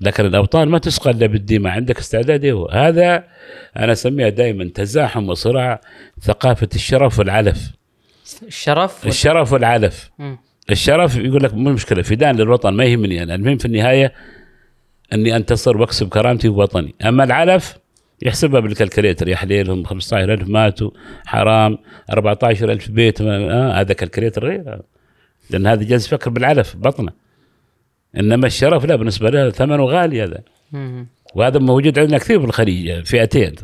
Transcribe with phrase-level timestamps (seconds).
[0.00, 1.72] لكن الأوطان ما تسقى إلا بالدماء.
[1.72, 3.24] عندك استعداد؟ إيه؟ هذا
[3.76, 5.80] أنا أسميها دائما تزاحم وصراع
[6.22, 7.70] ثقافة الشرف والعلف.
[8.46, 10.10] الشرف وال- الشرف والعلف.
[10.18, 10.38] مم.
[10.70, 12.02] الشرف يقول لك مو مشكلة.
[12.02, 13.34] فدان للوطن ما يهمني أنا.
[13.34, 14.12] المهم في النهاية
[15.12, 16.94] إني أنتصر وأكسب كرامتي ووطني.
[17.04, 17.76] أما العلف
[18.22, 20.90] يحسبها بال calculator يا حليلهم 15000 ماتوا.
[21.26, 21.78] حرام.
[22.12, 23.20] 14000 بيت.
[23.20, 24.80] آه هذا calculator غير.
[25.50, 27.12] لأن هذا جالس يفكر بالعلف بطنه.
[28.16, 30.42] إنما الشرف لا بالنسبة له ثمنه غالي هذا.
[31.34, 33.54] وهذا موجود عندنا كثير في الخليج فئتين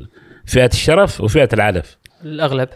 [0.46, 1.98] فئة الشرف وفئة العلف.
[2.24, 2.68] الأغلب؟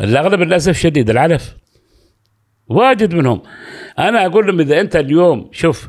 [0.00, 1.56] الأغلب للأسف شديد العلف.
[2.68, 3.42] واجد منهم.
[3.98, 5.88] أنا أقول لهم إذا أنت اليوم شوف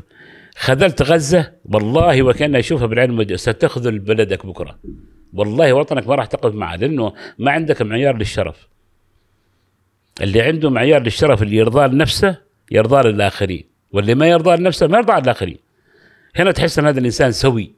[0.56, 4.78] خذلت غزة والله وكان أشوفها بالعلم والج- ستخذل بلدك بكرة.
[5.32, 8.68] والله وطنك ما راح تقف معه لأنه ما عندك معيار للشرف.
[10.20, 12.36] اللي عنده معيار للشرف اللي يرضى لنفسه
[12.70, 13.71] يرضى للآخرين.
[13.92, 15.58] واللي ما يرضى لنفسه ما يرضى للاخرين
[16.36, 17.72] هنا تحس أن هذا الإنسان سوي.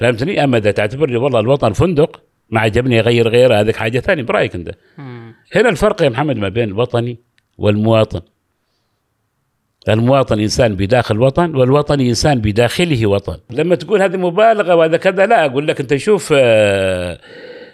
[0.00, 4.22] فهمتني؟ أما إذا تعتبر لي والله الوطن فندق ما عجبني أغير غيره هذيك حاجة ثانية.
[4.22, 5.34] برأيك أنت؟ مم.
[5.54, 7.18] هنا الفرق يا محمد ما بين الوطني
[7.58, 8.20] والمواطن.
[9.88, 13.36] المواطن إنسان بداخل وطن والوطني إنسان بداخله وطن.
[13.50, 17.18] لما تقول هذه مبالغة وهذا كذا لا أقول لك أنت شوف آه،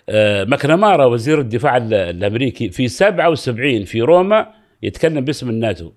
[0.09, 4.47] آه، ماكنامارا وزير الدفاع ال- الأمريكي في 77 في روما
[4.83, 5.91] يتكلم باسم الناتو.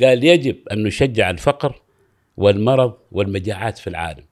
[0.00, 1.82] قال يجب أن نشجع الفقر
[2.36, 4.24] والمرض والمجاعات في العالم.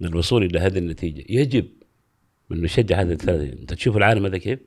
[0.00, 1.68] للوصول إلى هذه النتيجة يجب
[2.52, 3.52] أن نشجع هذه الثلاثة.
[3.52, 4.58] أنت تشوف العالم هذا كيف؟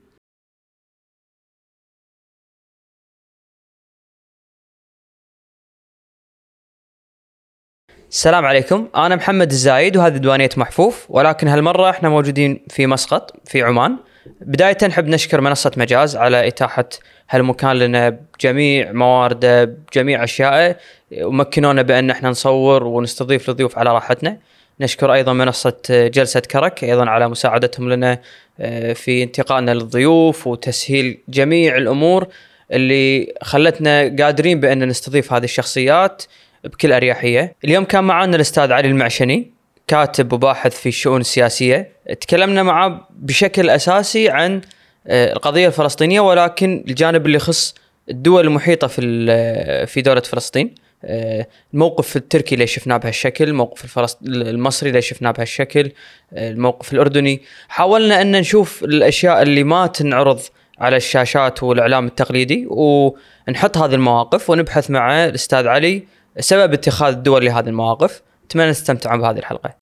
[8.09, 8.89] السلام عليكم.
[8.95, 13.97] أنا محمد الزايد وهذه ديوانيه محفوف ولكن هالمرة إحنا موجودين في مسقط في عمان.
[14.41, 16.89] بداية نحب نشكر منصة مجاز على إتاحة
[17.29, 20.77] هالمكان لنا بجميع موارده بجميع أشيائه
[21.21, 24.37] ومكنونا بأن إحنا نصور ونستضيف الضيوف على راحتنا
[24.79, 28.19] نشكر أيضا منصة جلسة كرك أيضا على مساعدتهم لنا
[28.59, 32.27] آه، في انتقائنا للضيوف وتسهيل جميع الأمور
[32.71, 36.23] اللي خلتنا قادرين بأن نستضيف هذه الشخصيات
[36.63, 37.55] بكل أريحية.
[37.65, 39.51] اليوم كان معنا الأستاذ علي المعشني
[39.87, 41.89] كاتب وباحث في الشؤون السياسية،
[42.21, 44.61] تكلمنا معه بشكل أساسي عن
[45.07, 47.75] القضية الفلسطينية ولكن الجانب اللي يخص
[48.09, 50.75] الدول المحيطة في ال- في دولة فلسطين.
[51.05, 54.19] آه، الموقف التركي اللي شفناه بهالشكل، الموقف الفلسط...
[54.25, 55.91] المصري اللي شفناه بهالشكل،
[56.33, 60.39] آه، الموقف الأردني، حاولنا أن نشوف الأشياء اللي ما تنعرض
[60.79, 66.03] على الشاشات والإعلام التقليدي ونحط هذه المواقف ونبحث مع الأستاذ علي
[66.39, 68.21] سبب اتخاذ الدول لهذه المواقف.
[68.45, 69.75] أتمنى تستمتعون بهذه الحلقة.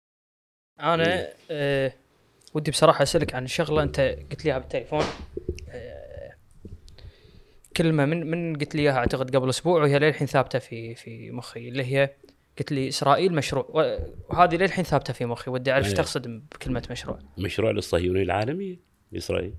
[0.81, 1.27] أنا
[2.53, 3.99] ودي بصراحة أسألك عن شغلة أنت
[4.31, 5.03] قلت لي بالتليفون
[5.69, 6.01] أه
[7.77, 11.69] كلمة من من قلت لي إياها أعتقد قبل أسبوع وهي للحين ثابتة في في مخي
[11.69, 12.09] اللي هي
[12.59, 13.65] قلت لي إسرائيل مشروع
[14.29, 16.03] وهذه للحين ثابتة في مخي ودي أعرف إيش أيوة.
[16.03, 17.19] تقصد بكلمة مشروع.
[17.37, 18.79] مشروع للصهيونية العالمية
[19.17, 19.53] اسرائيل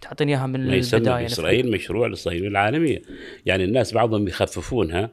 [0.00, 3.02] تعطيني إياها من البداية بإسرائيل مشروع للصهيونية العالمية.
[3.46, 5.10] يعني الناس بعضهم يخففونها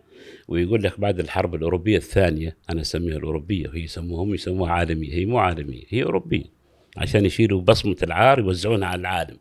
[0.47, 5.38] ويقول لك بعد الحرب الأوروبية الثانية أنا أسميها الأوروبية وهي يسموهم يسموها عالمية هي مو
[5.38, 6.62] عالمية هي أوروبية.
[6.97, 9.37] عشان يشيلوا بصمة العار يوزعونها على العالم.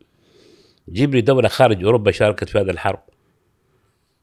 [0.90, 3.00] جيب لي دولة خارج أوروبا شاركت في هذه الحرب.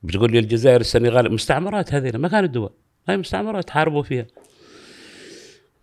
[0.04, 2.70] بتقول لي الجزائر السنغال مستعمرات هذه ما كانت دول.
[3.10, 4.28] هاي مستعمرات حاربوا فيها.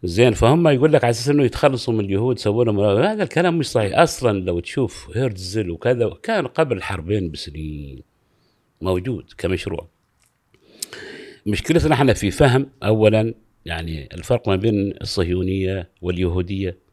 [0.02, 3.66] زين فهم يقول لك على أساس إنه يتخلصوا من اليهود سووا لهم هذا الكلام مش
[3.66, 3.98] صحيح.
[3.98, 8.02] أصلا لو تشوف هرتزل وكذا كان قبل الحربين بسنين.
[8.80, 9.88] موجود كمشروع.
[11.46, 13.34] مشكلتنا إحنا في فهم اولا
[13.64, 16.85] يعني الفرق ما بين الصهيونية واليهودية.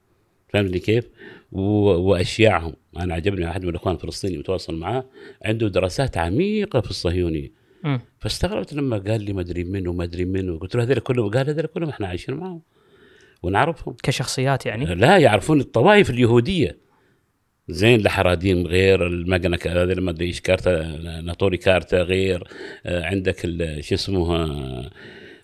[0.53, 1.09] فهمتني كيف؟
[1.51, 2.73] وأشياعهم.
[2.97, 5.05] أنا عجبني أحد من الاخوان الفلسطيني متواصل معاه
[5.45, 7.51] عنده دراسات عميقة في الصهيونية.
[8.19, 10.57] فاستغربت لما قال لي ما أدري منه وما أدري منه.
[10.57, 12.61] قلت له هذول كلهم قال هذول كلهم إحنا عايشين معاهم
[13.43, 13.95] ونعرفهم.
[14.03, 16.77] كشخصيات يعني؟ لا يعرفون الطوائف اليهودية.
[17.69, 22.47] زين الحراديم غير المجنة هذا ما أدري إيش كارتا ناطوري كارتا غير.
[22.85, 23.39] آه، عندك
[23.79, 24.51] شو اسمه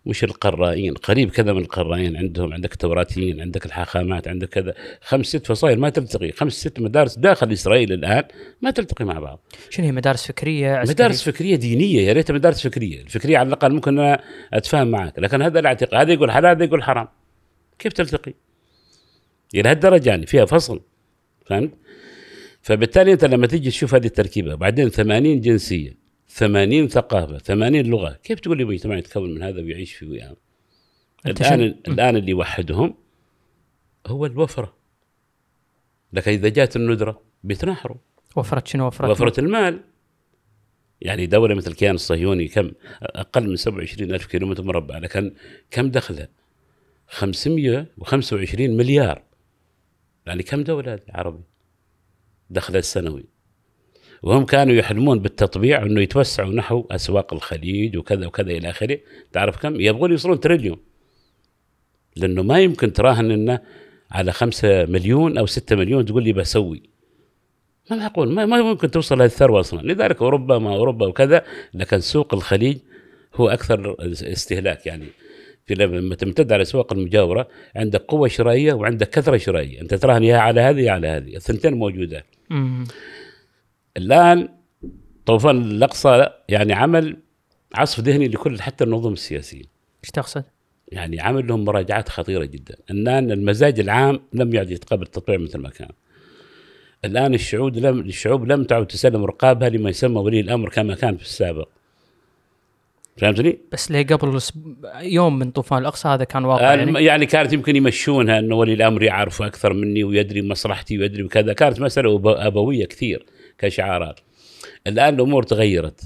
[0.09, 4.73] مش القرائين قريب كذا من القرائين عندهم عندك التوراتيين عندك الحاخامات عندك كذا.
[5.01, 6.31] خمس ست فصائل ما تلتقي.
[6.31, 8.23] خمس ست مدارس داخل إسرائيل الآن
[8.61, 9.39] ما تلتقي مع بعض.
[9.69, 13.01] شنو هي؟ مدارس فكرية عسكرية؟ مدارس فكرية دينية يا ريت مدارس فكرية.
[13.01, 14.21] الفكرية على الأقل ممكن أنا
[14.53, 17.07] أتفاهم معك لكن هذا الاعتقاد هذا يقول حلال هذا يقول حرام.
[17.79, 18.33] كيف تلتقي؟
[19.55, 20.81] إلى هالدرجة يعني فيها فصل
[21.45, 21.71] فهمت؟
[22.61, 25.98] فبالتالي أنت لما تيجي تشوف هذه التركيبة بعدين 80 جنسية.
[26.29, 28.19] 80 ثقافة 80 لغة.
[28.23, 30.35] كيف تقول لي مجتمع يتكون من هذا ويعيش ويعمل
[31.25, 32.95] أنت الآن الآن اللي يوحدهم
[34.07, 34.73] هو الوفرة.
[36.13, 37.97] لكن إذا جات الندرة بيتناحروا
[38.35, 39.81] وفرت شنو؟ وفرت؟ وفرة المال.
[41.01, 42.71] يعني دولة مثل الكيان الصهيوني كم؟
[43.01, 44.97] أقل من 27 ألف كيلومتر مربع.
[44.97, 45.33] لكن
[45.71, 46.27] كم دخلها؟
[47.07, 49.23] 525 مليار.
[50.25, 51.43] يعني كم دولة عربي
[52.49, 53.25] دخلها السنوي
[54.23, 58.99] وهم كانوا يحلمون بالتطبيع إنه يتوسعوا نحو أسواق الخليج وكذا وكذا إلى آخره.
[59.31, 60.77] تعرف كم؟ يبغون يوصلون تريليون.
[62.15, 63.59] لأنه ما يمكن تراهن إنه
[64.11, 66.83] على خمسة مليون أو ستة مليون تقول لي بسوي.
[67.91, 69.81] ما معقول ما, ما ممكن توصل هذه الثروة أصلا.
[69.81, 72.77] لذلك أوروبا ما أوروبا وكذا لكن سوق الخليج
[73.35, 75.05] هو أكثر استهلاك يعني.
[75.65, 79.81] في لما تمتد على الاسواق المجاورة عندك قوة شرائية وعندك كثرة شرائية.
[79.81, 81.35] أنت تراهن يا على هذه يا على هذه.
[81.35, 82.25] الثنتين موجودات
[83.99, 84.49] الآن
[85.25, 87.17] طوفان الأقصى يعني عمل
[87.75, 89.63] عصف ذهني لكل حتى النظم السياسية.
[90.03, 90.43] إيش تقصد؟
[90.87, 92.75] يعني عمل لهم مراجعات خطيرة جدا.
[92.91, 95.89] الآن المزاج العام لم يعد يتقبل التطبيع مثل ما كان.
[97.05, 101.23] الآن الشعوب لم الشعوب لم تعد تسلم رقابها لما يسمى ولي الأمر كما كان في
[101.23, 101.67] السابق.
[103.17, 104.39] فهمتني؟ بس ليه قبل
[105.01, 109.03] يوم من طوفان الأقصى هذا كان واقع يعني, يعني كانت يمكن يمشونها إنه ولي الأمر
[109.03, 113.25] يعرف أكثر مني ويدري مصلحتي ويدري بكذا كانت مسألة أبوية كثير.
[113.59, 114.19] كشعارات.
[114.87, 116.01] الآن الأمور تغيرت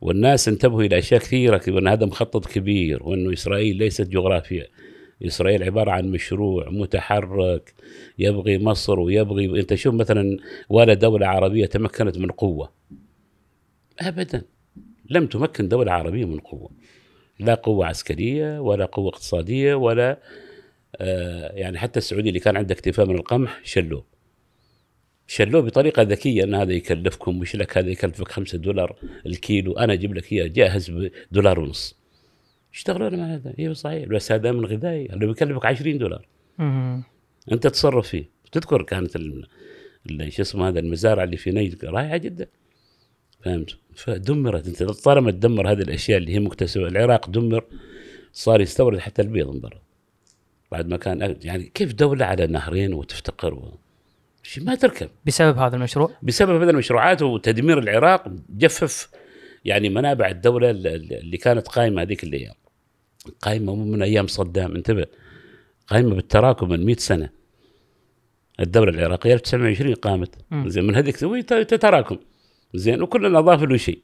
[0.00, 4.66] والناس انتبهوا إلى أشياء كثيرة وأن هذا مخطط كبير وانه إسرائيل ليست جغرافيا.
[5.26, 7.74] إسرائيل عبارة عن مشروع متحرك
[8.18, 10.36] يبغي مصر ويبغي أنت شوف مثلا
[10.68, 12.72] ولا دولة عربية تمكنت من قوة.
[14.00, 14.42] ابدا
[15.10, 16.70] لم تمكن دولة عربية من قوة.
[17.38, 20.18] لا قوة عسكرية ولا قوة اقتصادية ولا
[20.96, 24.17] آه يعني حتى السعودية اللي كان عنده اكتفاء من القمح شلوه.
[25.30, 28.96] شلوه بطريقة ذكية إن هذا يكلفكم مش لك؟ هذا يكلفك خمسة دولار
[29.26, 31.98] الكيلو أنا أجيب لك إياه جاهز بدولار ونص.
[32.74, 33.54] اشتغلوا مع هذا.
[33.58, 34.08] أيوه صحيح.
[34.08, 35.06] بس هذا من غذائي.
[35.12, 36.28] اللي بيكلفك 20 دولار.
[37.52, 38.24] أنت تصرف فيه.
[38.52, 39.18] تذكر كانت
[40.28, 42.46] شو اسمه هذا المزارع اللي في نجد رائعة جدا.
[43.40, 44.66] فهمت؟ فدمرت.
[44.66, 47.64] أنت طالما تدمر هذه الأشياء اللي هي مكتسبة العراق دمر
[48.32, 49.82] صار يستورد حتى البيض من برا.
[50.72, 53.78] بعد ما كان يعني كيف دولة على نهرين وتفتقر و...
[54.56, 55.08] ما تركب.
[55.26, 59.08] بسبب هذا المشروع؟ بسبب هذه المشروعات وتدمير العراق جفف
[59.64, 62.54] يعني منابع الدولة اللي كانت قائمه هذيك الأيام.
[63.42, 65.06] قائمه مو من أيام صدام انتبه.
[65.86, 67.30] قائمه بالتراكم من 100 سنة.
[68.60, 70.34] الدولة العراقية 1920 قامت.
[70.66, 72.18] زين من هذيك تتراكم.
[72.74, 74.02] زين وكلنا اضاف له شيء.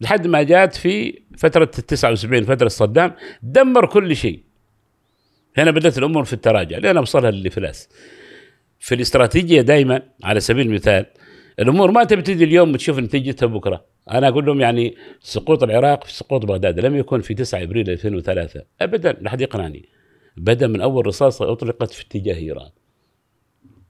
[0.00, 4.42] لحد ما جات في فترة ال 79 فترة صدام دمر كل شيء.
[5.56, 7.88] هنا بدأت الأمور في التراجع لين اوصلها للافلاس
[8.84, 11.06] في الاستراتيجية دائما على سبيل المثال
[11.58, 16.44] الأمور ما تبتدي اليوم وتشوف نتيجتها بكره أنا أقول لهم يعني سقوط العراق في سقوط
[16.44, 19.88] بغداد لم يكن في 9 أبريل 2003 ابدا لا احد يقنعني.
[20.36, 22.70] بدا من أول رصاصة أطلقت في اتجاه إيران.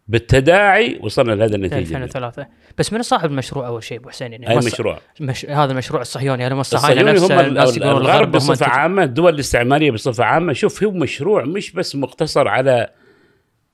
[0.08, 1.78] بالتداعي وصلنا لهذا النتيجة.
[1.78, 2.46] 2003
[2.78, 6.46] بس من صاحب المشروع أول شيء أبو حسين؟ يعني أي مشروع؟ مش هذا المشروع الصهيوني
[6.46, 7.38] هذا الصهاينه نفس هم
[7.82, 10.52] الغرب بصفة عامة الدول الاستعمارية بصفة عامة.
[10.52, 12.90] شوف هو مشروع مش بس مقتصر على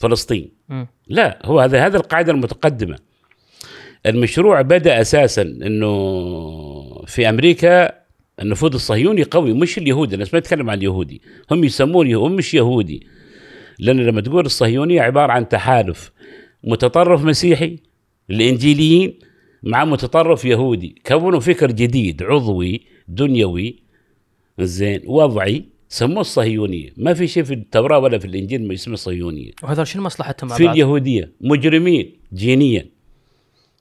[0.01, 0.53] فلسطين.
[0.69, 0.85] م.
[1.07, 2.99] لا هو هذا هذا القاعدة المتقدمة.
[4.07, 7.93] المشروع بدأ أساسا إنه في أمريكا
[8.43, 10.15] النفوذ الصهيوني قوي مش اليهودي.
[10.15, 11.23] الناس ما يتكلم عن اليهودي.
[11.51, 13.07] هم يسمون هم مش يهودي.
[13.79, 16.13] لأن لما تقول الصهيونيه عبارة عن تحالف.
[16.65, 17.79] متطرف مسيحي
[18.31, 19.19] الانجيليين
[19.63, 20.95] مع متطرف يهودي.
[21.07, 23.83] كونوا فكر جديد عضوي دنيوي
[24.61, 25.65] زين وضعي.
[25.93, 26.91] سموه الصهيونية.
[26.97, 29.51] ما في شيء في التوراة ولا في الإنجيل ما يسمى الصهيونية.
[29.63, 32.87] وهذول شنو مصلحتهم في بعض؟ اليهودية مجرمين جينيا.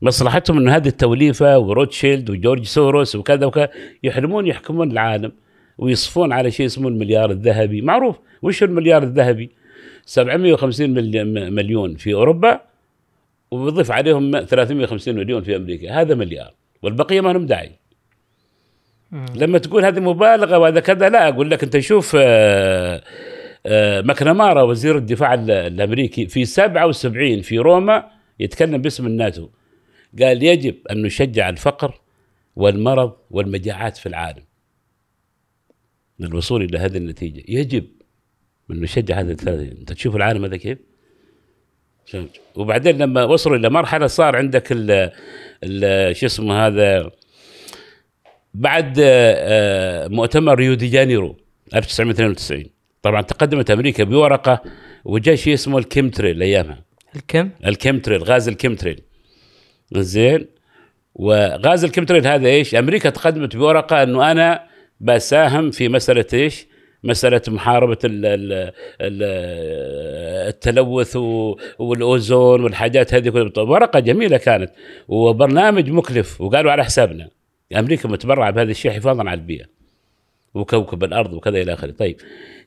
[0.02, 3.70] مصلحتهم إنه هذه التوليفة وروتشيلد وجورج سوروس وكذا وكذا
[4.04, 5.32] يحلمون يحكمون العالم
[5.78, 7.82] ويصفون على شيء اسمه المليار الذهبي.
[7.82, 8.16] معروف.
[8.42, 9.50] وش المليار الذهبي؟
[10.06, 10.90] 750
[11.54, 12.62] مليون في أوروبا
[13.52, 16.02] وبضيف عليهم 350 مليون في أمريكا.
[16.02, 16.54] هذا مليار.
[16.84, 17.72] والبقية ما لهم داعي.
[19.12, 23.04] لما تقول هذه مبالغة وهذا كذا لا أقول لك أنت شوف آه،
[23.66, 29.50] آه، ماكنامارا وزير الدفاع الأمريكي في 77 في روما يتكلم باسم الناتو.
[30.22, 32.02] قال يجب أن نشجع الفقر
[32.56, 34.44] والمرض والمجاعات في العالم.
[36.20, 37.88] للوصول إلى هذه النتيجة يجب
[38.72, 39.72] أن نشجع هذه الثلاثة.
[39.72, 40.78] أنت تشوف العالم هذا كيف؟
[42.56, 47.12] وبعدين لما وصلوا إلى مرحلة صار عندك ال شو اسمه هذا
[48.54, 51.38] بعد آه، مؤتمر ريو دي جانيرو
[51.76, 52.66] 1992
[53.02, 54.62] طبعا تقدمت أمريكا بورقة
[55.06, 56.84] وجاء شيء اسمه الكيمتريل أيامها.
[57.16, 59.02] الكم؟ الكيمتريل غاز الكيمتريل.
[59.96, 60.48] زين.
[61.16, 64.64] وغاز الكيمتريل هذا إيش؟ أمريكا تقدمت بورقة أنه أنا
[65.00, 66.68] بساهم في مسألة إيش؟
[67.04, 67.98] مسألة محاربة
[70.50, 71.16] التلوث
[71.80, 73.52] والأوزون والحاجات هذه كلها.
[73.58, 74.72] ورقة جميلة كانت.
[75.08, 77.30] وبرنامج مكلف وقالوا على حسابنا.
[77.78, 79.66] أمريكا متبرعة بهذا الشيء حفاظا على البيئة
[80.54, 81.92] وكوكب الأرض وكذا إلى آخره.
[81.92, 82.18] طيب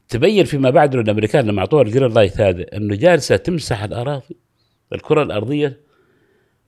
[0.09, 4.37] تبين فيما بعد أن الأمريكان لما أعطوها ال green light هذا انه جالسة تمسح الأراضي
[4.93, 5.81] الكرة الأرضية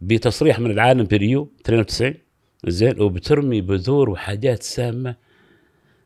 [0.01, 2.15] بتصريح من العالم في ريو 92
[2.67, 5.17] زين وبترمي بذور وحاجات سامة.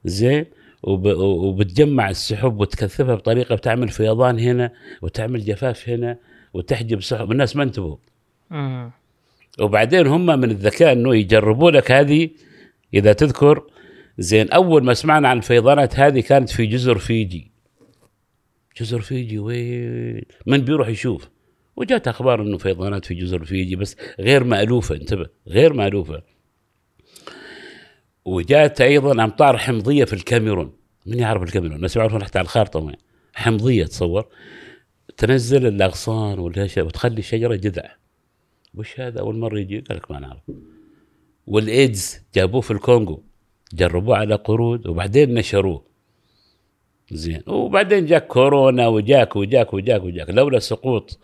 [0.05, 0.45] زين
[0.83, 1.07] وب...
[1.17, 6.19] وبتجمع السحب وتكثفها بطريقة بتعمل فيضان هنا وتعمل جفاف هنا
[6.55, 7.33] وتحجب سحب.
[7.33, 7.97] الناس ما انتبهوا.
[9.61, 12.31] وبعدين هم من الذكاء إنه يجربوا لك هذه.
[12.95, 13.63] إذا تذكر
[14.19, 17.51] زين أول ما سمعنا عن الفيضانات هذه كانت في جزر فيجي.
[18.81, 21.29] جزر فيجي وين؟ من بيروح يشوف.
[21.77, 26.23] وجات أخبار إنه فيضانات في جزر فيجي بس غير مألوفة انتبه غير مألوفة.
[28.25, 30.73] وجات أيضا أمطار حمضية في الكاميرون.
[31.07, 32.97] من يعرف الكاميرون؟ الناس يعرفون حتى على الخارطة وين.
[33.35, 34.29] حمضية تصور.
[35.17, 37.99] تنزل الأغصان والهشة وتخلي الشجرة جذع.
[38.75, 39.81] وش هذا؟ أول مرة يجي.
[39.81, 40.43] قال لك ما نعرف.
[41.47, 43.23] والإيدز جابوه في الكونغو.
[43.75, 45.89] جربوه على قرود وبعدين نشروه.
[47.13, 47.43] زين.
[47.47, 50.31] وبعدين جاك كورونا وجاك وجاك وجاك وجاك.
[50.31, 51.19] لولا سقوط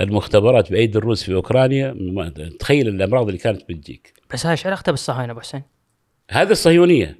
[0.00, 1.96] المختبرات بأيدي الروس في أوكرانيا
[2.58, 4.14] تخيل الأمراض اللي كانت بتجيك.
[4.32, 5.62] بس هاي إيش علاقته بالصهاينة أبو حسين؟
[6.30, 7.18] هذا الصهيونية.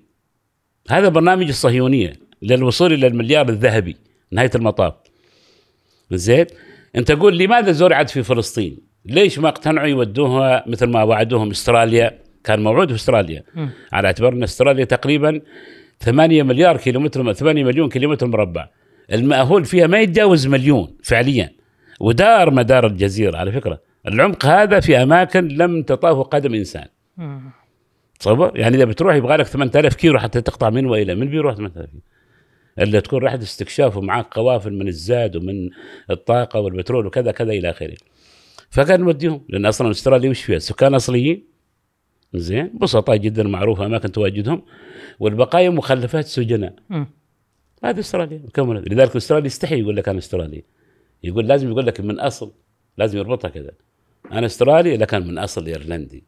[0.90, 2.12] هذا برنامج الصهيونية
[2.42, 3.96] للوصول إلى المليار الذهبي
[4.30, 4.94] نهاية المطاف.
[6.10, 6.46] زين.
[6.96, 12.62] أنت قول لماذا زرعت في فلسطين؟ ليش ما اقتنعوا يودوها مثل ما وعدوهم استراليا؟ كان
[12.62, 13.42] موعود في استراليا.
[13.54, 13.70] مم.
[13.92, 15.40] على اعتبار أن استراليا تقريبا
[16.00, 18.68] 8 مليار كيلومتر 8 مليون كيلومتر مربع.
[19.12, 21.50] المأهول فيها ما يتجاوز مليون فعليا.
[22.00, 23.80] ودار مدار الجزيرة على فكرة.
[24.08, 26.86] العمق هذا في أماكن لم تطاه قدم إنسان.
[28.20, 31.90] تصور يعني إذا بتروح يبغى لك 8000 كيلو حتى تقطع من وإلى من بيروح 8000
[31.90, 32.02] كيلو.
[32.78, 35.70] إلا تكون رحله استكشاف ومعك قوافل من الزاد ومن
[36.10, 37.94] الطاقة والبترول وكذا كذا إلى آخره.
[38.74, 41.44] فكان نوديهم لأن أصلا استراليا وش فيها؟ سكان أصليين.
[42.34, 44.62] زين بسطاء جدا معروفة أماكن تواجدهم.
[45.20, 46.74] والبقايا مخلفات سجناء.
[47.84, 48.42] هذه أستراليا.
[48.58, 50.62] لذلك أستراليا يستحي يقول لك أنا استرالي
[51.22, 52.52] يقول لازم يقول لك من أصل
[52.98, 53.70] لازم يربطها كذا.
[54.32, 56.24] أنا أسترالي لكن من أصل إيرلندي.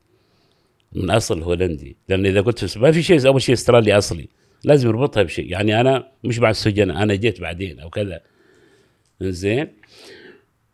[0.93, 1.97] من أصل هولندي.
[2.09, 4.29] لأن إذا قلت ما في شيء أول شيء أسترالي أصلي.
[4.65, 5.51] لازم يربطها بشيء.
[5.51, 8.21] يعني أنا مش مع السجناء أنا جيت بعدين أو كذا.
[9.21, 9.69] زين.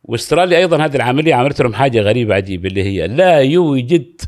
[0.05, 4.21] واستراليا أيضا هذه العملية عملت لهم حاجة غريبة عجيبة اللي هي لا يوجد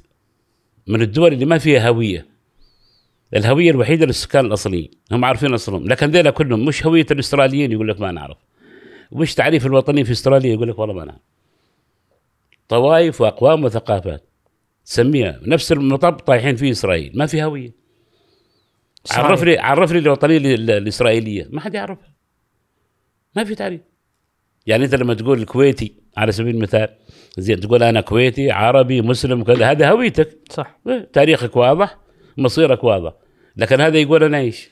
[0.86, 2.26] من الدول اللي ما فيها هوية.
[3.36, 8.00] الهوية الوحيدة للسكان الأصليين هم عارفين أصلهم لكن ذيلا كلهم مش هوية الاستراليين يقول لك
[8.00, 8.36] ما نعرف.
[9.12, 11.20] وش تعريف الوطني في استراليا يقول لك والله ما نعرف.
[12.68, 14.24] طوائف وأقوام وثقافات
[14.84, 17.72] سميها نفس المطب طايحين فيه إسرائيل ما في هوية.
[19.10, 22.14] عرف لي عرف لي الوطنيه ال- الإسرائيلية ما حد يعرفها.
[23.36, 23.80] ما في تعريف.
[24.66, 26.88] يعني انت لما تقول الكويتي على سبيل المثال
[27.38, 30.38] زين تقول أنا كويتي عربي مسلم كذا هذا هويتك.
[30.50, 30.78] صح.
[30.88, 31.98] إيه، تاريخك واضح
[32.36, 33.12] مصيرك واضح.
[33.56, 34.70] لكن هذا يقول أنا إيش؟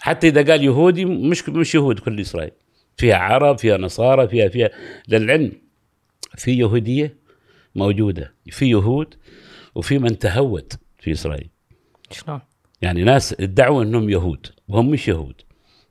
[0.00, 2.52] حتى إذا قال يهودي مش مش يهود كل إسرائيل.
[2.96, 4.70] فيها عرب فيها نصارى فيها فيها.
[5.08, 5.52] للعلم
[6.36, 7.16] في يهودية
[7.74, 9.14] موجودة في يهود
[9.74, 11.48] وفي من تهود في إسرائيل.
[12.10, 12.40] شلون؟
[12.82, 15.42] يعني ناس ادعوا إنهم يهود وهم مش يهود.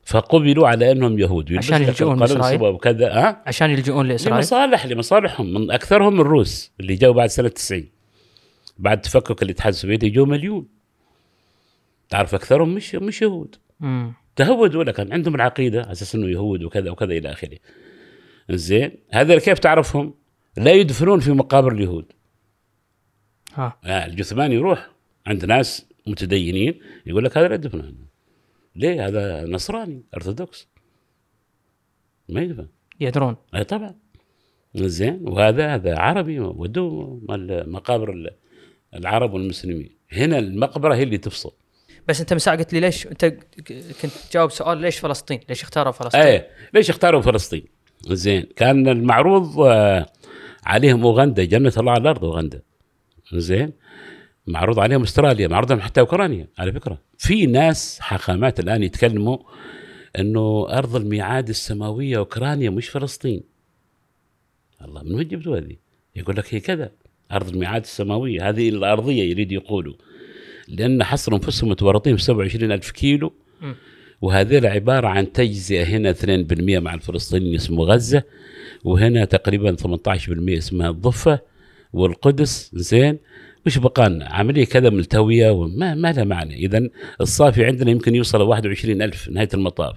[0.09, 5.71] فقبلوا على أنهم يهود عشان يلجؤون؟ صبا وكذا ها عشان يلجؤون لإسرائيل؟ لمصالح لمصالحهم من
[5.71, 7.89] أكثرهم الروس اللي جو بعد سنة 90
[8.77, 10.67] بعد تفكك الاتحاد السوفيتي جو مليون
[12.09, 14.13] تعرف أكثرهم مش مش يهود مم.
[14.35, 17.57] تهودوا لكن عندهم العقيدة على أساس إنه يهود وكذا وكذا إلى آخره
[18.49, 20.13] زين هذا كيف تعرفهم؟
[20.57, 22.05] لا يدفنون في مقابر اليهود
[23.53, 24.89] ها آه الجثمان يروح
[25.27, 28.08] عند ناس متدينين يقول لك هذا لا يدفن هنا.
[28.75, 30.67] ليه هذا نصراني أرثوذكس.
[32.29, 32.67] ما يدفن
[32.99, 33.35] يدرون.
[33.55, 33.95] أي طبعا.
[34.75, 35.19] زين.
[35.29, 38.35] وهذا هذا عربي ودوه مال مقابر ال-
[38.95, 39.89] العرب والمسلمين.
[40.11, 41.51] هنا المقبرة هي اللي تفصل.
[42.07, 43.25] بس أنت من ساعه قلت لي ليش أنت
[44.01, 47.65] كنت تجاوب سؤال ليش فلسطين؟ ليش اختاروا فلسطين؟ إيه ليش اختاروا فلسطين؟
[48.07, 48.43] زين.
[48.55, 50.05] كان المعروض آه،
[50.65, 52.61] عليهم أوغندا جنة الله على الأرض أوغندا.
[53.33, 53.73] زين.
[54.49, 59.37] معروض عليهم أستراليا معروض عليهم حتى أوكرانيا على فكرة في ناس حاخامات الآن يتكلموا
[60.19, 63.41] إنه أرض الميعاد السماوية أوكرانيا مش فلسطين
[64.85, 65.75] الله من وين جبتوا هذه؟
[66.15, 66.91] يقول لك هي كذا
[67.31, 69.93] أرض الميعاد السماوية هذه الأرضية يريد يقولوا
[70.67, 73.33] لأن حصروا أنفسهم متورطين في 27 ألف كيلو.
[74.21, 78.23] وهذول عبارة عن تجزئة هنا 2% مع الفلسطينيين اسمه غزة
[78.83, 79.87] وهنا تقريبا 18%
[80.57, 81.39] اسمها الضفة
[81.93, 83.17] والقدس زين
[83.69, 86.55] وش بقى لنا؟ عملية كذا ملتوية وما ما لها معنى.
[86.55, 86.89] إذا
[87.21, 89.95] الصافي عندنا يمكن يوصل 21 ألف نهاية المطاف.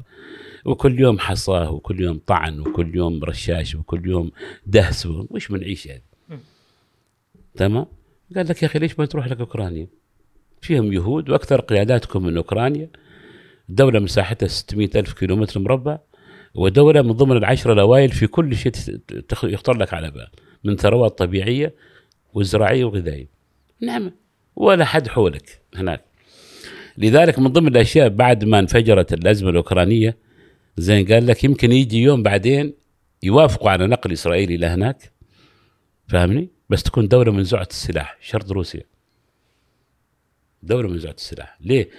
[0.65, 4.31] وكل يوم حصاه وكل يوم طعن وكل يوم رشاش وكل يوم
[4.67, 6.01] دهس وش بنعيش هذا؟
[7.55, 7.87] تمام؟
[8.37, 9.87] قال لك يا أخي ليش ما تروح لك أوكرانيا؟
[10.61, 12.89] فيهم يهود وأكثر قياداتكم من أوكرانيا.
[13.69, 15.99] دولة مساحتها 600 ألف كيلومتر مربع
[16.55, 18.73] ودولة من ضمن العشرة الاوائل في كل شيء
[19.45, 20.29] يخطر لك على بال
[20.65, 21.75] من ثروات طبيعية
[22.35, 23.32] وزراعية وغذائية.
[23.83, 24.13] نعم.
[24.57, 26.05] ولا حد حولك هناك.
[26.99, 30.17] لذلك من ضمن الأشياء بعد ما انفجرت الأزمة الأوكرانية
[30.77, 32.75] زين قال لك يمكن يجي يوم بعدين
[33.23, 35.13] يوافقوا على نقل إسرائيل إلى هناك.
[36.09, 38.83] فاهمني؟ بس تكون دولة منزوعه السلاح شرط روسيا.
[40.63, 41.57] دولة منزوعه السلاح.
[41.61, 41.91] ليه؟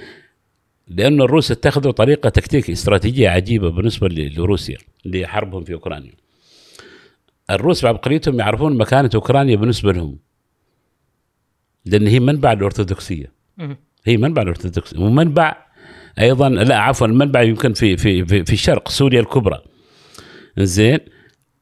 [0.88, 6.14] لأن الروس اتخذوا طريقة تكتيك استراتيجية عجيبة بالنسبة لروسيا لحربهم في أوكرانيا.
[7.50, 10.20] الروس بعبقريتهم يعرفون مكانة أوكرانيا بالنسبة لهم.
[11.86, 13.78] لأن هي منبع الأرثوذكسية مم.
[14.06, 15.66] هي منبع الأرثوذكسية ومنبع
[16.20, 19.62] أيضا لا عفوا المنبع يمكن في في في, في الشرق سوريا الكبرى
[20.58, 21.00] زين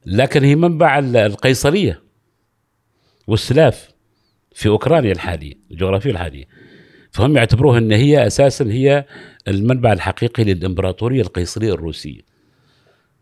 [0.06, 2.02] لكن هي منبع ال- القيصرية
[3.28, 3.90] والسلاف
[4.54, 6.46] في أوكرانيا الحالية الجغرافية الحالية
[7.12, 9.06] فهم يعتبروها إن هي أساسا هي
[9.48, 12.22] المنبع الحقيقي للإمبراطورية القيصرية الروسية.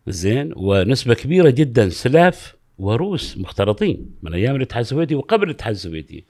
[0.08, 6.26] زين ونسبة كبيرة جدا سلاف وروس مختلطين من أيام الاتحاد السوفيتي وقبل الاتحاد السوفيتي.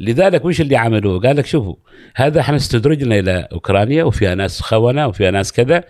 [0.00, 1.76] لذلك وش اللي عملوه؟ قال لك شوفوا
[2.16, 5.84] هذا إحنا استدرجنا إلى أوكرانيا وفيها ناس خونة وفيها ناس كذا.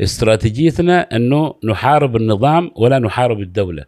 [0.00, 3.84] استراتيجيتنا إنه نحارب النظام ولا نحارب الدولة.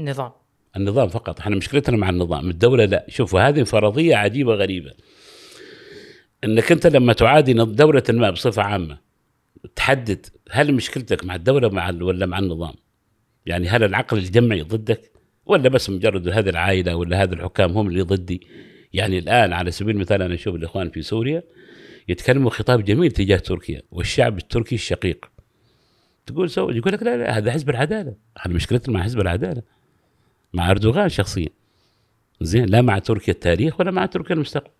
[0.00, 0.30] نظام
[0.76, 1.40] النظام فقط.
[1.40, 2.50] إحنا مشكلتنا مع النظام.
[2.50, 3.06] الدولة لا.
[3.08, 4.90] شوفوا هذه فرضية عجيبة غريبة.
[6.44, 8.98] إنك أنت لما تعادي دولة ما بصفة عامة
[9.76, 12.74] تحدد هل مشكلتك مع الدولة مع ولا مع النظام؟
[13.46, 15.17] يعني هل العقل الجمعي ضدك؟
[15.48, 18.46] ولا بس مجرد هذه العائلة ولا هذا الحكام هم اللي ضدي؟
[18.92, 21.42] يعني الآن على سبيل المثال أنا أشوف الإخوان في سوريا
[22.08, 25.30] يتكلموا خطاب جميل تجاه تركيا والشعب التركي الشقيق.
[26.26, 28.14] تقول سو يقول لك لا لا هذا حزب العدالة.
[28.36, 29.62] إحنا مشكلتنا مع حزب العدالة
[30.52, 31.48] مع أردوغان شخصيا.
[32.40, 34.70] زين لا مع تركيا التاريخ ولا مع تركيا المستقبل.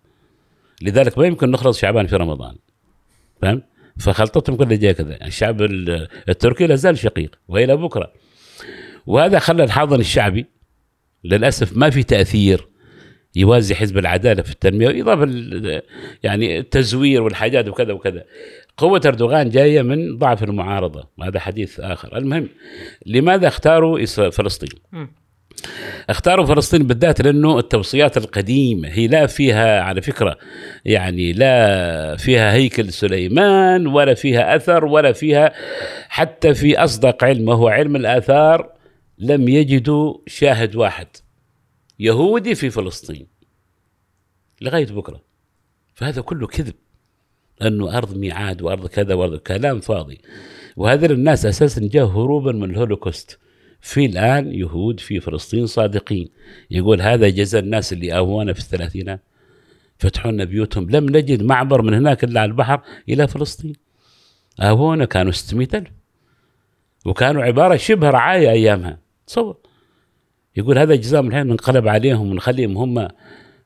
[0.81, 2.55] لذلك ما يمكن نخلص شعبان في رمضان.
[3.41, 3.61] فهم؟
[3.99, 5.25] فخلطتهم كلها جاية كذا.
[5.25, 8.13] الشعب ال- التركي لا زال شقيق وإلى بكرة.
[9.07, 10.45] وهذا خلى الحاضن الشعبي
[11.23, 12.67] للأسف ما في تأثير
[13.35, 15.81] يوازي حزب العدالة في التنمية إضافة ال-
[16.23, 18.23] يعني التزوير والحاجات وكذا وكذا.
[18.77, 22.17] قوة أردوغان جاية من ضعف المعارضة وهذا حديث آخر.
[22.17, 22.49] المهم
[23.05, 24.69] لماذا اختاروا فلسطين.
[26.09, 30.37] اختاروا فلسطين بالذات لأنه التوصيات القديمة هي لا فيها على فكرة
[30.85, 35.53] يعني لا فيها هيكل سليمان ولا فيها أثر ولا فيها
[36.09, 38.69] حتى في أصدق علم وهو علم الآثار
[39.19, 41.07] لم يجدوا شاهد واحد
[41.99, 43.27] يهودي في فلسطين.
[44.61, 45.21] لغاية بكرة.
[45.93, 46.73] فهذا كله كذب.
[47.61, 50.21] أنه أرض ميعاد وأرض كذا وأرض كلام فاضي.
[50.77, 53.39] وهذول الناس أساسا جاء هروبا من الهولوكوست.
[53.81, 56.29] في الآن يهود في فلسطين صادقين.
[56.71, 59.23] يقول هذا جزاء الناس اللي آوونا في الثلاثينات.
[59.97, 60.89] فتحوا لنا بيوتهم.
[60.89, 63.73] لم نجد معبر من هناك إلا على البحر إلى فلسطين.
[64.59, 65.89] آوونا كانوا 600 ألف.
[67.05, 69.08] وكانوا عبارة شبه رعاية أيامها.
[69.29, 69.57] تصور
[70.55, 73.07] يقول هذا جزاء من الحين ننقلب عليهم ونخليهم هم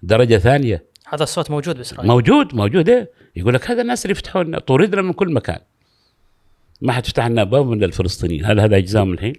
[0.01, 0.85] درجة ثانية.
[1.07, 2.11] هذا الصوت موجود بإسرائيل.
[2.11, 3.11] موجود موجود إيه.
[3.35, 5.59] يقول لك هذا الناس اللي فتحوا لنا طردنا من كل مكان.
[6.81, 8.45] ما حد فتح لنا باب من الفلسطينيين.
[8.45, 9.33] هل هذا أجزاء من الحين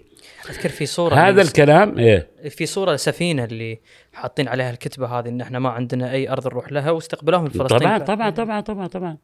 [0.50, 2.30] أذكر في صورة هذا الكلام إيه.
[2.50, 3.80] في صورة سفينة اللي
[4.12, 7.98] حاطين عليها الكتبة هذه إن إحنا ما عندنا أي أرض نروح لها واستقبلوهم الفلسطينيين.
[7.98, 9.16] طبعا طبعا طبعا طبعا طبعا.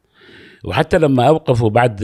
[0.63, 2.03] وحتى لما أوقفوا بعد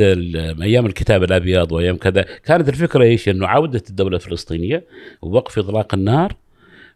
[0.62, 4.84] أيام الكتاب الأبيض وأيام كذا كانت الفكرة إيش؟ إنه عودة الدولة الفلسطينية
[5.22, 6.36] ووقف إطلاق النار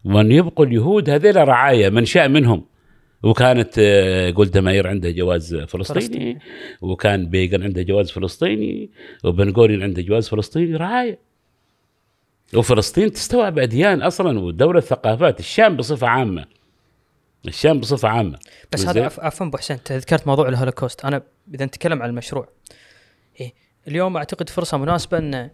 [0.04, 2.64] وأن يبقوا اليهود هذيل رعاية من شاء منهم
[3.22, 6.38] وكانت آه، جولدا ماير عندها جواز فلسطيني فلسطيني.
[6.80, 8.90] وكان بيغن عنده جواز فلسطيني
[9.24, 11.18] وبن غوريون عنده جواز فلسطيني رعاية
[12.54, 16.44] وفلسطين تستوعب أديان أصلا ودوله ثقافات الشام بصفة عامة
[17.48, 18.38] الشام بصفة عامة.
[18.72, 21.04] بس؟ هذا عف- عفوا أبو حسين ذكرت موضوع الهولوكوست.
[21.04, 21.22] أنا
[21.54, 23.54] إذا نتكلم عن المشروع
[23.88, 25.50] اليوم أعتقد فرصة مناسبة إن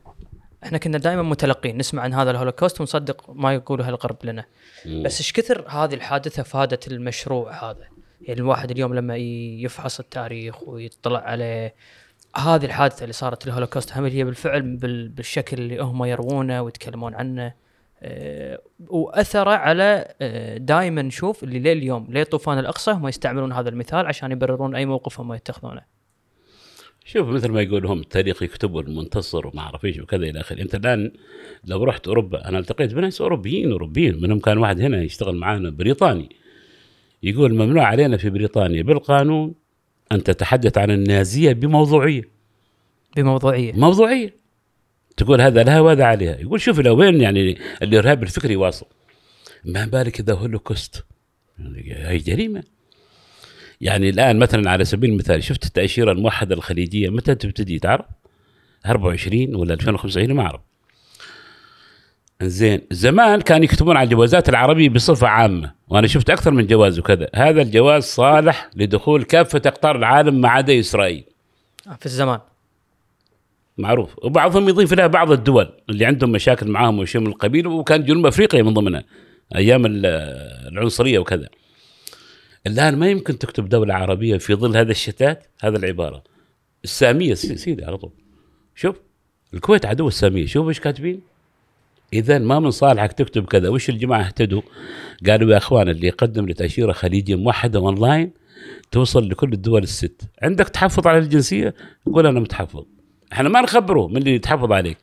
[0.64, 4.44] إحنا كنا دائما متلقين نسمع عن هذا الهولوكوست ونصدق ما يقوله الغرب لنا.
[4.86, 5.02] مم.
[5.02, 7.84] بس إيش كثر هذه الحادثة فادت المشروع هذا؟
[8.22, 11.74] يعني الواحد اليوم لما يفحص التاريخ ويطلع عليه
[12.36, 17.52] هذه الحادثة اللي صارت الهولوكوست هل هي بالفعل بال- بالشكل اللي هم يروونه ويتكلمون عنه؟
[18.88, 20.14] واثره على
[20.60, 24.86] دائما نشوف اللي ليه اليوم ليه طوفان الأقصى هم يستعملون هذا المثال عشان يبررون أي
[24.86, 25.98] موقف هم يتخذونه.
[27.04, 30.62] شوف مثل ما يقول هم التاريخ يكتبوا المنتصر وما أعرف إيش وكذا إلى آخره.
[30.62, 31.12] أنت الآن
[31.64, 34.20] لو رحت أوروبا أنا التقيت بناس أوروبيين أوروبيين.
[34.20, 36.28] منهم كان واحد هنا يشتغل معانا بريطاني.
[37.22, 38.82] يقول ممنوع علينا في بريطانيا.
[38.82, 39.54] بالقانون
[40.12, 42.22] أن تتحدث عن النازية بموضوعية.
[43.16, 43.72] بموضوعية.
[43.72, 44.37] موضوعية.
[45.18, 46.36] تقول هذا لها وهذا عليها.
[46.40, 48.86] يقول شوف لو وين يعني الارهاب الفكري واصل.
[49.64, 51.04] ما بالك إذا هولوكوست؟
[51.86, 52.62] هي جريمة.
[53.80, 58.06] يعني الآن مثلا على سبيل المثال شفت التأشيرة الموحدة الخليجية؟ متى تبتدي تعرف
[58.86, 60.60] 24 ولا 2025 ما أعرف.
[62.42, 67.28] زين زمان كانوا يكتبون على الجوازات العربية بصفة عامة وأنا شفت أكثر من جواز وكذا.
[67.34, 71.24] هذا الجواز صالح لدخول كافة أقطار العالم ما عدا إسرائيل.
[71.98, 72.38] في الزمان.
[73.78, 74.10] معروف.
[74.24, 78.62] وبعضهم يضيف لها بعض الدول اللي عندهم مشاكل معاهم وشيء من القبيل وكان جنوب أفريقيا
[78.62, 79.04] من ضمنها
[79.56, 80.06] أيام ال-
[80.72, 81.48] العنصرية وكذا.
[82.66, 86.22] الآن ما يمكن تكتب دولة عربية في ظل هذا الشتات هذا العبارة.
[86.84, 88.10] السامية سي- سيدي على طول.
[88.74, 88.96] شوف
[89.54, 90.46] الكويت عدو السامية.
[90.46, 91.20] شوف إيش كاتبين؟
[92.12, 93.68] اذا ما من صالحك تكتب كذا.
[93.68, 94.62] وش الجماعة اهتدوا؟
[95.26, 98.30] قالوا يا أخوان اللي يقدم لتأشيرة خليجية موحدة اونلاين
[98.90, 100.22] توصل لكل الدول الست.
[100.42, 101.74] عندك تحفظ على الجنسية؟
[102.06, 102.84] قول أنا متحفظ.
[103.32, 104.98] إحنا ما نخبره من اللي يتحفظ عليك.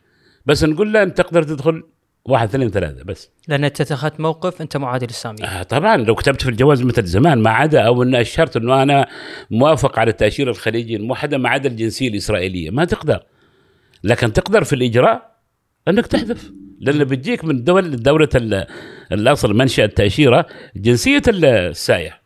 [0.45, 1.83] بس نقول له أنت تقدر تدخل
[2.25, 3.29] واحد اثنين ثلاثة بس.
[3.47, 7.41] لأن أنت اتخذت موقف أنت معادي للساميه آه طبعا لو كتبت في الجواز مثل زمان
[7.41, 9.07] ما عدا أو إن أشرت إنه أنا
[9.51, 13.23] موافق على التأشيرة الخليجية الموحده ما عدا الجنسية الإسرائيلية ما تقدر.
[14.03, 15.35] لكن تقدر في الإجراء
[15.87, 16.51] إنك تحذف.
[16.79, 18.65] لأن بتجيك من دول دولة ال-
[19.11, 22.21] الأصل منشأ التأشيرة جنسية السائح.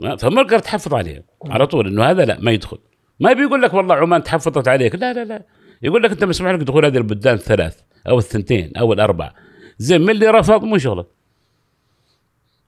[0.00, 1.22] ما- فما تقدر تحفظ عليها.
[1.44, 2.78] على طول إنه هذا لا ما يدخل.
[3.20, 4.94] ما بيقول لك والله عمان تحفظت عليك.
[4.94, 5.42] لا لا لا.
[5.82, 9.32] يقول لك أنت مسموح لك دخول هذه البلدان الثلاث أو الثنتين أو الأربع.
[9.78, 10.78] زين من اللي رفض؟ مو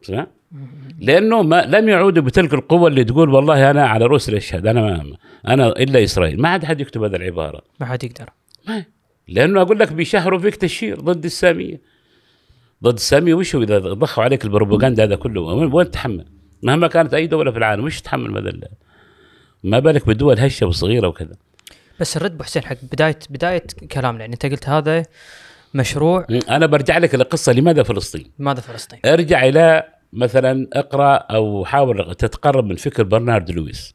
[0.03, 0.27] سمع؟
[0.99, 5.17] لأنه ما لم يعودوا بتلك القوة اللي تقول والله أنا على رؤوس الأشهاد أنا ما
[5.49, 6.41] أنا إلا إسرائيل.
[6.41, 7.63] ما عاد حد يكتب هذه العبارة.
[7.81, 8.31] ما حد يقدر.
[8.69, 8.85] ما
[9.29, 11.81] لأنه أقول لك بيشهروا فيك تشهير ضد السامية.
[12.85, 16.25] ضد السامية وش هو؟ إذا ضخوا عليك البروباغندا هذا كله وين تحمل؟
[16.63, 18.51] مهما كانت أي دولة في العالم وش تحمل هذا
[19.65, 21.35] ما بالك بدول هشه وصغيره وكذا
[22.01, 25.03] بس الرد أبو حسين حق بدايه بداية كلامنا يعني أنت قلت هذا
[25.75, 32.15] مشروع أنا برجع لك لقصه لماذا فلسطين؟ لماذا فلسطين؟ ارجع إلى مثلا اقرأ أو حاول
[32.15, 33.95] تتقرب من فكر برنارد لويس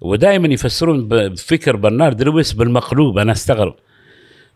[0.00, 3.74] ودائما يفسرون بفكر برنارد لويس بالمقلوب أنا أستغرب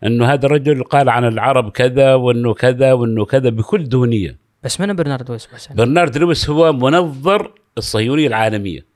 [0.05, 4.95] إنه هذا الرجل قال عن العرب كذا وإنه كذا وإنه كذا بكل دونيه بس من
[4.95, 8.94] برنارد لويس؟ برنارد لويس هو منظر الصهيونية العالمية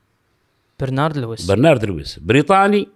[0.80, 1.46] برنارد لويس.
[1.50, 2.88] برنارد لويس بريطاني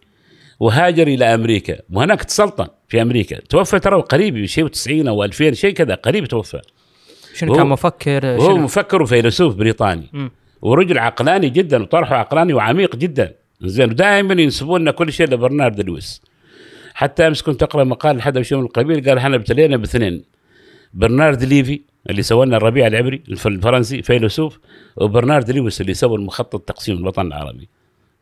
[0.60, 5.72] وهاجر إلى أمريكا وهناك تسلطن في أمريكا توفى ترى قريب شيء 90 أو 2000 شيء
[5.74, 6.60] كذا قريب توفى.
[7.34, 10.06] شنو هو- كان مفكر شنو؟ مفكر وفيلسوف بريطاني.
[10.12, 10.30] مم.
[10.62, 13.32] ورجل عقلاني جدا وطرحه عقلاني وعميق جدا.
[13.62, 16.22] زين دائما ينسبون لنا كل شيء لبرنارد لويس.
[16.94, 20.24] حتى أمس كنت أقرأ مقال لحد من القبيل قال إحنا ابتلينا باثنين
[20.94, 24.58] برنارد ليفي اللي سوى لنا الربيع العبري الف- الفرنسي فيلسوف
[24.96, 27.68] وبرنارد لويس اللي سوى المخطط تقسيم الوطن العربي.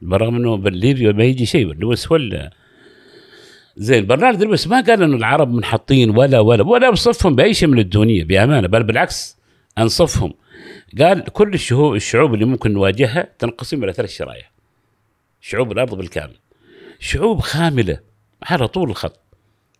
[0.02, 2.50] برغم إنه بالليفي ما يجي شيء هو ال-
[3.76, 7.78] زين برنارد لويس ما قال إنه العرب منحطين ولا ولا ولا بصفهم بأي شيء من
[7.78, 9.38] الدونيه بأمانة بل بالعكس
[9.78, 10.34] أنصفهم.
[11.00, 14.52] قال كل الشعوب الشعوب اللي ممكن نواجهها تنقسم إلى ثلاث شرائح
[15.40, 16.32] شعوب الأرض بالكامل
[17.00, 17.98] شعوب خاملة
[18.42, 19.20] على طول الخط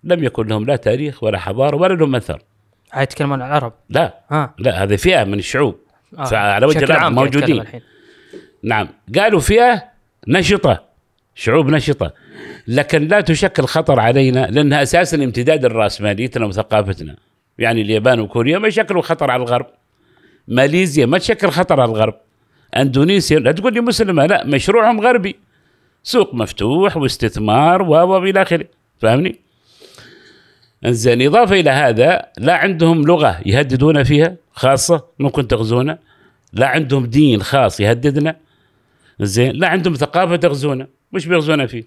[0.05, 2.43] لم يكن لهم لا تاريخ ولا حضارة ولا لهم أثر.
[2.93, 5.77] هاي يتكلمون عن العرب؟ لا ها لا هذه فئة من الشعوب
[6.19, 6.25] آه.
[6.25, 7.65] فعلى وجه الأرض موجودين.
[8.63, 9.92] نعم قالوا فئة
[10.29, 10.85] نشطة
[11.35, 12.13] شعوب نشطة.
[12.69, 17.17] لكن لا تشكل خطر علينا لانها أساسا امتداد الراسماليتنا وثقافتنا
[17.59, 19.67] يعني اليابان وكوريا ما يشكلوا خطر على الغرب.
[20.49, 22.15] ماليزيا ما تشكل خطر على الغرب.
[22.77, 25.37] إندونيسيا لا تقول لي مسلمة لا مشروعهم غربي.
[26.03, 28.67] سوق مفتوح واستثمار و إلى آخره.
[28.99, 29.39] فاهمني؟
[30.87, 35.99] إنزين إضافة إلى هذا لا عندهم لغة يهددون فيها خاصة ممكن تغزونا.
[36.53, 38.37] لا عندهم دين خاص يهددنا.
[39.25, 39.53] زين.
[39.53, 41.85] لا عندهم ثقافة تغزونا وش بيغزونا فيه؟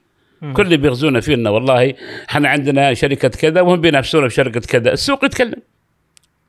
[0.54, 1.93] كل اللي بيغزونا فيه انه والله.
[2.30, 4.93] إحنا عندنا شركة كذا وهم بينافسونا في شركه كذا.
[4.93, 5.62] السوق يتكلم.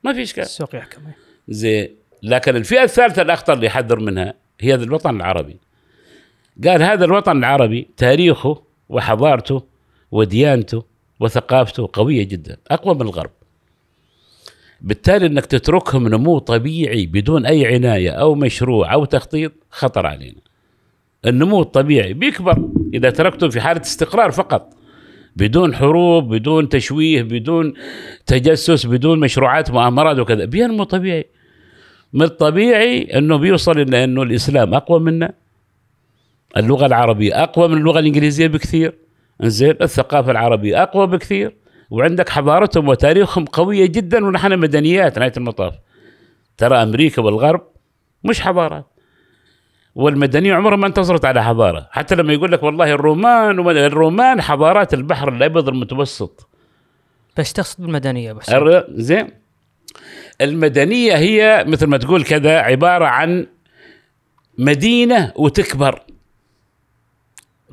[0.05, 1.01] ما في اشكال السوق يحكم.
[1.49, 1.89] زين.
[2.23, 5.57] لكن الفئة الثالثة الأخطر اللي يحذر منها هي هذا الوطن العربي.
[6.65, 9.63] قال هذا الوطن العربي تاريخه وحضارته
[10.11, 10.85] وديانته
[11.21, 13.31] وثقافته قوية جدا أقوى من الغرب.
[14.81, 20.46] بالتالي إنك تتركهم نمو طبيعي بدون أي عناية أو مشروع أو تخطيط خطر علينا.
[21.27, 24.73] النمو الطبيعي بيكبر إذا تركته في حالة استقرار فقط.
[25.37, 27.75] بدون حروب بدون تشويه بدون
[28.27, 30.45] تجسس بدون مشروعات مؤامرات وكذا.
[30.45, 31.25] بينمو طبيعي.
[32.13, 35.33] من الطبيعي إنه بيوصل إلى إنه الإسلام أقوى منا.
[36.57, 38.95] اللغة العربية أقوى من اللغة الإنجليزية بكثير.
[39.43, 41.57] زين الثقافة العربية أقوى بكثير.
[41.91, 45.75] وعندك حضارتهم وتاريخهم قوية جدا ونحن مدنيات نهاية المطاف.
[46.57, 47.67] ترى أمريكا والغرب
[48.25, 48.87] مش حضارات.
[49.97, 51.89] والمدنيه عمرها ما انتصرت على حضارة.
[51.91, 56.49] حتى لما يقول لك والله الرومان وما- الرومان حضارات البحر الأبيض المتوسط.
[57.37, 58.51] بس تقصد بالمدنيه بس.
[58.91, 59.31] زين.
[60.41, 63.47] المدنية هي مثل ما تقول كذا عبارة عن
[64.59, 66.03] مدينة وتكبر.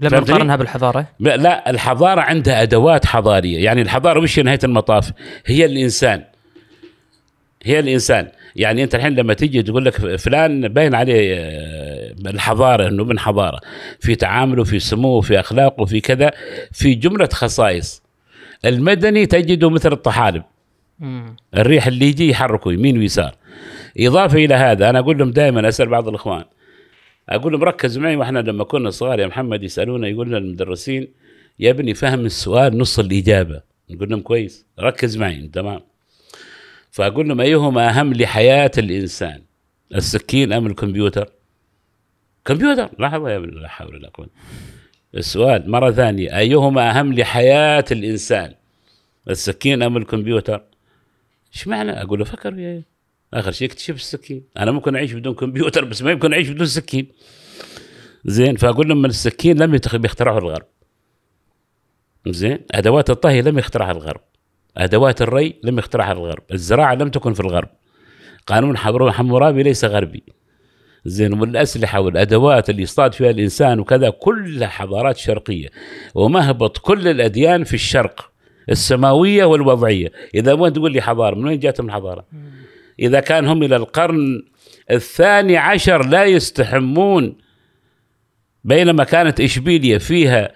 [0.01, 3.63] لما؟ نقارنها بالحضارة؟ لا الحضارة عندها أدوات حضارية.
[3.63, 5.11] يعني الحضارة وش هي نهاية المطاف؟
[5.45, 6.23] هي الإنسان.
[7.63, 8.31] هي الإنسان.
[8.55, 13.59] يعني انت الحين لما تيجي تقول لك فلان باين عليه آه، الحضارة إنه من حضارة.
[13.99, 16.31] في تعامله في سموه في اخلاقه في كذا
[16.71, 18.03] في جملة خصائص.
[18.65, 20.43] المدني تجده مثل الطحالب.
[21.57, 23.35] الريح اللي يجي يحركه يمين ويسار.
[23.99, 26.43] إضافة إلى هذا أنا أقول لهم دائما أسأل بعض الإخوان.
[27.29, 31.07] أقول لهم ركز معي وإحنا لما كنا صغار يا محمد يسألونا يقول لنا المدرسين
[31.59, 33.61] يا ابني فهم السؤال نص الإجابة.
[33.89, 35.79] نقول لهم كويس ركز معي تمام.
[36.93, 39.41] فأقول لهم أيهما أهم لحياة الإنسان؟
[39.95, 41.29] السكين أم الكمبيوتر؟
[42.45, 42.89] كمبيوتر.
[42.99, 44.29] لحظه يا ابني لا حول ولا قوة.
[45.15, 46.37] السؤال مرة ثانية.
[46.37, 48.53] أيهما أهم لحياة الإنسان؟
[49.29, 50.63] السكين أم الكمبيوتر؟
[51.53, 52.81] إيش معنى؟ أقول له فكر فيها
[53.33, 54.43] آخر شيء اكتشف السكين.
[54.57, 57.07] أنا ممكن أعيش بدون كمبيوتر بس ما يمكن أعيش بدون سكين.
[58.25, 60.65] زين فأقول لهم السكين لم يخترعه الغرب.
[62.27, 64.21] زين أدوات الطهي لم يخترعها الغرب.
[64.77, 67.69] أدوات الري لم يخترعها الغرب الزراعة لم تكن في الغرب.
[68.47, 68.77] قانون
[69.11, 70.23] حمورابي ليس غربي.
[71.05, 75.67] زين والأسلحة والأدوات اللي يصطاد فيها الإنسان وكذا كلها حضارات شرقية.
[76.15, 78.31] ومهبط كل الأديان في الشرق
[78.69, 80.11] السماوية والوضعية.
[80.35, 82.25] إذا ما تقول لي حضارة من وين جاتهم الحضارة؟
[82.99, 84.43] إذا كان هم إلى القرن
[84.91, 87.37] الثاني عشر لا يستحمون
[88.63, 90.51] بينما كانت اشبيليه فيها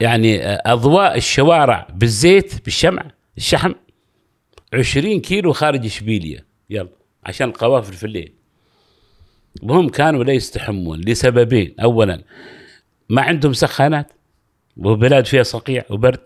[0.00, 3.04] يعني أضواء الشوارع بالزيت بالشمع.
[3.36, 3.72] الشحم
[4.74, 6.46] 20 كيلو خارج إشبيلية.
[6.70, 6.88] يلا
[7.24, 8.32] عشان القوافل في الليل.
[9.62, 11.74] وهم كانوا لا يستحمون لسببين.
[11.80, 12.24] اولا
[13.08, 14.12] ما عندهم سخانات
[14.76, 16.20] وبلاد فيها صقيع وبرد.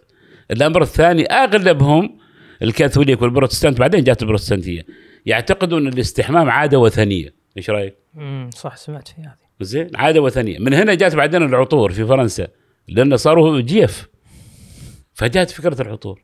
[0.50, 2.18] الأمر الثاني أغلبهم
[2.62, 4.86] الكاثوليك والبروتستانت بعدين جات البروتستانتية.
[5.26, 7.34] يعتقدوا إن الاستحمام عادة وثنية.
[7.56, 8.50] إيش رأيك؟ مم.
[8.54, 9.44] صح سمعت في هذه.
[9.60, 10.58] زين عادة وثنية.
[10.58, 12.48] من هنا جات بعدين العطور في فرنسا
[12.88, 14.08] لأن صاروا جيف.
[15.14, 16.22] فجات فكرة العطور.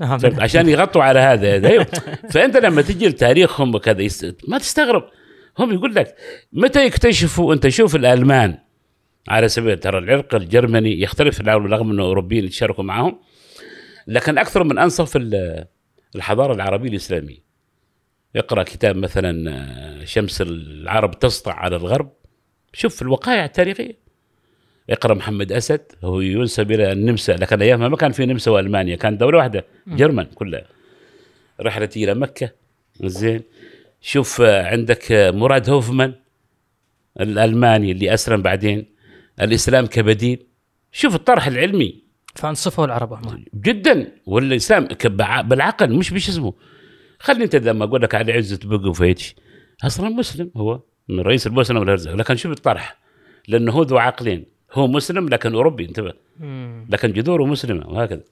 [0.00, 0.18] نعم.
[0.40, 1.84] عشان يغطوا على هذا.
[2.30, 4.32] فأنت لما تجي لتاريخهم وكذا.
[4.48, 5.04] ما تستغرب.
[5.58, 6.16] هم يقول لك
[6.52, 8.58] متى يكتشفوا؟ أنت شوف الألمان.
[9.28, 13.20] على سبيل ترى العرق الجرمني يختلف رغم إنه أوروبيين يتشاركوا معهم.
[14.06, 15.64] لكن أكثر من أنصف ال-
[16.16, 17.44] الحضارة العربية الإسلامية.
[18.36, 22.12] اقرأ كتاب مثلا آه، شمس العرب تسطع على الغرب.
[22.72, 24.03] شوف الوقائع التاريخية.
[24.90, 27.32] اقرأ محمد أسد هو ينسب إلى النمسا.
[27.32, 30.64] لكن ايامها ما كان في نمسا والمانيا كان دولة واحدة جرمن كلها.
[31.60, 32.50] رحلتي إلى مكة.
[33.00, 33.42] زين.
[34.00, 36.14] شوف عندك مراد هوفمان
[37.20, 38.86] الألماني اللي أسلم بعدين.
[39.40, 40.46] الإسلام كبديل.
[40.92, 42.02] شوف الطرح العلمي.
[42.34, 44.12] فانصفوا العرب جدا.
[44.26, 44.88] والإسلام
[45.42, 46.54] بالعقل مش بش اسمه.
[47.18, 49.34] خلي أنت لما أقول لك علي عزت بقى وفيتش
[49.84, 52.14] أصلا مسلم هو من رئيس البوسنة والهرزة.
[52.14, 52.98] لكن شوف الطرح.
[53.48, 54.53] لأنه هو ذو عقلين.
[54.74, 56.12] هو مسلم لكن أوروبي انتبه.
[56.88, 58.22] لكن جذوره مسلمه وهكذا.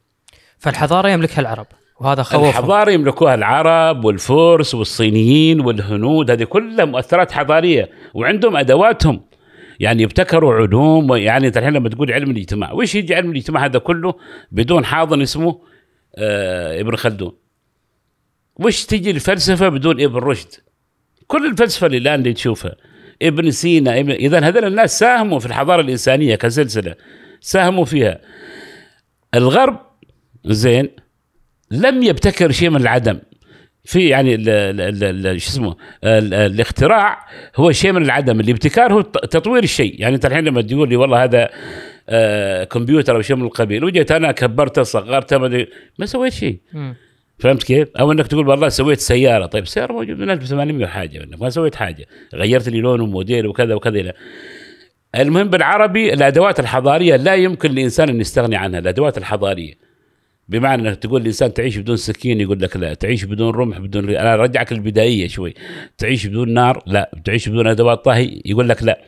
[0.59, 1.67] فالحضارة يملكها العرب
[2.01, 2.49] وهذا خوفهم.
[2.49, 9.21] الحضارة يملكوها العرب والفرس والصينيين والهنود هذه كلها مؤثرات حضارية وعندهم أدواتهم.
[9.81, 13.79] يعني ابتكروا علوم يعني أنت الحين لما تقول علم الاجتماع وش يجي علم الاجتماع هذا
[13.79, 14.15] كله؟
[14.53, 15.61] بدون حاضن اسمه
[16.17, 17.33] آه ابن خلدون.
[18.57, 20.49] وش تجي الفلسفة بدون ابن رشد؟
[21.27, 22.77] كل الفلسفة اللي الآن اللي تشوفها.
[23.23, 26.95] ابن سينا ابن اذا هذول الناس ساهموا في الحضارة الإنسانية كسلسله
[27.41, 28.21] ساهموا فيها.
[29.35, 29.81] الغرب
[30.45, 30.89] زين
[31.71, 33.19] لم يبتكر شيء من العدم.
[33.85, 34.45] في يعني
[35.39, 38.41] شو اسمه ال- ال- الاختراع هو شيء من العدم.
[38.41, 40.01] الابتكار هو تطوير الشيء.
[40.01, 41.51] يعني انت الحين لما تقول لي والله هذا
[42.09, 45.39] آه كمبيوتر أو شيء من القبيل وجيت أنا كبرته صغرته
[45.99, 46.59] ما سويت شيء.
[47.43, 49.47] فهمت كيف؟ أو إنك تقول والله سويت سيارة.
[49.47, 52.07] طيب سيارة موجود من 1800 وحاجه ما سويت حاجة.
[52.35, 54.13] غيرت لي لون وموديل وكذا وكذا إلى.
[55.15, 59.75] المهم بالعربي الأدوات الحضارية لا يمكن للانسان أن يستغني عنها الأدوات الحضارية.
[60.49, 64.11] بمعنى إنك تقول الانسان تعيش بدون سكين يقول لك لا تعيش بدون رمح بدون.
[64.11, 65.55] أنا أرجعك البدائيه شوي.
[65.99, 67.11] تعيش بدون نار لا.
[67.25, 69.01] تعيش بدون أدوات طهي يقول لك لا.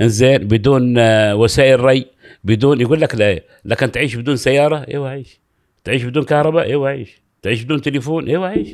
[0.00, 2.06] إنزين بدون آه، وسائل ري
[2.44, 3.40] بدون يقول لك لا.
[3.64, 5.40] لكن تعيش بدون سيارة إيوه عيش
[5.84, 8.68] تعيش بدون كهرباء إيوه عيش تعيش بدون تليفون أيوه عيش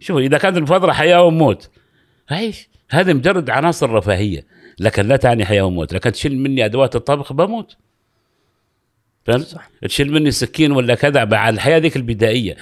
[0.00, 1.70] شوف اذا كانت المفاضله حياة وموت.
[2.30, 4.46] عيش هذه مجرد عناصر رفاهية.
[4.80, 5.92] لكن لا تعني حياة وموت.
[5.92, 7.76] لكن تشيل مني أدوات الطبخ بموت.
[9.24, 9.70] فهمت؟ صح.
[9.82, 12.56] تشيل مني سكين ولا كذا على الحياة ذيك البدائية.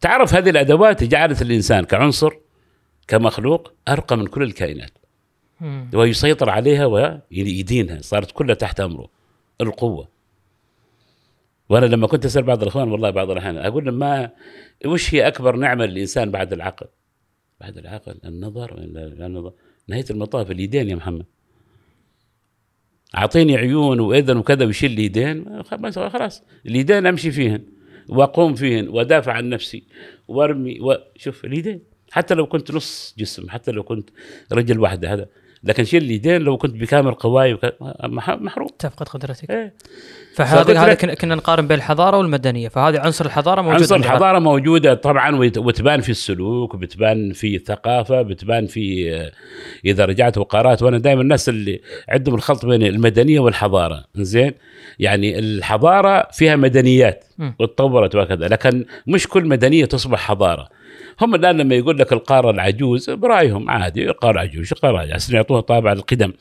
[0.00, 2.32] تعرف هذه الأدوات جعلت الإنسان كعنصر
[3.08, 4.98] كمخلوق أرقى من كل الكائنات.
[5.60, 5.90] مم.
[5.94, 8.00] ويسيطر عليها ويدينها.
[8.00, 9.08] صارت كلها تحت أمره.
[9.60, 10.08] القوة.
[11.72, 14.30] وأنا لما كنت أسأل بعض الإخوان والله بعض الأحيان أقول لهم ما
[14.86, 16.86] وش هي أكبر نعمة للإنسان بعد العقل؟
[17.60, 18.78] بعد العقل النظر
[19.26, 19.52] النظر.
[19.88, 21.24] نهايه المطاف اليدين يا محمد.
[23.16, 27.64] أعطيني عيون وإذن وكذا ويشيل اليدين خلاص اليدين أمشي فيهن
[28.08, 29.84] وأقوم فيهن وأدافع عن نفسي
[30.28, 31.80] وأرمي وشوف اليدين.
[32.10, 34.10] حتى لو كنت نص جسم حتى لو كنت
[34.52, 35.26] رجل واحدة هذا.
[35.64, 37.60] لكن شيل اليدين لو كنت بكامل قواي وك...
[38.04, 39.74] مح- محروم تفقد قدرتك إيه.
[40.34, 43.96] فهذا هذا كنا- نقارن بين الحضارة والمدنية فهذه عنصر الحضارة موجود عنصر.
[43.96, 49.32] الحضارة موجودة طبعا وتبان في السلوك وبتبان في الثقافة بتبان في آه،
[49.84, 54.52] إذا رجعت وقارات وأنا دائما الناس اللي عندهم الخلط بين المدنية والحضارة زين
[54.98, 57.24] يعني الحضارة فيها مدنيات.
[57.60, 60.68] وتطورت وكذا لكن مش كل مدنية تصبح حضارة
[61.24, 65.12] هم الآن لما يقول لك القارة العجوز برأيهم عادي القارة العجوز القارة العجوز.
[65.12, 66.32] عشان يعطوها طابع القدم.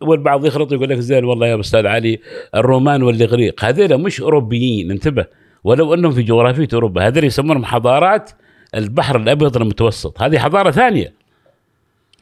[0.00, 2.20] والبعض يخلط يقول لك زين والله يا أستاذ علي
[2.54, 5.26] الرومان والإغريق هذول مش أوروبيين انتبه.
[5.64, 8.30] ولو أنهم في جغرافية أوروبا هذول يسمونهم حضارات
[8.74, 10.22] البحر الأبيض المتوسط.
[10.22, 11.12] هذه حضارة ثانية.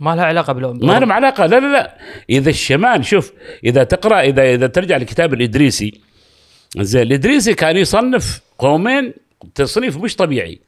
[0.01, 1.47] ما لها علاقة بلو ما لهم علاقة.
[1.47, 1.99] لا لا لا.
[2.31, 3.33] إذا الشمال شوف
[3.65, 6.01] إذا تقرأ إذا إذا ترجع لكتاب الإدريسي
[6.79, 9.13] زين الإدريسي كان يصنف قومين
[9.55, 10.61] تصنيف مش طبيعي.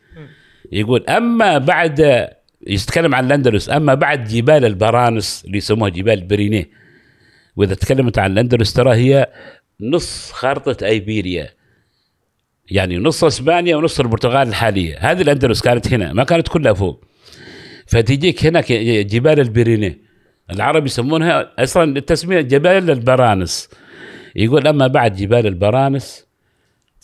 [0.72, 2.28] يقول أما بعد
[2.66, 6.70] يتكلم عن الأندلس أما بعد جبال البرانس اللي يسموها جبال برينيه.
[7.56, 9.32] وإذا تكلمت عن الأندلس ترى هي
[9.80, 11.50] نص خارطه أيبيريا.
[12.70, 14.98] يعني نص إسبانيا ونص البرتغال الحالية.
[14.98, 17.04] هذه الأندلس كانت هنا ما كانت كلها فوق.
[17.86, 19.98] فتجيك هناك جبال البرينيه.
[20.50, 23.68] العرب يسمونها أصلا التسميه جبال البرانس.
[24.36, 26.26] يقول أما بعد جبال البرانس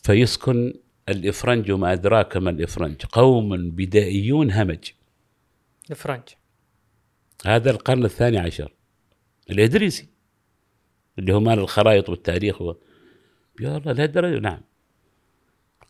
[0.03, 0.75] فيسكن
[1.09, 2.97] الإفرنج وما أدراك ما الإفرنج.
[3.12, 4.91] قوم بدائيون همج.
[5.91, 6.23] الفرنج
[7.47, 8.75] هذا القرن الثاني عشر.
[9.51, 10.09] الإدريسي.
[11.19, 12.75] اللي هو مال الخرائط والتاريخ و...
[13.61, 14.61] يا الله لهالدرجه نعم.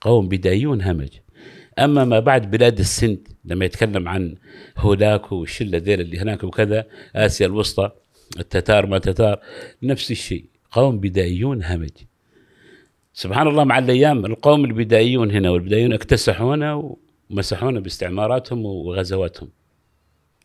[0.01, 1.11] قوم بدايون همج.
[1.79, 4.37] أما ما بعد بلاد السند لما يتكلم عن
[4.79, 7.91] هولاكو والشلة ذيل اللي هناك وكذا آسيا الوسطى
[8.39, 9.41] التتار ما تتار
[9.83, 10.45] نفس الشيء.
[10.71, 11.91] قوم بدايون همج.
[13.15, 16.97] سبحان الله مع الأيام القوم البدائيون هنا والبدائيون اكتسحونا
[17.31, 19.49] ومسحونا باستعماراتهم وغزواتهم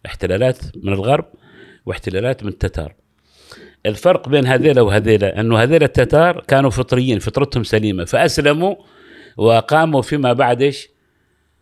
[0.05, 1.25] احتلالات من الغرب
[1.85, 2.95] واحتلالات من التتار
[3.85, 8.75] الفرق بين هذيلا وهذيلا أنه هذيلا التتار كانوا فطريين فطرتهم سليمة فأسلموا
[9.37, 10.89] وأقاموا فيما بعد إيش؟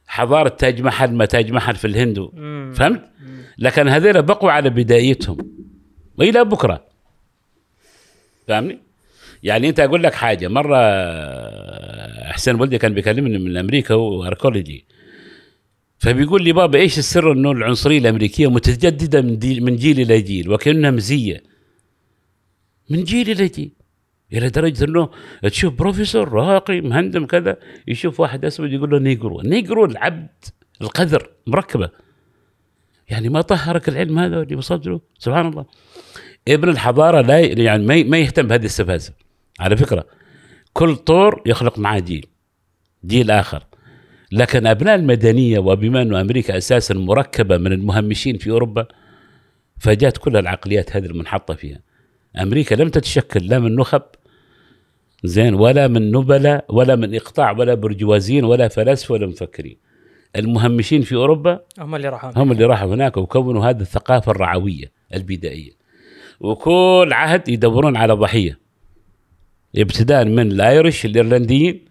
[0.07, 2.29] حضارة تاج محل ما تاج محل في الهند.
[2.75, 3.09] فهمت؟
[3.57, 5.37] لكن هذيلا بقوا على بدائيتهم
[6.17, 6.85] وإلى بكرة
[8.47, 8.84] فاهمني؟
[9.45, 10.77] يعني انت أقول لك حاجة مرة
[12.31, 14.85] حسين ولدي كان بيكلمني من أمريكا و archaeology
[15.97, 20.51] فبيقول لي بابا إيش السر إنه العنصرية الأمريكية متجددة من, دي من جيل إلى جيل
[20.51, 21.43] وكأنها مزية؟
[22.89, 23.71] من جيل إلى جيل.
[24.33, 25.09] إلى درجة إنه
[25.43, 29.41] تشوف بروفيسور راقي مهندم كذا يشوف واحد أسود يقول له negro.
[29.41, 30.45] negro العبد
[30.81, 31.89] القذر مركبة.
[33.09, 35.65] يعني ما طهرك العلم هذا اللي له سبحان الله.
[36.47, 39.24] ابن الحضارة لا يعني ما يهتم بهذه السفاسف.
[39.59, 40.05] على فكرة
[40.73, 42.25] كل طور يخلق معاه جيل
[43.05, 43.63] جيل آخر.
[44.31, 48.87] لكن أبناء المدنية وبما أنه أمريكا أساسا مركبة من المهمشين في أوروبا
[49.79, 51.79] فجات كل العقليات هذه المنحطة فيها.
[52.41, 54.01] أمريكا لم تتشكل لا من نخب
[55.23, 59.77] زين ولا من نبلاء ولا من إقطاع ولا برجوازيين ولا فلاسفة ولا مفكرين.
[60.35, 65.71] المهمشين في أوروبا هم اللي راحوا هم اللي راحوا هناك وكونوا هذه الثقافة الرعوية البدائية.
[66.39, 68.64] وكل عهد يدورون على ضحية.
[69.77, 71.85] ابتداء من ال Irish الإيرلنديين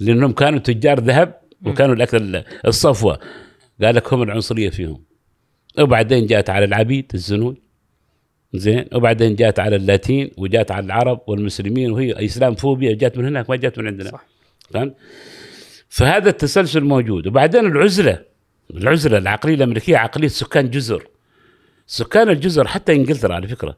[0.00, 3.18] لأنهم كانوا تجار ذهب وكانوا الاكثر الصفوة.
[3.82, 5.04] قال لك هم العنصرية فيهم.
[5.78, 7.56] وبعدين جاءت على العبيد الزنوج
[8.54, 8.84] زين.
[8.94, 13.56] وبعدين جاءت على اللاتين وجاءت على العرب والمسلمين وهي إسلام فوبيا جاءت من هناك ما
[13.56, 14.10] جاءت من عندنا.
[14.10, 14.26] صح.
[14.70, 14.94] فهمت؟
[15.88, 17.26] فهذا التسلسل موجود.
[17.26, 18.24] وبعدين العزلة
[18.74, 21.08] العزلة العقلية الأمريكية عقلية سكان جزر.
[21.86, 23.76] سكان الجزر حتى إنجلترا على فكرة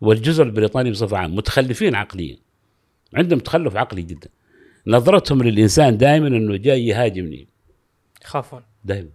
[0.00, 2.36] والجزر البريطاني بصفة عامة متخلفين عقليا.
[3.14, 4.28] عندهم تخلف عقلي جدا.
[4.86, 7.48] نظرتهم للإنسان دائما إنه جاي يهاجمني.
[8.24, 8.62] يخافون.
[8.84, 9.08] دائما.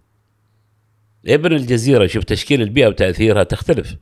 [1.26, 3.96] ابن الجزيرة شوف تشكيل البيئة وتأثيرها تختلف.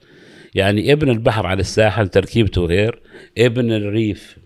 [0.54, 3.02] يعني ابن البحر على الساحل تركيبته غير
[3.38, 4.38] ابن الريف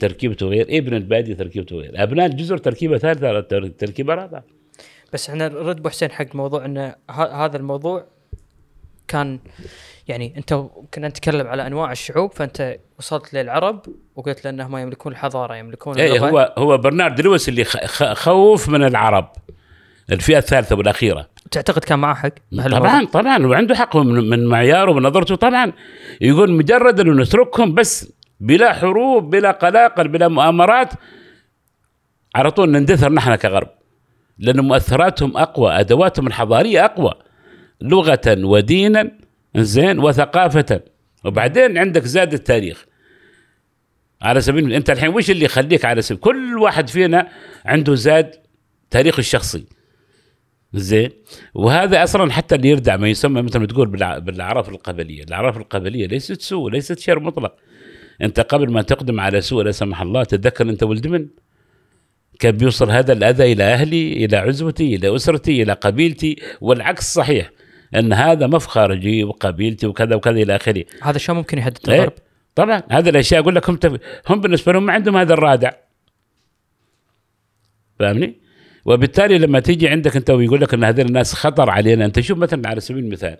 [0.00, 2.02] تركيبته غير ابن البادية تركيبته غير.
[2.02, 4.44] أبناء الجزر تركيبة ثالثة تر- تركيبة رابعة.
[5.12, 8.06] بس إحنا نرد ابو حسين حق موضوع إن هذا الموضوع
[9.08, 9.38] كان
[10.08, 10.54] يعني أنت
[10.94, 13.82] كنا نتكلم على أنواع الشعوب فأنت وصلت للعرب
[14.16, 16.30] وقلت لانهم يملكون الحضارة يملكون إيه اللغة.
[16.30, 17.64] هو هو برنارد لويس اللي
[18.14, 19.28] خوف من العرب
[20.12, 21.28] الفئة الثالثة والأخيرة.
[21.50, 22.32] تعتقد كان معه حق؟
[22.70, 25.72] طبعا طبعا وعنده حق من, من معياره ونظرته طبعا
[26.20, 30.92] يقول مجرد أنه نتركهم بس بلا حروب بلا قلاقل بلا مؤامرات
[32.34, 33.68] على طول نندثر نحن كغرب.
[34.38, 37.14] لأن مؤثراتهم أقوى أدواتهم الحضارية أقوى
[37.80, 39.10] لغة ودينا
[39.56, 40.80] زين وثقافة.
[41.24, 42.86] وبعدين عندك زاد التاريخ.
[44.26, 47.28] على سبيل المثال انت الحين وش اللي يخليك على سبيل كل واحد فينا
[47.64, 48.30] عنده زاد
[48.90, 49.64] تاريخه الشخصي
[50.74, 51.10] زين
[51.54, 53.88] وهذا أصلا حتى اللي يردع ما يسمى مثل ما تقول
[54.20, 57.54] بالأعراف القبلية، الأعراف القبلية ليست سوء ليست شر مطلق.
[58.22, 61.26] أنت قبل ما تقدم على سوء لا سمح الله تتذكر أنت ولد من؟
[62.38, 67.50] كان بيوصل هذا الأذى إلى أهلي، إلى عزوتي، إلى أسرتي، إلى قبيلتي والعكس صحيح
[67.96, 70.84] أن هذا مفخرجي وقبيلتي وكذا وكذا إلى آخره.
[71.02, 72.12] هذا شو ممكن يهدد إيه؟ الغرب
[72.56, 74.00] طبعا هذه الأشياء أقول لك هم تف...
[74.28, 75.70] هم بالنسبة لهم ما عندهم هذا الرادع
[77.98, 78.40] فاهمني؟
[78.84, 82.68] وبالتالي لما تيجي عندك أنت ويقول لك إن هذول الناس خطر علينا أنت شوف مثلا
[82.68, 83.36] على سبيل المثال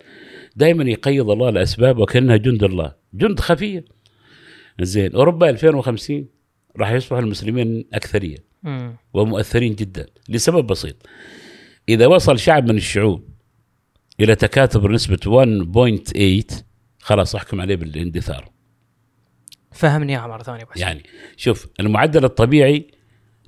[0.57, 3.85] دائما يقيض الله الأسباب وكأنها جند الله جند خفية
[4.81, 6.27] زين أوروبا 2050
[6.77, 8.37] راح يصبح المسلمين أكثرية.
[9.15, 10.97] ومؤثرين جدا لسبب بسيط
[11.89, 13.29] إذا وصل شعب من الشعوب
[14.21, 15.47] إلى تكاثر بنسبة
[16.51, 16.55] 1.8
[16.99, 18.56] خلاص أحكم عليه بالاندثار
[19.77, 20.81] فهمني اياها مره ثانية بس.
[20.81, 21.03] يعني
[21.37, 22.87] شوف المعدل الطبيعي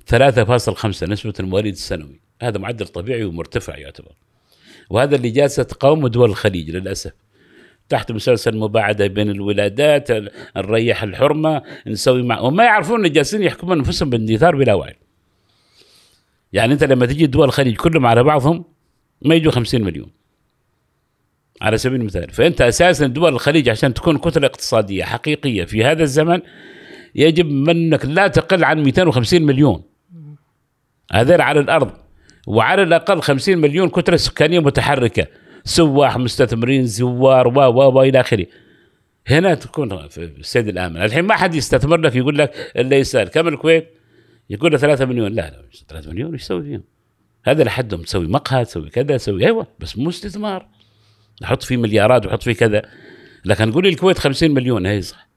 [0.05, 2.19] 3.5 نسبة المواليد السنوي.
[2.41, 4.11] هذا معدل طبيعي ومرتفع يعتبر.
[4.89, 7.11] وهذا اللي جالسة تقاوم دول الخليج للأسف.
[7.89, 10.07] تحت مسلسل مباعدة بين الولادات
[10.57, 14.95] نريح الحرمة نسوي مع وما يعرفون إن جالسين يحكمون أنفسهم باندثار بلا وعي.
[16.53, 18.65] يعني أنت لما تجي دول الخليج كلهم على بعضهم
[19.21, 20.18] ما يجوا 50 مليون.
[21.61, 22.29] على سبيل المثال.
[22.31, 26.41] فأنت أساسا دول الخليج عشان تكون كتلة اقتصادية حقيقية في هذا الزمن
[27.15, 29.83] يجب منك لا تقل عن 250 مليون.
[31.11, 31.91] هذول على الأرض.
[32.47, 35.27] وعلى الأقل 50 مليون كتلة سكانية متحركة.
[35.63, 38.45] سواح مستثمرين زوار و و و إلى آخره.
[39.27, 41.01] هنا تكون في السيد الآمن.
[41.01, 43.27] الحين ما حد يستثمر لك يقول لك إلا يسأل.
[43.27, 43.89] كم الكويت؟
[44.49, 45.31] يقول له 3 مليون.
[45.31, 46.83] لا لا 3 مليون إيش يسوي فيهم؟
[47.45, 48.01] هذا لحدهم.
[48.01, 50.67] تسوي مقهى تسوي كذا تسوي أيوه بس مو استثمار.
[51.41, 52.81] نحط فيه مليارات وحط فيه كذا.
[53.45, 55.29] لكن قول لي الكويت 50 مليون هي صح.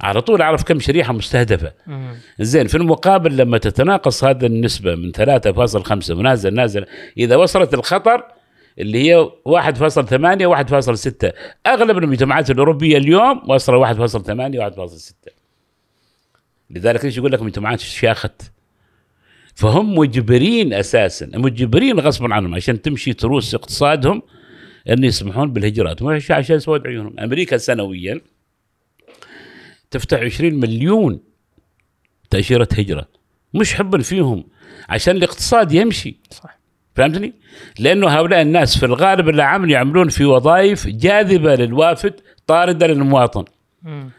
[0.00, 1.72] على طول أعرف كم شريحة مستهدفة.
[2.40, 6.86] زين في المقابل لما تتناقص هذه النسبة من 3.5 ونازل نازل
[7.18, 8.24] إذا وصلت الخطر
[8.78, 11.32] اللي هي 1.8 1.6
[11.66, 13.98] أغلب المجتمعات الأوروبية اليوم واصله 1.8
[14.76, 15.12] 1.6
[16.70, 18.42] لذلك ليش يقول لك مجتمعات شاخت
[19.54, 24.22] فهم مجبرين أساسا مجبرين غصبا عنهم عشان تمشي تروس اقتصادهم
[24.88, 26.02] ان يسمحون بالهجرات.
[26.02, 28.20] مش عشان سواد عيونهم أمريكا سنويا
[29.90, 31.20] تفتح 20 مليون
[32.30, 33.08] تأشيرة هجرة.
[33.54, 34.44] مش حبا فيهم.
[34.88, 36.16] عشان الاقتصاد يمشي.
[36.30, 36.58] صح.
[36.94, 37.32] فهمتني؟
[37.78, 43.44] لأنه هؤلاء الناس في الغالب العام يعملون في وظائف جاذبة للوافد طاردة للمواطن.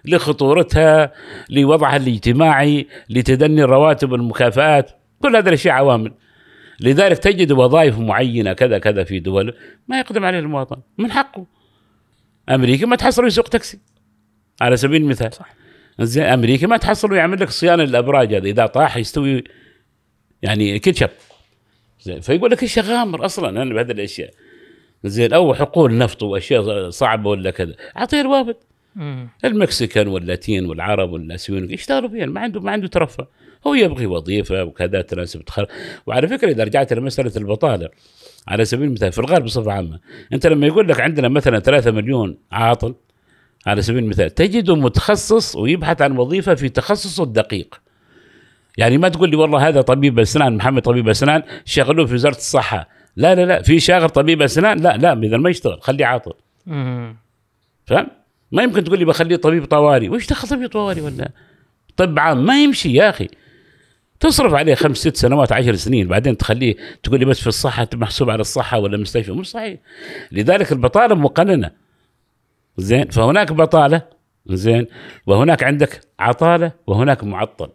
[0.05, 1.13] لخطورتها
[1.49, 4.91] لوضعها الاجتماعي لتدني الرواتب والمكافآت.
[5.21, 6.11] كل هذه الأشياء عوامل.
[6.79, 9.53] لذلك تجد وظائف معينة كذا كذا في دول
[9.87, 11.45] ما يقدم عليها المواطن من حقه.
[12.49, 13.79] أمريكا ما تحصل يسوق تاكسي.
[14.61, 15.33] على سبيل المثال.
[15.33, 15.53] صح.
[16.01, 19.43] زين أمريكا ما تحصل يعمل لك صيانة للأبراج هذا إذا طاح يستوي
[20.41, 21.09] يعني كاتشب
[22.01, 24.33] زين فيقول لك إيش غامر أصلا؟ أنا بهذه الأشياء.
[25.03, 27.75] زين أو حقول نفط وأشياء صعبة ولا كذا.
[27.97, 28.55] أعطيه الوافد.
[29.45, 33.27] المكسيكان واللاتين والعرب والاسيويين يشتغلوا فيها؟ ما عنده ما عنده ترفه.
[33.67, 35.67] هو يبغي وظيفة وكذا تناسب تخل...
[36.05, 37.89] وعلى فكرة إذا رجعت لمسألة البطالة
[38.47, 39.99] على سبيل المثال في الغالب بصفة عامة
[40.33, 42.95] أنت لما يقول لك عندنا مثلا 3 مليون عاطل
[43.67, 47.81] على سبيل المثال تجده متخصص ويبحث عن وظيفة في تخصصه الدقيق.
[48.77, 52.89] يعني ما تقول لي والله هذا طبيب أسنان محمد طبيب أسنان شغلوه في وزارة الصحة.
[53.15, 56.33] لا لا لا في شاغر طبيب أسنان لا لا إذا ما يشتغل خليه عاطل.
[57.85, 58.07] فاهم؟
[58.51, 61.31] ما يمكن تقول لي بخليه طبيب طوارئ، وش دخل طبيب طوارئ ولا؟
[61.97, 63.27] طب عام ما يمشي يا أخي.
[64.19, 68.29] تصرف عليه خمس ست سنوات عشر سنين بعدين تخليه تقول لي بس في الصحة محسوب
[68.29, 69.79] على الصحة ولا مستشفى؟ مش صحيح.
[70.31, 71.71] لذلك البطالة مقننة.
[72.77, 74.01] زين فهناك بطالة
[74.45, 74.87] زين
[75.25, 77.69] وهناك عندك عطالة وهناك معطل.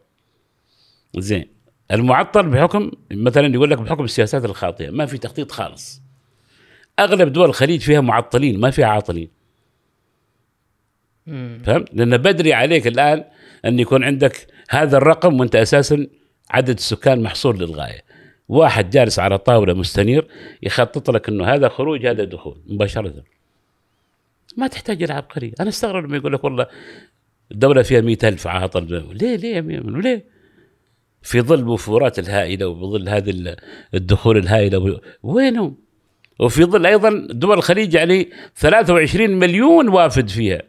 [1.18, 1.48] زين
[1.90, 6.02] المعطل بحكم مثلا يقول لك بحكم السياسات الخاطئة ما في تخطيط خالص.
[6.98, 9.28] أغلب دول الخليج فيها معطلين ما فيها عاطلين.
[11.64, 13.24] فهمت؟ لأن بدري عليك الآن
[13.64, 16.06] أن يكون عندك هذا الرقم وأنت أساسا
[16.52, 18.00] عدد السكان محصور للغاية.
[18.48, 20.26] واحد جالس على طاولة مستنير
[20.62, 22.56] يخطط لك أنه هذا خروج هذا دخول.
[22.66, 23.14] مباشرة.
[24.56, 26.66] ما تحتاج إلى عبقري أنا أستغرب لما يقول لك والله
[27.52, 29.04] الدولة فيها مئة ألف عاطل.
[29.12, 30.24] ليه ليه ليه؟
[31.22, 33.56] في ظل الوفورات الهائلة وبظل هذه ال-
[33.94, 35.76] الدخول الهائلة وينهم؟
[36.40, 40.62] وفي ظل أيضا دول الخليج يعني 23 مليون وافد فيها.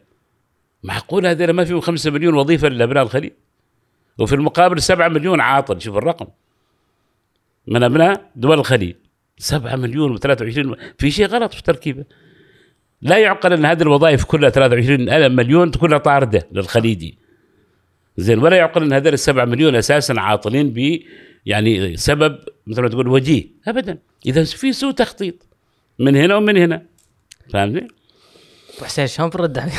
[0.82, 3.32] معقول هذول ما فيهم 5 مليون وظيفة لأبناء الخليج؟
[4.18, 6.26] وفي المقابل 7 مليون عاطل شوف الرقم.
[7.66, 8.94] من ابناء دول الخليج
[9.38, 12.04] 7 مليون و23 في شيء غلط في التركيبه
[13.02, 17.18] لا يعقل أن هذه الوظائف كلها 23 مليون كلها طاردة للخليجي.
[18.16, 21.00] زين ولا يعقل أن هذول السبعة مليون أساسا عاطلين ب
[21.46, 23.98] يعني سبب مثل ما تقول وجيه ابدا.
[24.26, 25.34] اذا في سوء تخطيط
[25.98, 26.82] من هنا ومن هنا.
[27.52, 27.88] فهمتني؟
[28.76, 29.72] ابو حسين شلون برد علي؟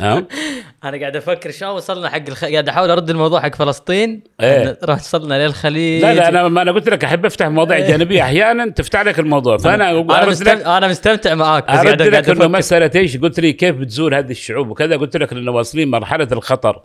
[0.00, 0.26] نعم.
[0.84, 2.44] أنا قاعد أفكر شلون وصلنا حق الخ...
[2.44, 4.22] قاعد أحاول أرد الموضوع حق فلسطين.
[4.40, 4.78] إيه.
[4.84, 6.02] راح وصلنا للخليج.
[6.02, 8.22] لا لا أنا ما أنا قلت لك أحب أفتح مواضيع جانبية.
[8.22, 9.56] أحيانا تفتح لك الموضوع.
[9.56, 11.64] فأنا أنا أرد لك مستمتع أنا مستمتع معاك.
[11.64, 14.96] بس قاعد لك إنه مسألة إيش؟ قلت لي كيف بتزول هذه الشعوب وكذا.
[14.96, 16.82] قلت لك إنه واصلين مرحلة الخطر.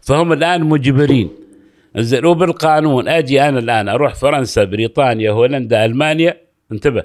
[0.00, 1.30] فهم الآن مجبرين.
[1.96, 6.36] زين وبالقانون أجي أنا الآن أروح فرنسا بريطانيا هولندا ألمانيا.
[6.72, 7.04] انتبه.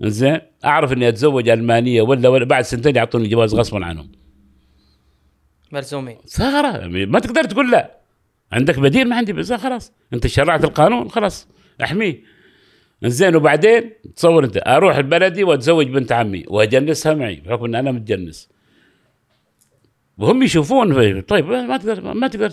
[0.00, 4.12] زين؟ أعرف إني أتزوج ألمانية ولا ولا بعد سنتين يعطوني جواز غصبا عنهم.
[5.72, 8.00] ملزومين ثغره ما تقدر تقول لا.
[8.52, 9.32] عندك بديل؟ ما عندي.
[9.32, 9.92] بس خلاص.
[10.12, 11.48] أنت شرعت القانون؟ خلاص.
[11.82, 12.22] احميه
[13.04, 18.48] زين وبعدين تصور أنت أروح البلدي وأتزوج بنت عمي وأجنسها معي بحكم إن أنا متجنس.
[20.18, 22.52] وهم يشوفون طيب ما تقدر ما تقدر.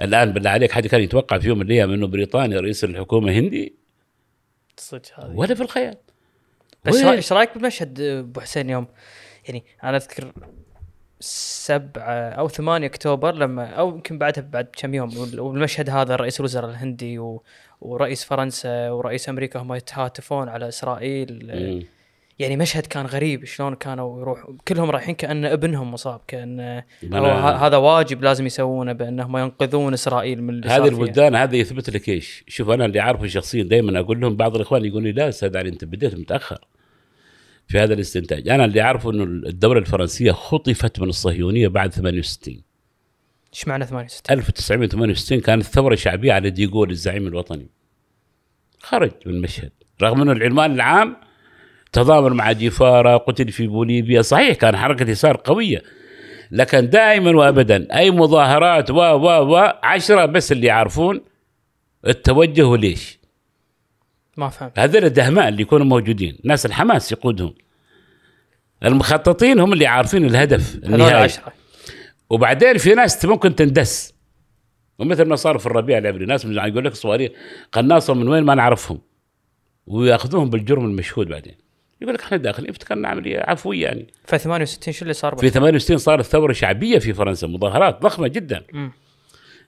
[0.00, 3.76] الآن بالله عليك حد كان يتوقع في يوم من الأيام إنه بريطانيا رئيس الحكومة هندي؟
[4.76, 5.30] صدق هذه.
[5.34, 5.96] ولا في الخيال.
[6.86, 8.86] بس إيش رأيك بمشهد أبو حسين يوم
[9.48, 10.32] يعني أنا أذكر
[11.20, 16.40] سبعة أو ثمانية أكتوبر لما أو يمكن بعدها بعد كم يوم وال- والمشهد هذا رئيس
[16.40, 17.42] الوزراء الهندي و
[17.80, 21.82] ورئيس فرنسا ورئيس أمريكا هم يتهاتفون على إسرائيل مم.
[22.38, 26.82] يعني مشهد كان غريب شلون كانوا يروح كلهم رايحين كأن ابنهم مصاب كأن
[27.14, 30.88] هذا واجب لازم يسوونه بأنهم ينقذون إسرائيل من اللي هذه.
[30.88, 34.84] البلدان هذا يثبت لك إيش؟ شوف أنا اللي أعرفه شخصيا دائما أقول لهم بعض الإخوان
[34.84, 36.58] يقول لي لا أستاذ علي أنت بديت متأخر
[37.68, 42.62] في هذا الاستنتاج، أنا اللي أعرفه إنه الدولة الفرنسية خطفت من الصهيونية بعد 68
[43.54, 47.66] إيش معنى 68 1968 كانت ثوره شعبيه على ديغول الزعيم الوطني.
[48.80, 49.70] خرج من المشهد
[50.02, 51.16] رغم إنه العنوان العام
[51.92, 55.82] تضامن مع جيفارا قتل في بوليفيا صحيح كان حركة يسار قوية
[56.50, 61.20] لكن دائما وابدا أي مظاهرات و و و عشرة بس اللي يعرفون
[62.06, 63.15] التوجه وليش
[64.36, 64.78] ما فهمت.
[64.78, 67.54] هذول الدهماء اللي يكونوا موجودين ناس الحماس يقودهم.
[68.84, 71.32] المخططين هم اللي عارفين الهدف النهائي.
[72.30, 74.14] وبعدين في ناس ممكن تندس.
[74.98, 77.30] ومثل ما صار في الربيع العبري ناس يقول لك صواريخ
[77.72, 79.00] قناصه من وين ما نعرفهم.
[79.86, 81.54] ويأخذوهم بالجرم المشهود بعدين.
[82.00, 84.06] يقول لك إحنا داخلين افتكرنا عمليه عفوية يعني.
[84.26, 88.64] في 68 شو اللي صار في 68 صارت ثوره شعبية في فرنسا مظاهرات ضخمة جدا.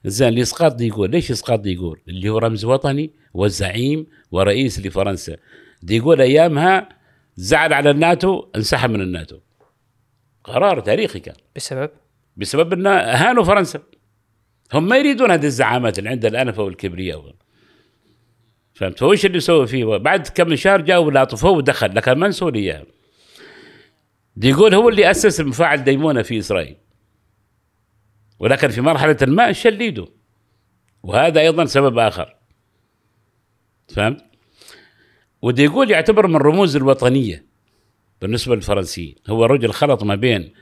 [0.05, 5.37] زين لاسقاط ديغول ليش اسقاط ديغول اللي هو رمز وطني والزعيم ورئيس لفرنسا.
[5.81, 6.89] ديغول أيامها
[7.35, 9.39] زعل على الناتو انسحب من الناتو.
[10.43, 11.35] قرار تاريخي كان.
[11.55, 11.89] بسبب؟
[12.37, 13.79] بسبب إن أهانوا فرنسا.
[14.73, 17.33] هم ما يريدون هذه الزعامات اللي عندها الأنفة والكبرياء.
[18.73, 22.85] فهمت؟ فوش اللي سووا فيه؟ بعد كم شهر جاوا لاطفوه ودخل لكن ما نسوا لي
[24.35, 26.75] ديغول هو اللي أسس مفاعل ديمونه في إسرائيل.
[28.39, 30.07] ولكن في مرحلة ما شليده
[31.03, 32.38] وهذا أيضا سبب آخر.
[33.89, 34.25] فهمت
[35.41, 37.45] وديغول يعتبر من رموز الوطنية
[38.21, 40.53] بالنسبة للفرنسيين هو رجل خلط ما بين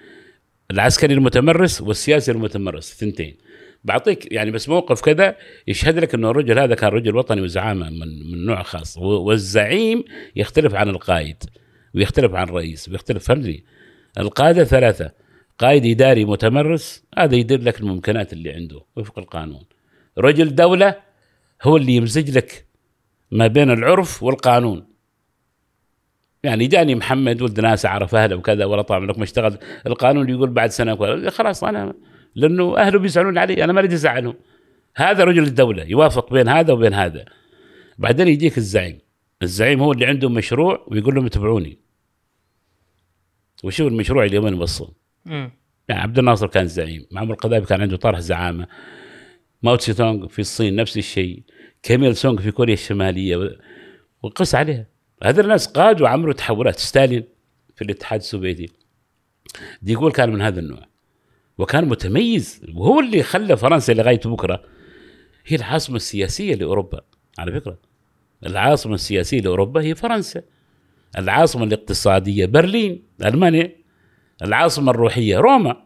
[0.71, 2.93] العسكري المتمرس والسياسي المتمرس.
[2.93, 3.37] ثنتين
[3.83, 5.35] بعطيك يعني بس موقف كذا
[5.67, 8.97] يشهد لك إنه الرجل هذا كان رجل وطني وزعامة من من نوع خاص.
[8.97, 10.03] والزعيم
[10.35, 11.43] يختلف عن القائد
[11.95, 13.23] ويختلف عن الرئيس ويختلف.
[13.23, 13.65] فهمني
[14.17, 15.11] القادة ثلاثة.
[15.59, 19.63] قائد إداري متمرس هذا يدير لك الممكنات اللي عنده وفق القانون.
[20.17, 20.95] رجل دولة
[21.63, 22.66] هو اللي يمزج لك
[23.31, 24.87] ما بين العرف والقانون.
[26.43, 29.57] يعني جاني محمد ولد ناس اعرف أهله وكذا ولا طبعا لك ما اشتغل
[29.87, 31.29] القانون يقول بعد سنة وكذا.
[31.29, 31.93] خلاص أنا
[32.35, 34.35] لأنه أهله بيزعلون علي أنا ما أريد ازعلهم
[34.95, 37.25] هذا رجل الدولة يوافق بين هذا وبين هذا.
[37.97, 38.99] بعدين يجيك الزعيم.
[39.43, 41.77] الزعيم هو اللي عنده مشروع ويقول لهم اتبعوني.
[43.63, 44.93] وشوف المشروع اللي وين وصل.
[45.89, 48.67] يعني عبد الناصر كان زعيم معمر القذافي كان عنده طرح زعامة.
[49.63, 51.43] ماو تسي تونغ في الصين نفس الشيء.
[51.87, 53.57] كيم إيل سونغ في كوريا الشمالية
[54.23, 54.85] وقس عليها.
[55.23, 56.79] هذول الناس قادوا وعملوا تحولات.
[56.79, 57.23] ستالين
[57.75, 58.69] في الاتحاد السوفيتي.
[59.81, 60.87] ديغول كان من هذا النوع.
[61.57, 62.61] وكان متميز.
[62.75, 64.63] وهو اللي خلى فرنسا لغايه بكرة.
[65.45, 67.01] هي العاصمة السياسية لأوروبا.
[67.39, 67.77] على فكرة.
[68.45, 70.41] العاصمة السياسية لأوروبا هي فرنسا.
[71.17, 73.75] العاصمة الاقتصادية برلين ألمانيا.
[74.41, 75.83] العاصمة الروحية روما.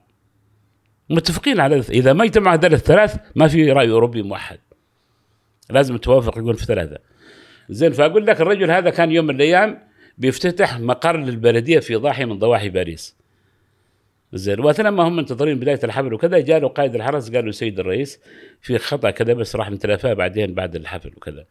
[1.10, 4.60] متفقين على إذا ما اجتمع هذول الثلاث ما في رأي أوروبي موحد.
[5.72, 6.98] لازم توافق يقول في ثلاثة.
[7.70, 9.80] زين فأقول لك الرجل هذا كان يوم من الأيام
[10.18, 13.16] بيفتتح مقر للبلدية في ضاحيه من ضواحي باريس.
[14.34, 17.80] زين وأثناء ما هم منتظرين بداية الحفل وكذا جاء له قائد الحرس قال له سيد
[17.80, 18.20] الرئيس
[18.62, 21.46] في خطأ كذا بس راح نتلافاه بعدين بعد الحفل وكذا.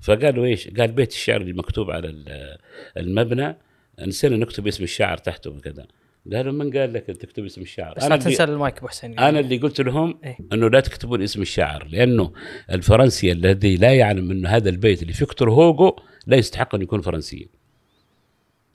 [0.00, 2.56] فقال له إيش؟ قال بيت الشعر اللي مكتوب على ال-
[2.96, 3.56] المبنى
[4.00, 5.86] نسينا نكتب اسم الشاعر تحته وكذا.
[6.32, 9.18] قالوا من قال لك تكتب اسم الشاعر؟ بس أنا لا لا تنسى المايك أبو حسين.
[9.18, 10.38] أنا اللي قلت لهم إيه.
[10.52, 12.32] إنه لا تكتبون اسم الشاعر لأنه
[12.70, 15.96] الفرنسي الذي لا يعلم إنه هذا البيت لفيكتور هوغو
[16.26, 17.46] لا يستحق أن يكون فرنسيا.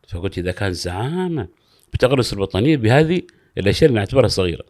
[0.07, 1.47] فقلت إذا كان زعامه
[1.93, 3.21] بتغرس الوطنية بهذه
[3.57, 4.65] الأشياء اللي نعتبرها صغيرة.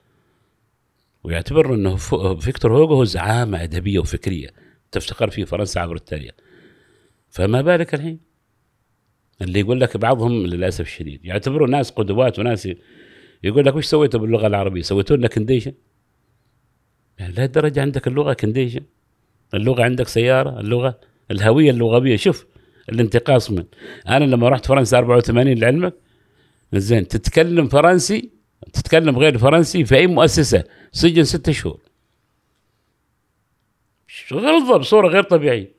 [1.24, 1.96] ويعتبر إنه
[2.36, 4.50] فيكتور هوغو هو زعامة أدبية وفكرية
[4.92, 6.34] تفتخر فيه فرنسا عبر التاريخ.
[7.30, 8.29] فما بالك الحين؟
[9.42, 11.26] اللي يقول لك بعضهم للأسف الشديد.
[11.26, 12.70] يعتبروا ناس قدوات وناس
[13.44, 15.74] يقول لك وش سويتوا باللغة العربية؟ سويتوا لنا condition
[17.20, 18.82] يعني لهالدرجه عندك اللغة condition
[19.54, 21.00] اللغة عندك سيارة اللغة
[21.32, 22.16] الهوية اللغوية.
[22.16, 22.46] شوف
[22.90, 23.64] الانتقاص من.
[24.08, 25.94] أنا لما رحت فرنسا 84 لعلمك
[26.74, 28.30] زين تتكلم فرنسي
[28.74, 31.80] تتكلم غير فرنسي في أي مؤسسة؟ سجن ستة شهور.
[34.34, 35.79] غلظه بصوره غير طبيعية.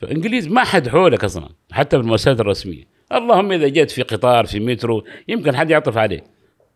[0.00, 2.84] فإنجليز ما حد حولك أصلا حتى بالمؤسسات الرسمية.
[3.12, 6.24] اللهم إذا جيت في قطار في مترو يمكن حد يعطف عليك.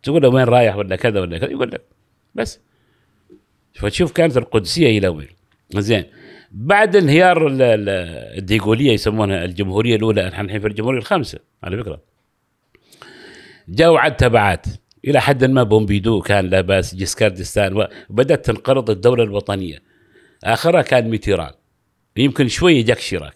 [0.02, 1.82] تقول له وين رايح ولا كذا ولا كذا يقول لك
[2.34, 2.60] بس.
[3.74, 5.28] فتشوف كانت القدسية إلى وين.
[5.74, 6.04] زين.
[6.52, 7.88] بعد انهيار ال- ال-
[8.38, 12.00] الديغولية يسمونها الجمهورية الأولى إحنا الحين في الجمهورية الخامسة على فكرة.
[13.68, 14.66] جاءوا عد تبعات.
[15.04, 17.18] إلى حد ما بومبيدو كان لا باس
[18.10, 19.82] وبدات تنقرض الدولة الوطنية.
[20.44, 21.52] آخرها كان ميتيران.
[22.16, 23.34] يمكن شوية جاك شيراك.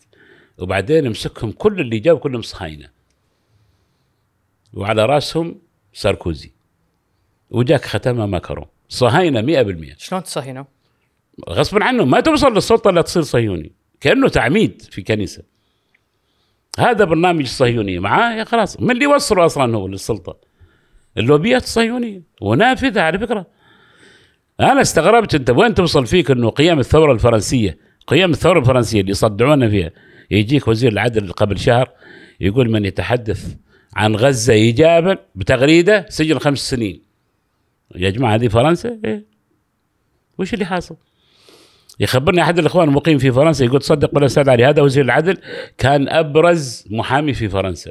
[0.59, 2.91] وبعدين مسكهم كل اللي جاوا كلهم صهاينة.
[4.75, 5.61] وعلى راسهم
[5.93, 6.53] ساركوزي.
[7.51, 10.65] وجاك ختمها ماكرون صهاينة 100% شلون تصهينوا؟
[11.49, 12.05] غصبا عنه.
[12.05, 13.73] ما توصل للسلطة الا تصير صهيوني.
[14.01, 15.43] كأنه تعميد في كنيسة.
[16.79, 18.81] هذا برنامج الصهيونيه معاه؟ يا خلاص.
[18.81, 20.37] من اللي يوصله أصلا هو للسلطة؟
[21.17, 22.23] اللوبيات الصهيونية.
[22.41, 23.47] ونافذة على فكرة.
[24.61, 29.69] أنا استغربت أنت وين توصل فيك إنه قيام الثورة الفرنسية؟ قيام الثورة الفرنسية اللي يصدعونا
[29.69, 29.91] فيها.
[30.31, 31.91] يجيك وزير العدل قبل شهر
[32.41, 33.57] يقول من يتحدث
[33.97, 37.03] عن غزة ايجابا بتغريدة سجن خمس سنين.
[37.97, 39.25] يا جماعة هذه فرنسا؟ إيه؟
[40.39, 40.97] وش اللي حاصل؟
[42.01, 45.39] يخبرني أحد الإخوان المقيم في فرنسا يقول تصدق ولا أستاذ علي هذا وزير العدل
[45.79, 47.91] كان أبرز محامي في فرنسا.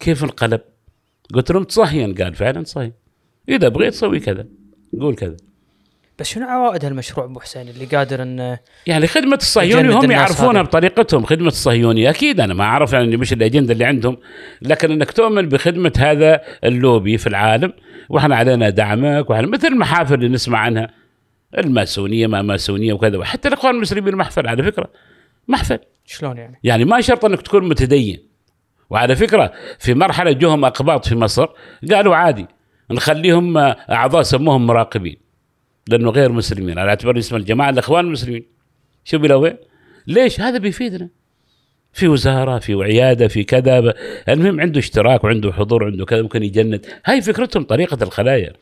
[0.00, 0.60] كيف انقلب؟
[1.34, 2.92] قلت لهم تصهين قال فعلا تصهين
[3.48, 4.46] اذا بغيت سوي كذا.
[5.00, 5.36] قول كذا.
[6.18, 10.62] بس شنو عوائد هالمشروع أبو حسين اللي قادر انه يعني خدمة الصهيوني هم يعرفونها.
[10.62, 12.10] بطريقتهم خدمة الصهيوني.
[12.10, 14.16] أكيد أنا ما أعرف يعني مش الأجندة اللي عندهم
[14.62, 17.72] لكن أنك تؤمن بخدمة هذا اللوبي في العالم
[18.08, 20.90] وإحنا علينا دعمك وإحنا مثل المحافل اللي نسمع عنها
[21.58, 24.90] الماسونية ما ماسونية وكذا وحتى الإخوان المسلمين محفل على فكرة.
[25.48, 25.78] محفل.
[26.06, 28.18] شلون يعني؟ يعني ما شرط إنك تكون متدين.
[28.90, 31.46] وعلى فكرة في مرحلة جوهم أقباط في مصر
[31.90, 32.46] قالوا عادي
[32.90, 35.16] نخليهم آه، أعضاء سموهم مراقبين.
[35.86, 38.44] لأنه غير مسلمين على اعتبار اسم الجماعة الإخوان المسلمين.
[39.04, 39.56] شو وين؟
[40.06, 41.08] ليش؟ هذا بيفيدنا.
[41.92, 43.94] في وزارة في عيادة في كذا.
[44.28, 46.86] المهم عنده اشتراك وعنده حضور وعنده كذا ممكن يجند.
[47.06, 48.52] هاي فكرتهم طريقة الخلايا.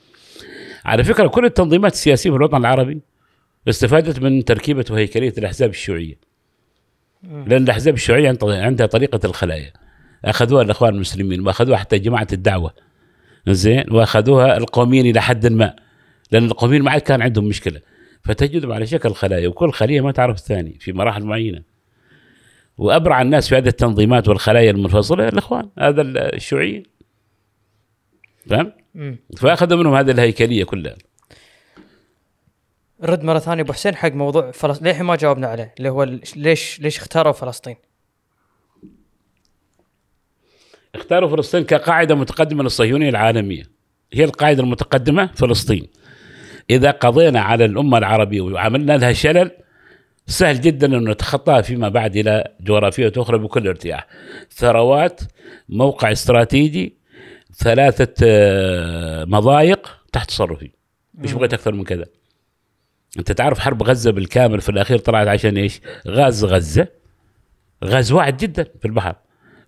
[0.85, 3.01] على فكرة كل التنظيمات السياسية في الوطن العربي
[3.69, 6.19] استفادت من تركيبة وهيكلية الأحزاب الشيوعية.
[7.23, 9.73] لأن الأحزاب الشيوعية عند- عندها طريقة الخلايا.
[10.25, 12.75] أخذوها الإخوان المسلمين وأخذوها حتى جماعة الدعوة.
[13.49, 15.77] زين؟ وأخذوها القوميين إلى حد ما.
[16.33, 17.81] لأن القوميين ما عاد كان عندهم مشكلة.
[18.25, 21.63] فتجدهم على شكل خلايا وكل خلية ما تعرف الثاني في مراحل معينة.
[22.79, 26.83] وأبرع الناس في هذه التنظيمات والخلايا المنفصلة الإخوان هذا الشيوعيين
[28.47, 29.19] فاهم؟ مم.
[29.37, 30.95] فأخذوا منهم هذه الهيكلية كلها.
[33.03, 36.03] رد مرة ثانية أبو حسين حق موضوع فلسطين للحين ما جاوبنا عليه؟ اللي هو
[36.37, 37.77] ليش ليش اختاروا فلسطين؟
[40.95, 43.63] اختاروا فلسطين كقاعدة متقدمة للصهيونية العالمية.
[44.13, 45.87] هي القاعدة المتقدمة فلسطين.
[46.71, 49.51] إذا قضينا على الأمة العربية وعملنا لها شلل
[50.27, 54.07] سهل جدا أن نتخطاها فيما بعد إلى جغرافية أخرى بكل ارتياح.
[54.51, 55.21] ثروات
[55.69, 56.95] موقع استراتيجي
[57.57, 60.71] ثلاثة آه، مضايق تحت تصرفي.
[61.15, 62.05] مش بغيت أكثر من كذا؟
[63.19, 66.87] أنت تعرف حرب غزة بالكامل في الأخير طلعت عشان إيش؟ غاز غزة.
[67.85, 69.15] غاز واعد جدا في البحر.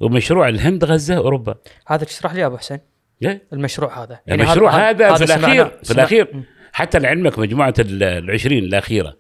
[0.01, 1.55] ومشروع الهند غزة أوروبا.
[1.87, 2.79] هذا تشرح لي يا أبو حسين؟
[3.23, 4.21] إيه؟ المشروع هذا.
[4.31, 6.43] المشروع هذا, في سمعناه- الاخير في سمع- الاخير.
[6.73, 9.17] حتى لعلمك مجموعة ال- العشرين الأخيرة.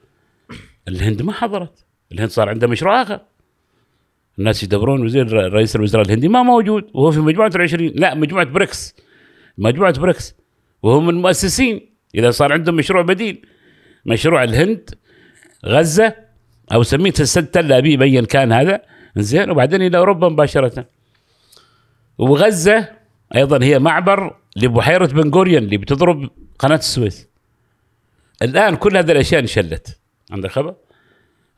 [0.88, 1.84] الهند ما حضرت.
[2.12, 3.20] الهند صار عندها مشروع آخر.
[4.38, 7.92] الناس يدورون وزير رئيس الوزراء الهندي ما موجود وهو في مجموعة العشرين.
[7.96, 8.94] لا مجموعة بريكس.
[9.58, 10.34] مجموعة بريكس.
[10.82, 11.88] وهو من المؤسسين.
[12.14, 13.46] إذا صار عندهم مشروع بديل.
[14.06, 14.90] مشروع الهند
[15.66, 16.16] غزة
[16.72, 18.82] أو سميه السد تل ابيب ايا كان هذا.
[19.16, 20.86] زين وبعدين إلى أوروبا مباشرة.
[22.18, 22.88] وغزة
[23.36, 27.31] أيضا هي معبر لبحيرة بن غوريون اللي بتضرب قناة السويس.
[28.42, 29.98] الآن كل هذه الأشياء انشلت
[30.30, 30.74] عندك خبر؟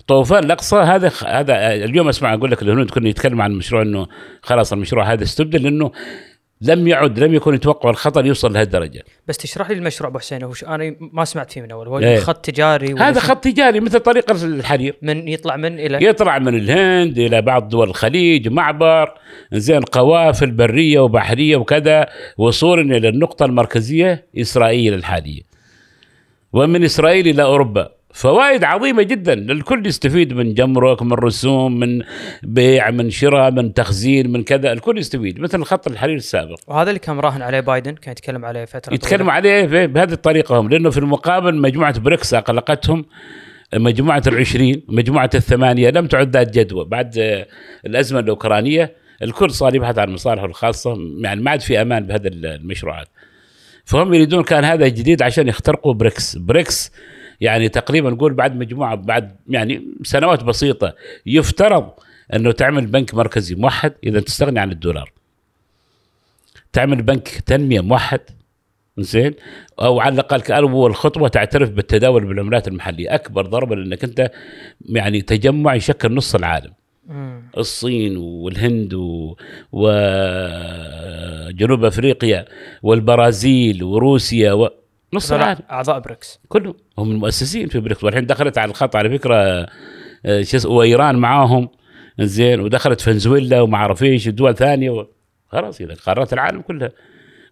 [0.06, 4.06] طوفان الأقصى هذا هذا اليوم أسمع أقول لك الهنود كنا يتكلم عن المشروع إنه
[4.42, 5.92] خلاص المشروع هذا استبدل لأنه
[6.60, 10.64] لم يعد لم يكن يتوقع الخطر يوصل لهالدرجه بس تشرح لي المشروع أبو حسين وش
[10.64, 12.18] أنا ما سمعت فيه من أول هو إيه.
[12.18, 17.18] خط تجاري هذا؟ خط تجاري مثل طريق الحرير من يطلع من إلى يطلع من الهند
[17.18, 19.14] إلى بعض دول الخليج معبر
[19.52, 22.06] زين قوافل برية وبحرية وكذا
[22.38, 25.53] وصولا إلى النقطة المركزية إسرائيل الحالية
[26.54, 27.88] ومن إسرائيل إلى أوروبا.
[28.12, 29.32] فوائد عظيمة جدا.
[29.32, 32.02] الكل يستفيد من جمرك من رسوم من
[32.42, 34.72] بيع من شراء من تخزين من كذا.
[34.72, 36.58] الكل يستفيد مثل خط الحرير السابق.
[36.66, 40.68] وهذا اللي كان مراهن عليه بايدن كان يتكلم عليه فترة يتكلم عليه بهذه الطريقة هم
[40.68, 43.04] لأنه في المقابل مجموعة بريكس أقلقتهم.
[43.74, 46.84] مجموعة العشرين مجموعة الثمانية لم تعد ذات جدوى.
[46.84, 47.46] بعد آه،
[47.86, 48.92] الأزمة الأوكرانية
[49.22, 50.98] الكل صار يبحث عن مصالحه الخاصة.
[51.18, 53.08] يعني ما عاد في أمان بهذا المشروعات.
[53.84, 56.36] فهم يريدون كان هذا جديد عشان يخترقوا بريكس.
[56.36, 56.92] بريكس
[57.40, 60.94] يعني تقريبا نقول بعد مجموعة بعد يعني سنوات بسيطة
[61.26, 61.90] يفترض
[62.34, 65.12] إنه تعمل بنك مركزي موحد إذا تستغني عن الدولار.
[66.72, 68.20] تعمل بنك تنمية موحد
[68.98, 69.34] زين
[69.80, 73.14] أو على الأقل كاول خطوه تعترف بالتداول بالعملات المحلية.
[73.14, 74.30] أكبر ضربه لأنك أنت
[74.88, 76.72] يعني تجمع يشكل نص العالم.
[77.58, 79.36] الصين والهند و-
[81.48, 82.44] وجنوب أفريقيا
[82.82, 84.68] والبرازيل وروسيا و...
[85.12, 85.60] نص العالم.
[85.70, 86.40] أعضاء بريكس.
[86.48, 86.74] كلهم.
[86.98, 88.04] هم المؤسسين في بريكس.
[88.04, 89.36] والحين دخلت على الخط على فكرة
[90.26, 91.68] آه، شو اسمه وإيران معاهم.
[92.20, 95.06] زين ودخلت فنزويلا وما أعرف إيش دول ثانية و...
[95.48, 96.90] خلاص إذا قارات العالم كلها.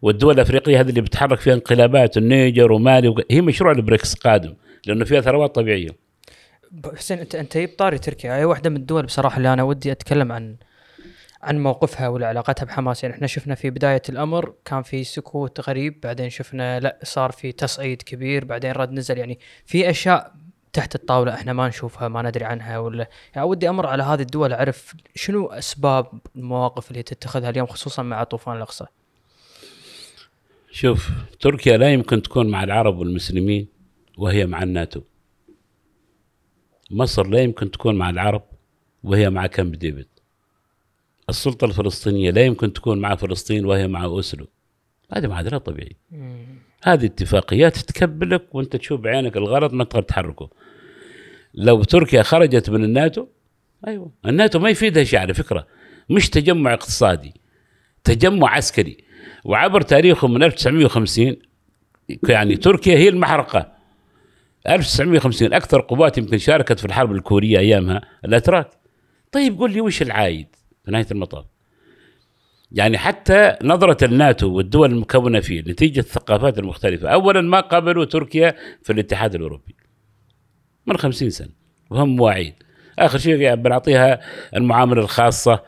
[0.03, 3.15] والدول الأفريقية هذه اللي بتحرك فيها انقلابات النيجر ومالي.
[3.31, 4.55] هي مشروع البريكس قادم
[4.87, 6.02] لأنه فيها ثروات طبيعية.
[6.97, 8.37] حسين انت أنت جبت طاري تركيا.
[8.37, 10.57] هي واحدة من الدول بصراحة اللي أنا ودي أتكلم عن
[11.43, 13.03] عن موقفها ولا بو حماس.
[13.03, 17.53] يعني إحنا شفنا في بداية الأمر كان في سكوت غريب بعدين شفنا لا صار في
[17.53, 19.19] تصعيد كبير بعدين رد نزل.
[19.19, 20.33] يعني في أشياء
[20.73, 24.53] تحت الطاولة إحنا ما نشوفها ما ندري عنها ولا يعني ودي أمر على هذه الدول
[24.53, 26.07] أعرف شنو أسباب
[26.37, 28.85] المواقف اللي تتخذها اليوم خصوصا مع طوفان الأقصى.
[30.71, 31.11] شوف
[31.41, 33.69] تركيا لا يمكن تكون مع العرب والمسلمين
[34.19, 35.01] وهي مع الناتو.
[36.93, 38.43] مصر لا يمكن تكون مع العرب
[39.05, 40.07] وهي مع كامب ديفيد.
[41.29, 44.47] السلطة الفلسطينية لا يمكن تكون مع فلسطين وهي مع أوسلو.
[45.13, 45.99] هذه معادلة طبيعية
[46.83, 50.51] هذه اتفاقيات تكبلك وانت تشوف بعينك الغلط ما تقدر تحركه.
[51.55, 53.27] لو تركيا خرجت من الناتو
[53.87, 54.11] أيوه.
[54.27, 55.67] الناتو ما يفيدها شيء على فكرة.
[56.11, 57.35] مش تجمع اقتصادي
[58.05, 59.05] تجمع عسكري.
[59.45, 61.37] وعبر تاريخهم من 1950
[62.29, 63.72] يعني تركيا هي المحرقة.
[64.69, 68.71] 1950 أكثر قوات يمكن شاركت في الحرب الكورية أيامها الأتراك.
[69.33, 70.47] طيب قول لي وش العايد
[70.85, 71.45] في نهاية المطاف؟
[72.73, 77.09] يعني حتى نظرة الناتو والدول المكونة فيه نتيجة الثقافات المختلفة.
[77.09, 79.77] أولا ما قبلوا تركيا في الاتحاد الأوروبي.
[80.87, 81.49] من خمسين سنة
[81.91, 82.55] وهم مواعيد
[82.99, 84.21] آخر شيء بنعطيها
[84.57, 85.63] المعاملة الخاصة.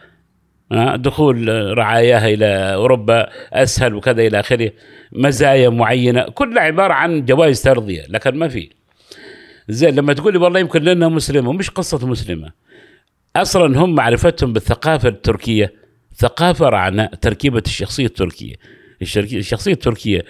[0.73, 4.73] آه، دخول رعاياها إلى أوروبا أسهل وكذا إلى آخره.
[5.13, 6.23] مزايا معينة.
[6.23, 8.71] كلها عبارة عن جوائز ترضية لكن ما في.
[9.69, 12.53] زين لما تقول لي والله يمكن لأنها مسلمة مش قصة مسلمة.
[13.37, 15.73] أصلا هم معرفتهم بالثقافة التركية
[16.17, 18.55] ثقافة رعناء تركيبة الشخصية التركية.
[19.05, 20.25] الشركية- الشخصية التركية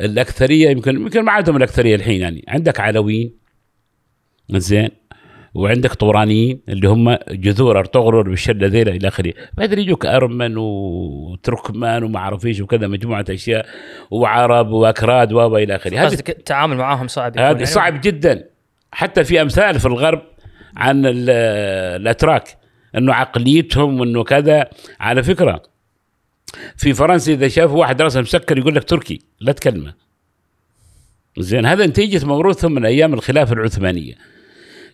[0.00, 2.44] الأكثرية يمكن يمكن ما عندهم الأكثرية الحين يعني.
[2.48, 3.32] عندك علويين
[4.50, 4.88] زين
[5.54, 9.32] وعندك طورانيين اللي هم جذور أرطغرل بالشله ذيلا إلى آخره.
[9.54, 13.66] بعدين يجوك أرمن وتركمان وما أعرف إيش وكذا مجموعة أشياء
[14.10, 15.98] وعرب وأكراد و إلى آخره.
[15.98, 18.55] هذه التعامل معاهم صعب هذه يعني؟ صعب جدا.
[18.92, 20.22] حتى في أمثال في الغرب
[20.76, 21.30] عن ال-
[22.00, 22.58] الأتراك
[22.96, 24.70] إنه عقليتهم وانه كذا.
[25.00, 25.62] على فكرة
[26.76, 29.94] في فرنسا إذا شافوا واحد راسه مسكر يقول لك تركي لا تكلمه.
[31.38, 34.14] زين هذا نتيجة موروثهم من أيام الخلافة العثمانية.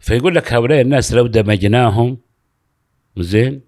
[0.01, 2.19] فيقول لك هؤلاء الناس لو دمجناهم
[3.19, 3.61] زين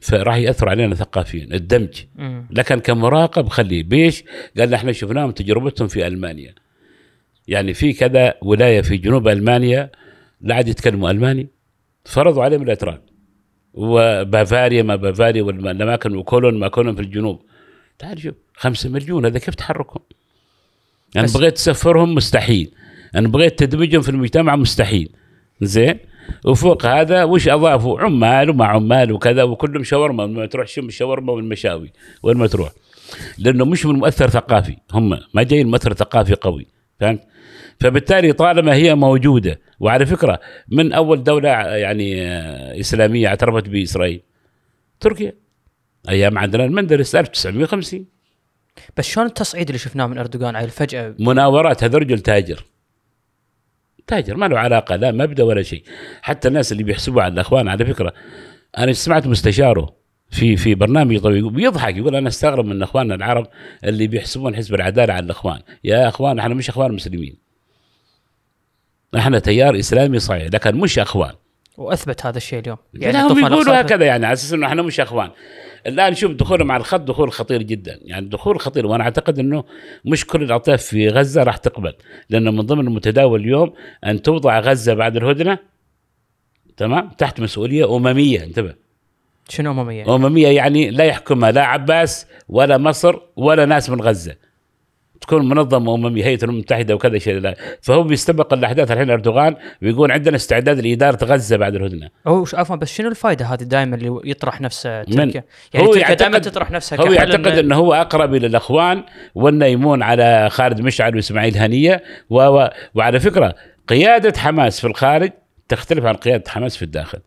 [0.00, 1.44] فراح يأثر علينا ثقافيا.
[1.44, 2.02] الدمج.
[2.50, 3.82] لكن كمراقب خليه.
[3.82, 4.24] بيش؟
[4.58, 6.54] قال إحنا شفناهم تجربتهم في ألمانيا.
[7.48, 9.90] يعني في كذا ولاية في جنوب ألمانيا
[10.40, 11.48] لا عاد يتكلموا ألماني.
[12.04, 13.00] فرضوا عليهم الإتراك.
[13.74, 17.42] وبافاريا ما بافاريا والأماكن وكولون ما كولون في الجنوب.
[17.98, 20.02] تعال شوف خمسة مليون هذا كيف تحركهم؟
[21.16, 22.74] أنا بس- بغيت تسفرهم مستحيل.
[23.14, 25.12] أنا بغيت تدمجهم في المجتمع مستحيل.
[25.60, 25.98] زين؟
[26.44, 30.26] وفوق هذا وش أضافوا؟ عمال ومع عمال وكذا وكلهم شاورما.
[30.26, 32.70] ما تروح شم الشاورما والمشاوي وين ما تروح.
[33.38, 36.66] لأنه مش من مؤثر ثقافي هم ما جايين مؤثر ثقافي قوي.
[37.00, 37.20] فهمت؟
[37.82, 44.22] فبالتالي طالما هي موجودة وعلى فكرة من أول دولة يعني آه، إسلامية اعترفت بإسرائيل
[45.00, 45.32] تركيا.
[46.08, 48.06] أيام عندنا المندرس 1950
[48.96, 52.64] بس شلون التصعيد اللي شفناه من أردوغان؟ على فجاه مناورات هذا رجل تاجر.
[54.06, 55.82] تاجر ما له علاقة لا مبدأ ولا شيء.
[56.22, 58.12] حتى الناس اللي بيحسبوا على الأخوان على فكرة
[58.78, 59.96] أنا سمعت مستشاره
[60.30, 63.46] في في برنامج طويل بيضحك يقول أنا أستغرب من أخواننا العرب
[63.84, 65.60] اللي بيحسبون حزب العدالة على الأخوان.
[65.84, 67.41] يا أخوان إحنا مش أخوان مسلمين.
[69.16, 71.32] إحنا تيار إسلامي صحيح لكن مش إخوان.
[71.76, 72.76] وأثبت هذا الشيء اليوم.
[72.94, 75.30] يعني هم يقولوا هكذا يعني على أساس إنه إحنا مش إخوان.
[75.86, 77.98] الآن شوف دخولهم على الخط دخول خطير جدا.
[78.02, 79.64] يعني دخول خطير وأنا أعتقد إنه
[80.04, 81.94] مش كل الاطياف في غزة راح تقبل.
[82.30, 83.72] لأنه من ضمن المتداول اليوم
[84.06, 85.58] أن توضع غزة بعد الهدنة
[86.76, 88.74] تمام؟ تحت مسؤولية أممية انتبه.
[89.48, 94.36] شنو أممية؟ أممية يعني لا يحكمها لا عباس ولا مصر ولا ناس من غزة.
[95.22, 97.38] تكون منظمة امميه هيئه الامم المتحده وكذا شيء.
[97.38, 102.08] لا فهو بيستبق الأحداث الحين أردوغان ويقول عندنا استعداد لإدارة غزة بعد الهدنة.
[102.26, 105.44] هو عفوا بس شنو الفائده هذه دائما اللي يطرح نفسه من؟ تركيا؟
[105.74, 109.04] يعني هو تركيا دائما تطرح نفسها هو يعتقد إن- إنه هو أقرب إلى الأخوان
[109.34, 112.02] والنايمون على خالد مشعل وإسماعيل هنية.
[112.30, 112.42] و...
[112.42, 112.70] و...
[112.94, 113.54] وعلى فكرة
[113.88, 115.30] قيادة حماس في الخارج
[115.68, 117.18] تختلف عن قيادة حماس في الداخل.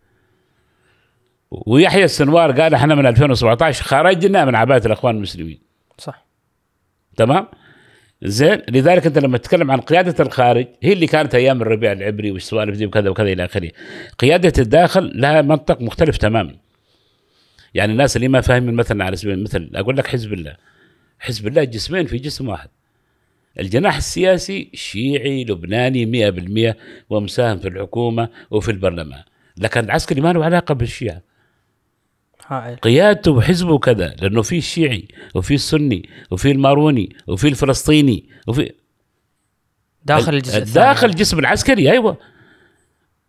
[1.51, 5.59] ويحيى السنوار قال إحنا من 2017 خرجنا من عباءه الأخوان المسلمين.
[5.97, 6.25] صح.
[7.17, 7.47] تمام؟
[8.23, 12.77] زين؟ لذلك أنت لما تتكلم عن قيادة الخارج هي اللي كانت أيام الربيع العبري والسوالف
[12.77, 13.71] دي وكذا وكذا إلى آخره.
[14.19, 16.55] قيادة الداخل لها منطق مختلف تماما.
[17.73, 20.55] يعني الناس اللي ما فاهمين مثلا على سبيل المثل أقول لك حزب الله.
[21.19, 22.69] حزب الله جسمين في جسم واحد.
[23.59, 26.75] الجناح السياسي شيعي لبناني 100%
[27.09, 29.23] ومساهم في الحكومة وفي البرلمان.
[29.57, 31.21] لكن العسكري ما له علاقة بالشيعة.
[32.47, 38.71] هائل قيادته وحزبه كذا لأنه في الشيعي وفي السني وفي الماروني وفي الفلسطيني وفي
[40.05, 40.65] داخل الثاني.
[40.65, 42.17] داخل الجسم العسكري أيوه.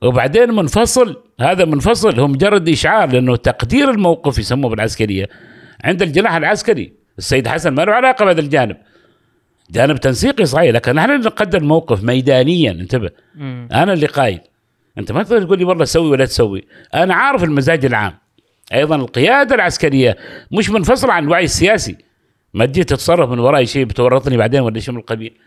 [0.03, 5.29] وبعدين منفصل هذا منفصل هو مجرد إشعار لأنه تقدير الموقف يسموه بالعسكرية
[5.85, 6.93] عند الجناح العسكري.
[7.19, 8.77] السيد حسن ما له علاقة بهذا الجانب.
[9.71, 13.11] جانب تنسيقي صحيح لكن نحن اللي نقدر الموقف ميدانيا انتبه.
[13.35, 13.69] مم.
[13.73, 14.41] أنا اللي قايد
[14.99, 16.65] أنت ما تقدر تقول لي والله سوي ولا تسوي.
[16.95, 18.26] أنا عارف المزاج العام.
[18.73, 20.17] أيضا القيادة العسكرية
[20.53, 21.97] مش منفصلة عن الوعي السياسي.
[22.55, 25.39] ما تجي تتصرف من وراي شيء بتورطني بعدين ولا شيء من القبيل.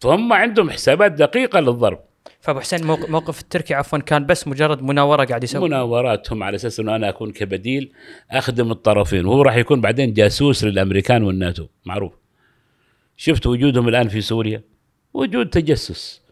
[0.00, 1.98] فهم عندهم حسابات دقيقة للضرب.
[2.40, 5.68] فأبو حسين موق- موقف التركي عفوا كان بس مجرد مناورة قاعد يسوي.
[5.68, 7.92] مناوراتهم على أساس إنه أنا أكون كبديل
[8.30, 9.26] أخدم الطرفين.
[9.26, 11.66] وهو راح يكون بعدين جاسوس للأمريكان والناتو.
[11.84, 12.12] معروف.
[13.16, 14.62] شفت وجودهم الآن في سوريا؟
[15.14, 16.22] وجود تجسس.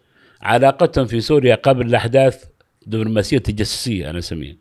[0.42, 2.44] علاقتهم في سوريا قبل الأحداث
[2.86, 4.56] دبلوماسية تجسسية أنا أسميها.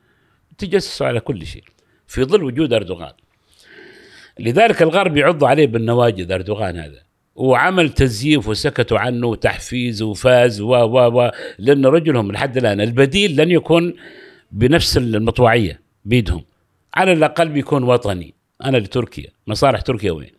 [0.60, 1.64] تجسسوا على كل شيء.
[2.08, 3.14] في ظل وجود أردوغان.
[4.40, 7.02] لذلك الغرب يعض عليه بالنواجذ أردوغان هذا.
[7.36, 13.52] وعمل تزييف وسكتوا عنه وتحفيز وفاز و و و لأن رجلهم لحد الآن البديل لن
[13.52, 13.94] يكون
[14.52, 16.44] بنفس المطوعية بيدهم.
[16.94, 18.34] على الأقل بيكون وطني.
[18.66, 19.30] أنا لتركيا.
[19.48, 20.32] مصالح تركيا وين.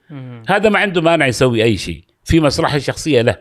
[0.48, 2.04] هذا ما عنده مانع يسوي أي شيء.
[2.24, 3.36] في مصلحة شخصية له.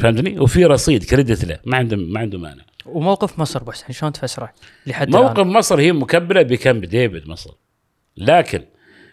[0.00, 1.58] فهمتني؟ وفي رصيد كريدت له.
[1.64, 2.62] ما عنده ما عنده مانع.
[2.86, 4.52] وموقف مصر ابو حسين شلون تفسره؟
[4.86, 7.54] لحد؟ موقف مصر هي مكبله بكامب ديفيد مصر
[8.16, 8.64] لكن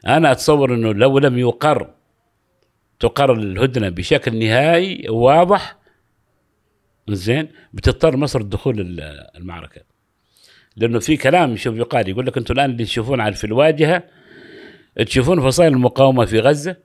[0.08, 1.94] أنا أتصور إنه لو لم يقر
[3.00, 5.78] تقر الهدنة بشكل نهائي واضح
[7.10, 9.02] زين بتضطر مصر دخول ال-
[9.38, 9.82] المعركة
[10.76, 14.04] لأنه في كلام شوف يقال يقول لك أنتم الآن اللي تشوفون في الواجهة
[15.06, 16.76] تشوفون فصائل المقاومة في غزة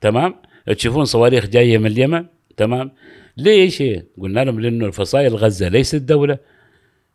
[0.00, 0.34] تمام
[0.66, 2.92] تشوفون صواريخ جاية من اليمن تمام
[3.36, 3.82] ليش؟
[4.20, 6.38] قلنا لهم لأنه الفصائل غزة ليست دولة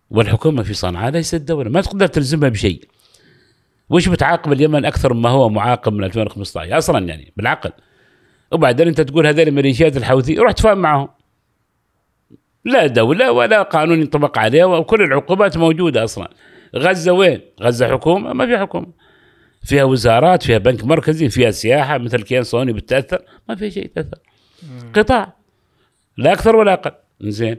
[0.09, 2.83] والحكومة في صنعاء ليست دولة ما تقدر تلزمها بشيء.
[3.89, 7.71] وش بتعاقب اليمن أكثر ما هو معاقب من 2015 أصلا يعني بالعقل.
[8.51, 11.09] وبعدين أنت تقول هذول ميليشيات الحوثي روح تفاهم معهم.
[12.65, 16.29] لا دولة ولا قانون ينطبق عليها وكل العقوبات موجودة أصلا.
[16.75, 18.87] غزة وين؟ غزة حكومة؟ ما في حكومة.
[19.63, 23.21] فيها وزارات فيها بنك مركزي فيها سياحة مثل كيان صهيوني بتأثر.
[23.49, 24.17] ما في شيء يتأثر
[24.93, 25.38] قطاع.
[26.19, 26.91] لا أكثر ولا أقل.
[27.21, 27.57] زين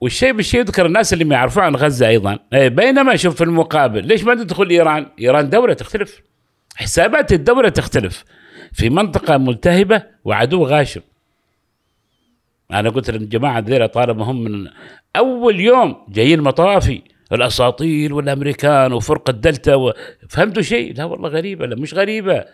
[0.00, 2.38] والشيء بالشيء يذكر الناس اللي ما يعرفون عن غزة أيضا.
[2.52, 6.20] إيه، بينما شوف في المقابل ليش ما تدخل إيران؟ إيران دولة تختلف.
[6.76, 8.24] حسابات الدولة تختلف.
[8.72, 11.00] في منطقة ملتهبة وعدو غاشم.
[12.72, 14.68] أنا قلت للجماعه ذيلا طالما هم من
[15.16, 17.02] أول يوم جايين مطافي.
[17.32, 19.92] الاساطيل والأمريكان وفرقه دلتا و...
[20.28, 22.44] فهمتوا شيء؟ لا والله غريبة لا مش غريبة.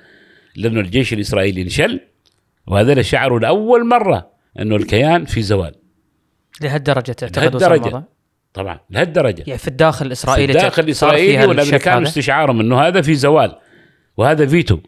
[0.57, 2.01] لأنه الجيش الإسرائيلي انشل
[2.67, 4.36] وهذول شعروا لأول مرة.
[4.61, 5.75] أنه الكيان في زوال
[6.61, 7.75] لهالدرجة تعتقد وصل.
[7.75, 8.03] الموضوع؟
[8.55, 13.03] طبعا لهالدرجة يعني في الداخل في الاسرائيلي الداخل صار الإسرائيلي والأمريكان هذا؟ استشعارهم أنه هذا
[13.03, 13.59] في زوال
[14.17, 14.79] وهذا فيتو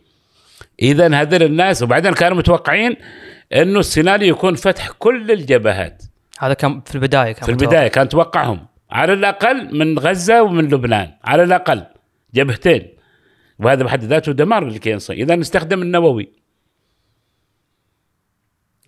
[0.82, 2.96] اذا هذول الناس وبعدين كانوا متوقعين
[3.52, 6.02] أنه السيناريو يكون فتح كل الجبهات
[6.38, 7.64] هذا كان في البداية كان في متوقع.
[7.64, 11.84] البداية كان توقعهم على الأقل من غزة ومن لبنان على الأقل
[12.34, 12.88] جبهتين
[13.58, 16.32] وهذا بحد ذاته دمار للكيان الصهيوني اذا نستخدم النووي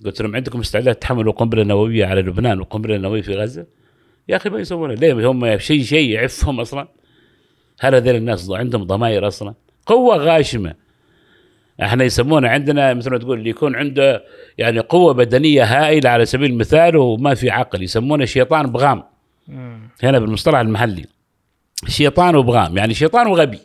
[0.04, 3.66] قلت لهم عندكم استعداد تحملوا قنبلة نووية على لبنان وقنبلة نووية في غزة؟
[4.28, 6.88] يا أخي ما يسوونها ليه؟ هم شيء شيء يعفهم أصلا.
[7.80, 9.54] هل هذول الناس عندهم ضمائر أصلا؟
[9.86, 10.74] قوة غاشمة.
[11.82, 14.24] إحنا يسمونه عندنا مثل ما تقول اللي يكون عنده
[14.58, 17.82] يعني قوة بدنية هائلة على سبيل المثال وما في عقل.
[17.82, 19.02] يسمونه شيطان بغام.
[20.02, 21.04] هنا بالمصطلح المحلي.
[21.88, 22.76] شيطان وبغام.
[22.76, 23.58] يعني شيطان وغبي.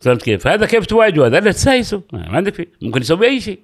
[0.00, 2.02] فهمت كيف؟ هذا كيف تواجهه؟ هذا اللي تسايسه.
[2.12, 2.68] ما عندك فيه.
[2.82, 3.60] ممكن يسوي أي شيء.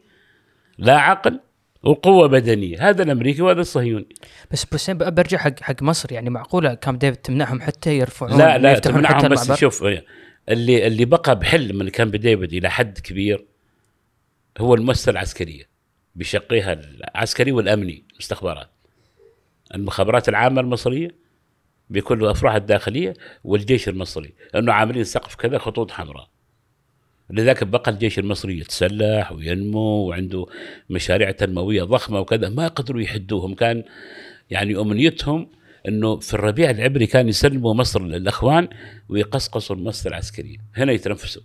[0.79, 1.41] لا عقل
[1.83, 2.89] وقوة بدنية.
[2.89, 4.09] هذا الأمريكي وهذا الصهيوني.
[4.53, 6.13] بس بس برجع حق حق مصر.
[6.13, 9.85] يعني معقولة كام ديفيد تمنعهم حتى يرفعون لا لا تمنعهم بس؟ شوف
[10.49, 13.45] اللي اللي بقى بحل من كامب ديفيد إلى حد كبير
[14.59, 15.69] هو المؤسسة العسكرية
[16.15, 18.69] بشقيها العسكري والأمني الاستخبارات
[19.75, 21.11] المخابرات العامة المصرية
[21.91, 23.15] بكل افرعها الداخلية
[23.45, 26.29] والجيش المصري انه عاملين سقف كذا خطوط حمراء.
[27.31, 30.47] لذلك بقى الجيش المصري يتسلح وينمو وعنده
[30.91, 33.55] مشاريع تنموية ضخمة وكذا ما قدروا يحدوهم.
[33.55, 33.85] كان
[34.51, 35.51] يعني أمنيتهم
[35.89, 38.69] إنه في الربيع العبري كان يسلموا مصر للأخوان
[39.09, 41.43] ويقصقصوا المؤسسه العسكريه هنا يتنفسوا.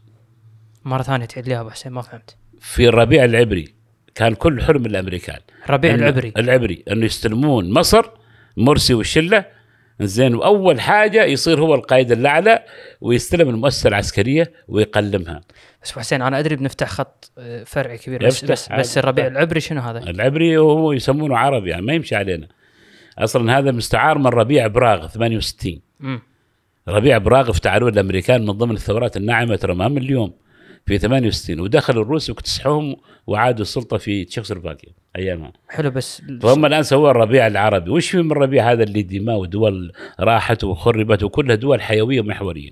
[0.86, 2.36] مرة ثانية تعيد لي أبو حسين ما فهمت.
[2.60, 3.74] في الربيع العبري
[4.16, 5.40] كان كل حلم الأمريكان.
[5.66, 6.34] الربيع العبري.
[6.38, 8.06] العبري إنه يستلمون مصر
[8.58, 9.46] مرسي والشلة
[10.02, 10.36] زين.
[10.36, 12.66] وأول حاجة يصير هو القائد الأعلى
[13.02, 15.42] ويستلم المؤسسة العسكرية ويقلمها.
[15.84, 18.72] بس حسين أنا أدري بنفتح خط آه، فرعي كبير بس بس.
[18.72, 22.48] بس الربيع العبري شنو هذا؟ العبري هو يسمونه عربي يعني ما يمشي علينا.
[23.18, 26.22] أصلا هذا مستعار من ربيع براغ 68 امم
[26.88, 30.34] ربيع براغ افتعلوه الأمريكان من ضمن الثورات الناعمة ترى ما من اليوم
[30.86, 32.96] في 68 ودخلوا الروس واكتسحوهم
[33.28, 35.54] وعادوا السلطة في تشيكوسلوفاكيا أيامها.
[35.70, 37.92] حلو بس فهم الآن سووا الربيع العربي.
[37.92, 42.72] وش في من الربيع هذا اللي دماء ودول راحت وخربت وكلها دول حيوية ومحورية؟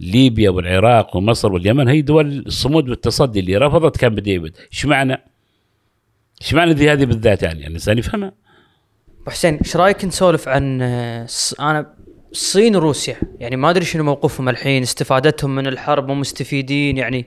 [0.00, 5.22] ليبيا والعراق ومصر واليمن هي دول الصمود والتصدي اللي رفضت كامب ديفيد إيش معنى؟
[6.42, 8.32] إيش معنى ذي هذه بالذات يعني؟ يعني الإنسان يفهمها.
[9.22, 10.82] أبو حسين إيش رأيك نسولف عن
[11.60, 11.94] أنا
[12.32, 17.26] الصين وروسيا يعني ما أدري شنو موقفهم الحين استفادتهم من الحرب ومستفيدين يعني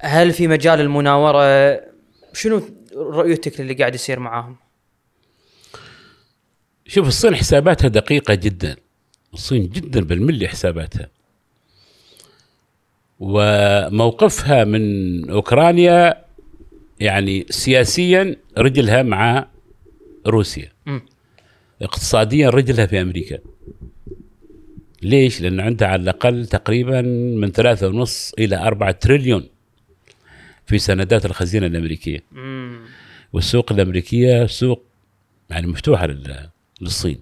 [0.00, 1.80] هل في مجال المناورة؟
[2.32, 2.62] شنو
[2.96, 4.56] رؤيتك للي قاعد يصير معاهم؟
[6.86, 8.76] شوف الصين حساباتها دقيقة جدا.
[9.34, 11.13] الصين جدا بالملي حساباتها.
[13.20, 16.24] وموقفها من أوكرانيا
[17.00, 19.46] يعني سياسيا رجلها مع
[20.26, 20.72] روسيا.
[20.86, 21.02] مم.
[21.82, 23.38] اقتصاديا رجلها في أمريكا.
[25.02, 27.02] ليش؟ لأن عندها على الأقل تقريبا
[27.40, 29.48] من ثلاثة ونص إلى أربعة تريليون
[30.66, 32.20] في سندات الخزينة الأمريكية.
[33.32, 34.82] والسوق الأمريكية سوق
[35.50, 36.48] يعني مفتوحه لل-
[36.80, 37.20] للصين.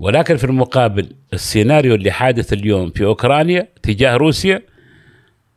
[0.00, 4.62] ولكن في المقابل السيناريو اللي حادث اليوم في أوكرانيا تجاه روسيا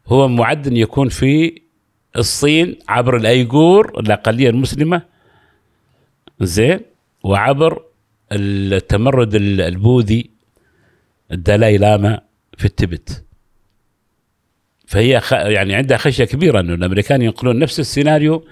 [0.08, 1.62] هو معد ان يكون في
[2.18, 5.02] الصين عبر الأيغور الأقلية المسلمة.
[6.42, 6.80] زين
[7.24, 7.84] وعبر
[8.32, 10.30] التمرد ال- البوذي
[11.32, 12.22] الدلاي لاما
[12.58, 13.24] في التبت.
[14.88, 15.34] فهي خ...
[15.34, 18.46] يعني عندها خشية كبيرة انه الأمريكان ينقلون نفس السيناريو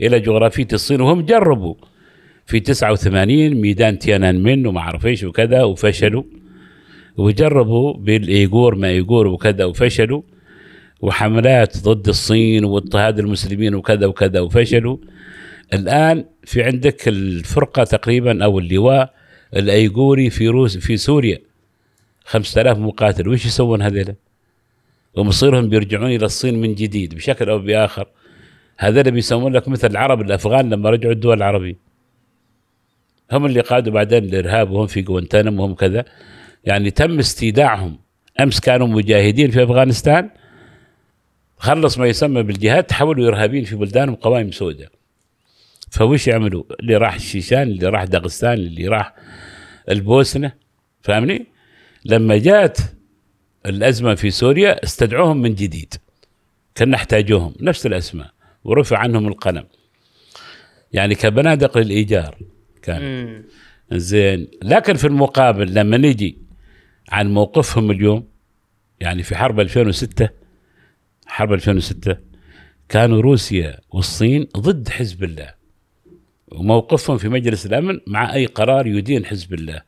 [0.00, 1.74] إلى جغرافية الصين وهم جربوا
[2.46, 6.22] في 89 ميدان تيانان من وما أعرف إيش وكذا وفشلوا.
[7.16, 10.22] وجربوا بالإيغور ما إيغور وكذا وفشلوا.
[11.00, 14.96] وحملات ضد الصين واضطهاد المسلمين وكذا وكذا وفشلوا.
[15.72, 19.14] الآن في عندك الفرقة تقريبا أو اللواء
[19.56, 21.38] الأيغوري في روس في سوريا.
[22.24, 23.28] 5000 مقاتل.
[23.28, 24.14] وش يسوون هذول؟
[25.14, 28.06] ومصيرهم بيرجعون إلى الصين من جديد بشكل أو بآخر.
[28.78, 31.91] هذول بيسمون لك مثل العرب الأفغان لما رجعوا الدول العربية.
[33.32, 36.04] هم اللي قادوا بعدين الإرهاب وهم في جوانتانام وهم كذا.
[36.64, 37.98] يعني تم استيداعهم.
[38.40, 40.30] أمس كانوا مجاهدين في أفغانستان.
[41.58, 44.88] خلص ما يسمى بالجهاد تحولوا إرهابيين في بلدانهم قوائم سوداء.
[45.90, 49.14] فوش يعملوا؟ اللي راح الشيشان اللي راح داغستان اللي راح
[49.88, 50.52] البوسنة
[51.02, 51.46] فاهمني؟
[52.04, 52.78] لما جات
[53.66, 55.94] الأزمة في سوريا استدعوهم من جديد.
[56.74, 57.54] كان نحتاجوهم.
[57.60, 58.30] نفس الأسماء.
[58.64, 59.64] ورفع عنهم القلم.
[60.92, 62.36] يعني كبنادق للإيجار.
[62.82, 63.42] كان.
[63.92, 64.48] زين.
[64.62, 66.38] لكن في المقابل لما نجي
[67.10, 68.28] عن موقفهم اليوم
[69.00, 70.28] يعني في حرب 2006
[71.26, 72.16] حرب 2006
[72.88, 75.54] كانوا روسيا والصين ضد حزب الله.
[76.52, 79.82] وموقفهم في مجلس الأمن مع أي قرار يدين حزب الله.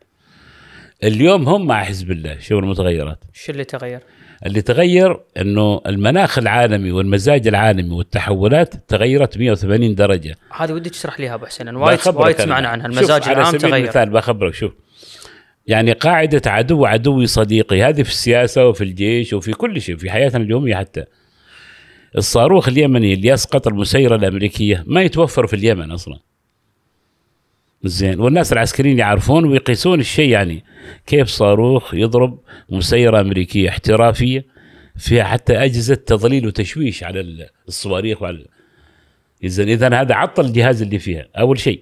[1.04, 2.38] اليوم هم مع حزب الله.
[2.38, 3.24] شوف المتغيرات.
[3.32, 4.00] شو اللي تغير؟
[4.46, 10.36] اللي تغير إنه المناخ العالمي والمزاج العالمي والتحولات تغيرت 180 درجة.
[10.56, 12.40] هذه ودي تشرح لي أبو حسين وايد وايد.
[12.40, 13.84] سمعنا عنها شوف، المزاج على العام سبيل تغير.
[13.84, 14.72] المثال بخبرك شوف.
[15.66, 20.44] يعني قاعدة عدو عدوي صديقي هذه في السياسة وفي الجيش وفي كل شيء في حياتنا
[20.44, 21.04] اليومية حتى.
[22.18, 26.18] الصاروخ اليمني اللي يسقط المسيرة الأمريكية ما يتوفر في اليمن أصلا.
[27.88, 28.20] زين.
[28.20, 30.64] والناس العسكريين يعرفون ويقيسون الشيء يعني
[31.06, 32.38] كيف صاروخ يضرب
[32.70, 34.44] مسيرة أمريكية احترافية
[34.96, 38.46] فيها حتى أجهزة تضليل وتشويش على الصواريخ وعلى
[39.44, 41.80] اذا اذا هذا عطل الجهاز اللي فيها أول شيء.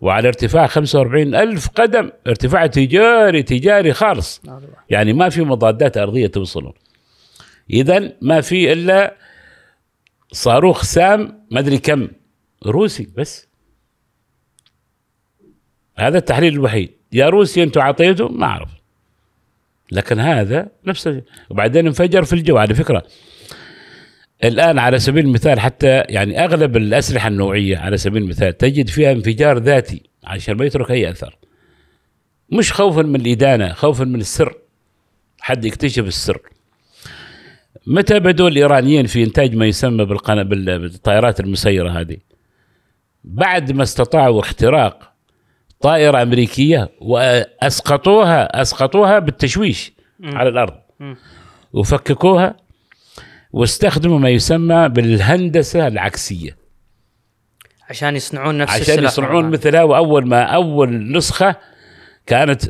[0.00, 4.42] وعلى ارتفاع 45 ألف قدم ارتفاع تجاري تجاري خالص.
[4.90, 6.72] يعني ما في مضادات أرضية توصله
[7.70, 9.16] إذا ما في إلا
[10.32, 12.08] صاروخ سام ما أدري كم
[12.66, 13.51] روسي بس.
[15.96, 16.90] هذا التحليل الوحيد.
[17.12, 18.68] يا روسي أنتم عطيته ما أعرف.
[19.92, 22.56] لكن هذا نفسه وبعدين انفجر في الجو.
[22.56, 23.02] على فكرة
[24.44, 29.58] الآن على سبيل المثال حتى يعني أغلب الأسلحة النوعية على سبيل المثال تجد فيها انفجار
[29.58, 31.38] ذاتي عشان ما يترك أي أثر.
[32.50, 34.54] مش خوفا من الإدانة خوفا من السر.
[35.40, 36.40] حد يكتشف السر.
[37.86, 42.16] متى بدوا الإيرانيين في إنتاج ما يسمى بالقنا بالطائرات المسيرة هذه؟
[43.24, 45.11] بعد ما استطاعوا اختراق
[45.82, 49.92] طائرة أمريكية وأسقطوها أسقطوها بالتشويش
[50.24, 50.74] على الأرض.
[51.72, 52.56] وفككوها
[53.52, 56.56] واستخدموا ما يسمى بالهندسة العكسية.
[57.90, 61.56] عشان يصنعون نفس عشان يصنعون مثلها وأول ما أول نسخة
[62.26, 62.62] كانت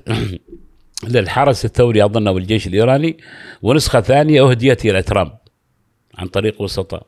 [1.15, 3.17] للحرس الثوري أظن أو الجيش الإيراني
[3.63, 5.33] ونسخة ثانية أهديت إلى ترامب
[6.19, 7.07] عن طريق وسطاء.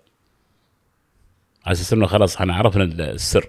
[1.66, 3.48] على أساس إنه خلاص إحنا عرفنا السر.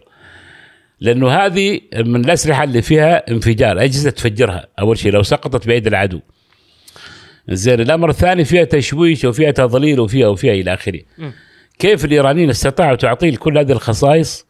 [1.00, 4.68] لأنه هذه من الأسلحة اللي فيها انفجار أجهزة تفجرها.
[4.80, 6.20] أول شيء لو سقطت بايدي العدو.
[7.50, 11.02] زين الأمر الثاني فيها تشويش وفيها تضليل وفيها وفيها إلى آخره.
[11.80, 14.46] كيف الإيرانيين استطاعوا تعطيل كل هذه الخصائص؟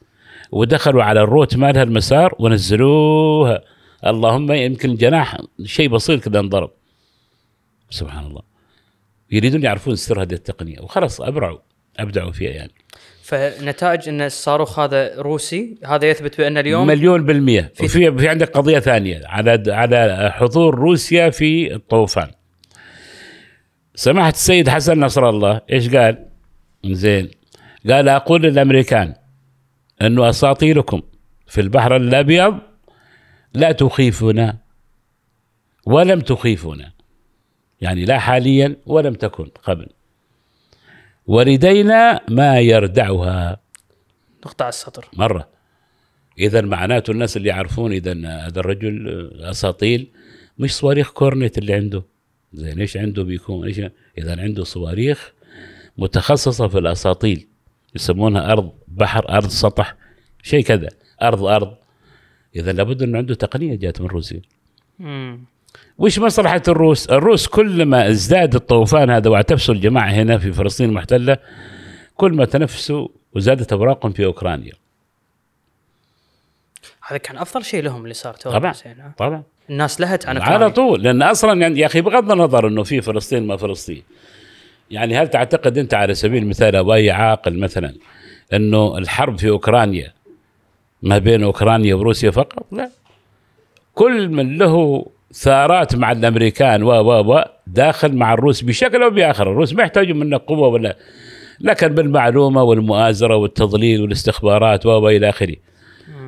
[0.52, 3.62] ودخلوا على الروت مالها المسار ونزلوها.
[4.06, 6.72] اللهم يمكن الجناح شيء بسيط كذا انضرب.
[7.90, 8.42] سبحان الله.
[9.32, 10.80] يريدون يعرفون سر هذه التقنية.
[10.80, 11.60] وخلاص أبرعوا.
[12.00, 12.72] أبدعوا فيها يعني.
[13.26, 18.50] فنتائج إن الصاروخ هذا روسي هذا يثبت بأن اليوم مليون بالمية في في, في عندك
[18.50, 22.32] قضية ثانية على على حضور روسيا في الطوفان.
[23.96, 26.26] سماحة السيد حسن نصر الله إيش قال؟
[26.86, 27.32] زين.
[27.90, 29.14] قال أقول للأمريكان
[30.02, 31.02] أنه أساطيركم
[31.48, 32.60] في البحر الأبيض
[33.54, 34.58] لا تخيفنا
[35.86, 36.92] ولم تخيفنا
[37.82, 39.88] يعني لا حاليا ولم تكن قبل.
[41.28, 43.58] ولدينا ما يردعها.
[44.46, 45.08] نقطع السطر.
[45.14, 45.48] مرة.
[46.40, 50.08] اذا معناته الناس اللي يعرفون إذا هذا الرجل أساطيل
[50.60, 52.04] مش صواريخ كورنيت اللي عنده.
[52.54, 53.82] زين إيش عنده بيكون؟ إيش
[54.18, 55.34] إذا عنده صواريخ
[55.98, 57.48] متخصصة في الأساطيل.
[57.96, 59.96] يسمونها أرض بحر أرض سطح
[60.44, 60.90] شيء كذا.
[61.22, 61.76] أرض أرض.
[62.56, 64.42] إذا لابد إنه عنده تقنية جات من روسيا.
[65.98, 71.38] وش مصلحة الروس؟ الروس كلما ازداد الطوفان هذا واعتبسوا الجماعة هنا في فلسطين المحتلة
[72.16, 74.74] كل ما تنفسوا وزادت أوراقهم في أوكرانيا.
[77.08, 78.74] هذا كان أفضل شيء لهم اللي صار طبعا
[79.18, 79.44] طبعا.
[79.70, 83.48] الناس لهت عن على طول لأن أصلا يعني يا أخي بغض النظر إنه في فلسطين
[83.48, 84.04] ما فلسطين.
[84.92, 87.96] يعني هل تعتقد أنت على سبيل المثال أو أي عاقل مثلا
[88.54, 90.14] إنه الحرب في أوكرانيا
[91.02, 92.90] ما بين أوكرانيا وروسيا فقط؟ لا.
[93.94, 99.52] كل من له ثارات مع الأمريكان و و و داخل مع الروس بشكل أو بآخر.
[99.52, 100.98] الروس ما يحتاجوا منك قوة ولا
[101.60, 105.56] لكن بالمعلومة والمؤازرة والتضليل والاستخبارات و إلى آخره.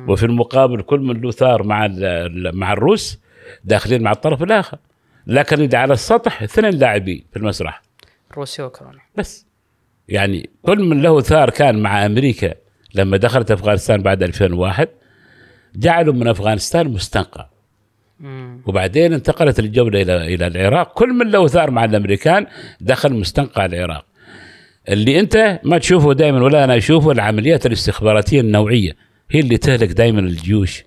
[0.08, 1.88] وفي المقابل كل من له ثار مع
[2.52, 3.18] مع الروس
[3.64, 4.78] داخلين مع الطرف الآخر.
[5.26, 7.82] لكن إذا على السطح اثنين لاعبين في المسرح.
[8.36, 9.00] روسيا وأوكرانيا.
[9.16, 9.46] بس.
[10.08, 12.54] يعني كل من له ثار كان مع أمريكا
[12.94, 14.88] لما دخلت أفغانستان بعد 2001
[15.76, 17.46] جعلوا من أفغانستان مستنقع.
[18.66, 20.92] وبعدين انتقلت الجولة إلى إلى العراق.
[20.92, 22.46] كل من له ثار مع الأمريكان
[22.80, 24.04] دخل مستنقع العراق.
[24.88, 28.96] اللي أنت ما تشوفه دائما ولا أنا أشوفه العمليات الاستخباراتية النوعية.
[29.30, 30.84] هي اللي تهلك دائما الجيوش.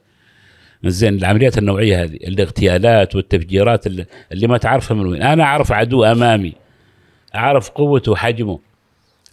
[0.85, 5.21] زين العمليات النوعية هذه الاغتيالات والتفجيرات اللي, اللي ما تعرفها من وين.
[5.21, 6.53] أنا أعرف عدو أمامي
[7.35, 8.59] أعرف قوته وحجمه.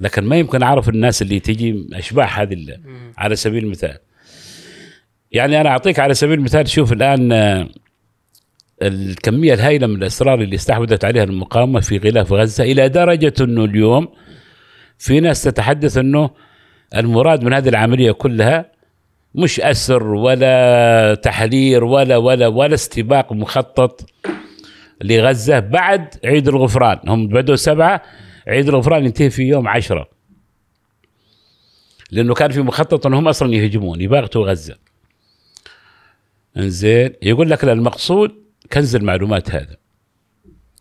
[0.01, 2.79] لكن ما يمكن أعرف الناس اللي تجي أشباح هذه
[3.19, 3.99] على سبيل المثال.
[5.33, 7.33] يعني أنا أعطيك على سبيل المثال شوف الآن
[8.83, 14.09] الكمية الهائلة من الأسرار اللي استحوذت عليها المقاومة في غلاف غزة إلى درجة أنه اليوم
[14.99, 16.31] في ناس تتحدث أنه
[16.97, 18.73] المراد من هذه العملية كلها
[19.35, 24.11] مش أسر ولا تحرير ولا ولا ولا استباق مخطط
[25.03, 26.99] لغزة بعد عيد الغفران.
[27.09, 28.03] هم بدوا سبعة
[28.49, 30.09] عيد الغفران ينتهي في يوم عشرة.
[32.11, 34.77] لأنه كان في مخطط أنهم أصلا يهجمون يباغتوا غزة.
[36.57, 39.77] إنزين يقول لك المقصود كنز المعلومات هذا؟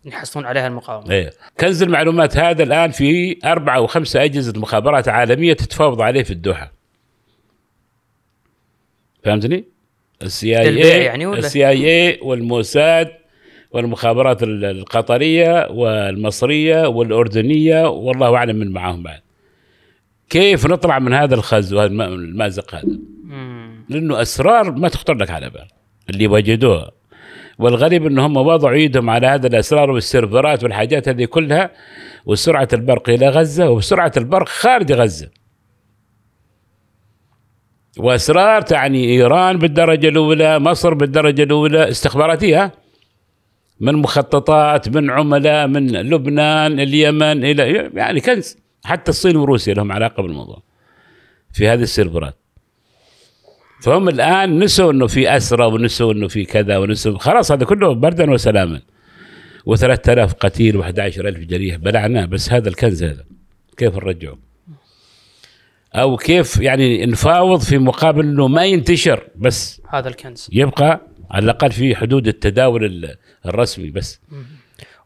[0.05, 1.11] يحصلون عليها المقاومة.
[1.11, 1.31] إيه.
[1.59, 6.73] كنز المعلومات هذا الآن في أربعة أو خمسة أجهزة مخابرات عالمية تتفاوض عليه في الدوحة.
[9.23, 9.65] فهمتني؟
[10.22, 13.11] ال CIA يعني؟ ال CIA والموساد
[13.72, 19.19] والمخابرات ال- القطرية والمصرية والأردنية والله أعلم من معاهم بعد.
[20.30, 22.97] كيف نطلع من هذا الخزي وهذا الم- المأزق هذا.
[23.89, 25.68] لأنه أسرار ما تخطر لك على بال.
[26.09, 26.91] اللي وجدوها
[27.59, 31.71] والغريب إن هم وضعوا إيدهم على هذه الأسرار والسيرفرات والحاجات هذه كلها
[32.25, 35.29] وسرعة البرق إلى غزة وسرعة البرق خارج غزة.
[37.97, 42.71] وأسرار تعني إيران بالدرجة الأولى مصر بالدرجة الأولى استخباراتيه
[43.79, 48.57] من مخططات من عملاء من لبنان اليمن إلى يعني كنز.
[48.85, 50.63] حتى الصين وروسيا لهم علاقة بالموضوع
[51.53, 52.47] في هذه السيرفرات.
[53.81, 58.31] فهم الآن نسوا إنه في اسرى ونسوا إنه في كذا ونسوا خلاص هذا كله بردا
[58.31, 58.81] وسلاما.
[59.69, 63.23] و3000 قتيل و11000 جريح بلعناه بس هذا الكنز هذا.
[63.77, 64.37] كيف نرجعه؟
[65.95, 70.49] أو كيف يعني نفاوض في مقابل إنه ما ينتشر بس هذا الكنز.
[70.51, 71.01] يبقى
[71.31, 74.19] على الأقل في حدود التداول ال- الرسمي بس.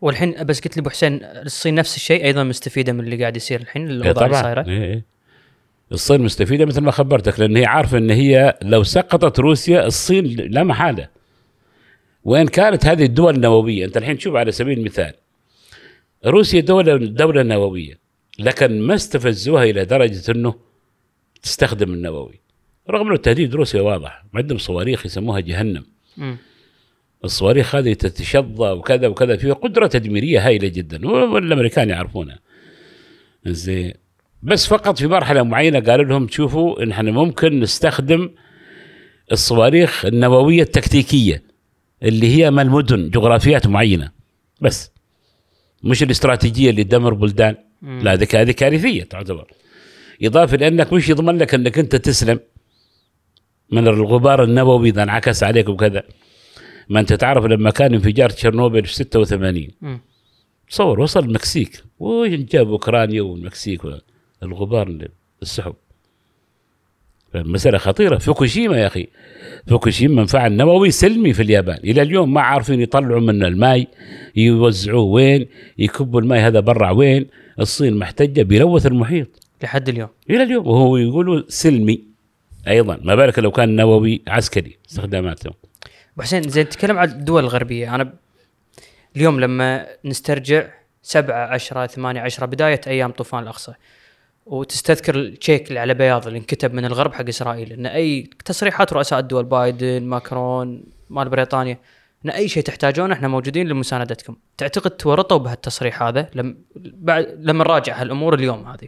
[0.02, 3.62] والحين بس قلت لي أبو حسين الصين نفس الشيء أيضا مستفيدة من اللي قاعد يصير
[3.62, 5.06] الحين الاوضاع اللي صايره إيه.
[5.92, 10.64] الصين مستفيدة مثل ما خبرتك لأن هي عارفة إن هي لو سقطت روسيا الصين لا
[10.64, 11.08] محالة.
[12.24, 15.14] وين كانت هذه الدول النووية أنت الحين تشوف على سبيل المثال
[16.26, 18.00] روسيا دولة دولة نووية
[18.40, 20.56] لكن ما استفزوها إلى درجة إنه
[21.42, 22.40] تستخدم النووي.
[22.90, 25.84] رغم إنه تهديد روسيا واضح عندهم صواريخ يسموها جهنم.
[26.18, 26.38] مم.
[27.24, 32.40] الصواريخ هذه تتشظى وكذا وكذا فيها قدرة تدميرية هائلة جدا والأمريكان يعرفونها.
[33.46, 33.94] زين.
[34.44, 38.30] بس فقط في مرحلة معينة قالوا لهم شوفوا إن إحنا ممكن نستخدم
[39.32, 41.44] الصواريخ النووية التكتيكية
[42.04, 44.12] اللي هي من المدن جغرافيات معينة.
[44.62, 44.92] بس
[45.84, 47.56] مش الاستراتيجية اللي تدمر بلدان.
[47.82, 49.52] لا هذه هذه كارثية تعتبر.
[50.24, 52.40] إضافة لأنك مش يضمن لك أنك أنت تسلم
[53.72, 56.04] من الغبار النووي إذا انعكس عليك وكذا.
[56.90, 60.00] ما أنت تعرف لما كان انفجار تشيرنوبل في 86 مم.
[60.70, 63.82] تصور وصل المكسيك وجاب أوكرانيا والمكسيك
[64.44, 65.08] الغبار
[65.42, 65.74] السحب.
[67.36, 68.18] مسألة خطيرة.
[68.18, 69.08] فوكوشيما يا أخي.
[69.68, 71.78] فوكوشيما مفاعل نووي سلمي في اليابان.
[71.78, 73.88] إلى اليوم ما عارفين يطلعوا من الماء
[74.36, 75.48] يوزعوه وين
[75.78, 77.28] يكبوا الماء هذا برا وين.
[77.60, 79.28] الصين محتجة بيلوث المحيط.
[79.64, 80.10] لحد اليوم.
[80.30, 80.68] إلى اليوم.
[80.68, 82.02] وهو يقولوا سلمي
[82.68, 83.00] أيضا.
[83.04, 85.52] ما بالك لو كان نووي عسكري استخداماته.
[86.20, 87.96] حسين زين نتكلم عن الدول الغربية.
[87.96, 88.14] أنا ب...
[89.16, 90.68] اليوم لما نسترجع
[91.02, 93.74] 7 10 8 10 بداية أيام طوفان الأقصى.
[94.46, 97.74] وتستذكر التشيك اللي على بياض اللي انكتب من الغرب حق إسرائيل.
[97.74, 101.80] إن أي تصريحات رؤساء الدول بايدن ماكرون مال بريطانيا
[102.26, 104.36] إن أي شيء تحتاجونه إحنا موجودين لمساندتكم.
[104.58, 108.88] تعتقد تورطوا بهالتصريح هذا؟ لم بعد لما نراجع هالأمور اليوم هذه.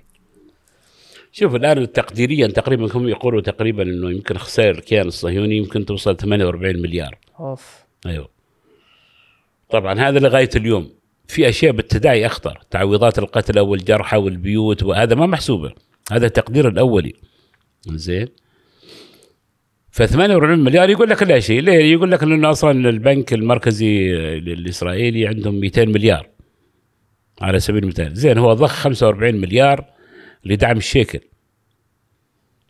[1.31, 6.81] شوف الآن تقديريا تقريبا هم يقولوا تقريبا إنه يمكن خسائر الكيان الصهيوني يمكن توصل 48
[6.81, 7.17] مليار.
[7.39, 7.83] أوف.
[8.05, 8.29] أيوه.
[9.69, 10.89] طبعا هذا لغاية اليوم.
[11.27, 15.71] في أشياء بالتداعي أخطر تعويضات القتلى والجرحى والبيوت وهذا ما محسوبة.
[16.11, 17.13] هذا التقدير الأولي.
[17.87, 18.27] زين.
[19.91, 21.61] ف 48 مليار يقول لك لا شيء.
[21.61, 26.29] ليه؟ يقول لك لأنه أصلا البنك المركزي الإسرائيلي عندهم 200 مليار
[27.41, 28.15] على سبيل المثال.
[28.15, 29.85] زين هو ضخ 45 مليار
[30.45, 31.19] لدعم الشيكل.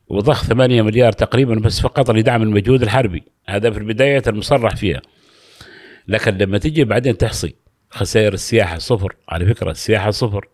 [0.08, 3.24] وضخ 8 مليار تقريبا بس فقط لدعم المجهود الحربي.
[3.48, 5.02] هذا في البداية المصرح فيها.
[6.08, 7.63] لكن لما تجي بعدين تحصي
[7.94, 9.16] خسائر السياحة صفر.
[9.30, 10.48] على فكرة السياحة صفر.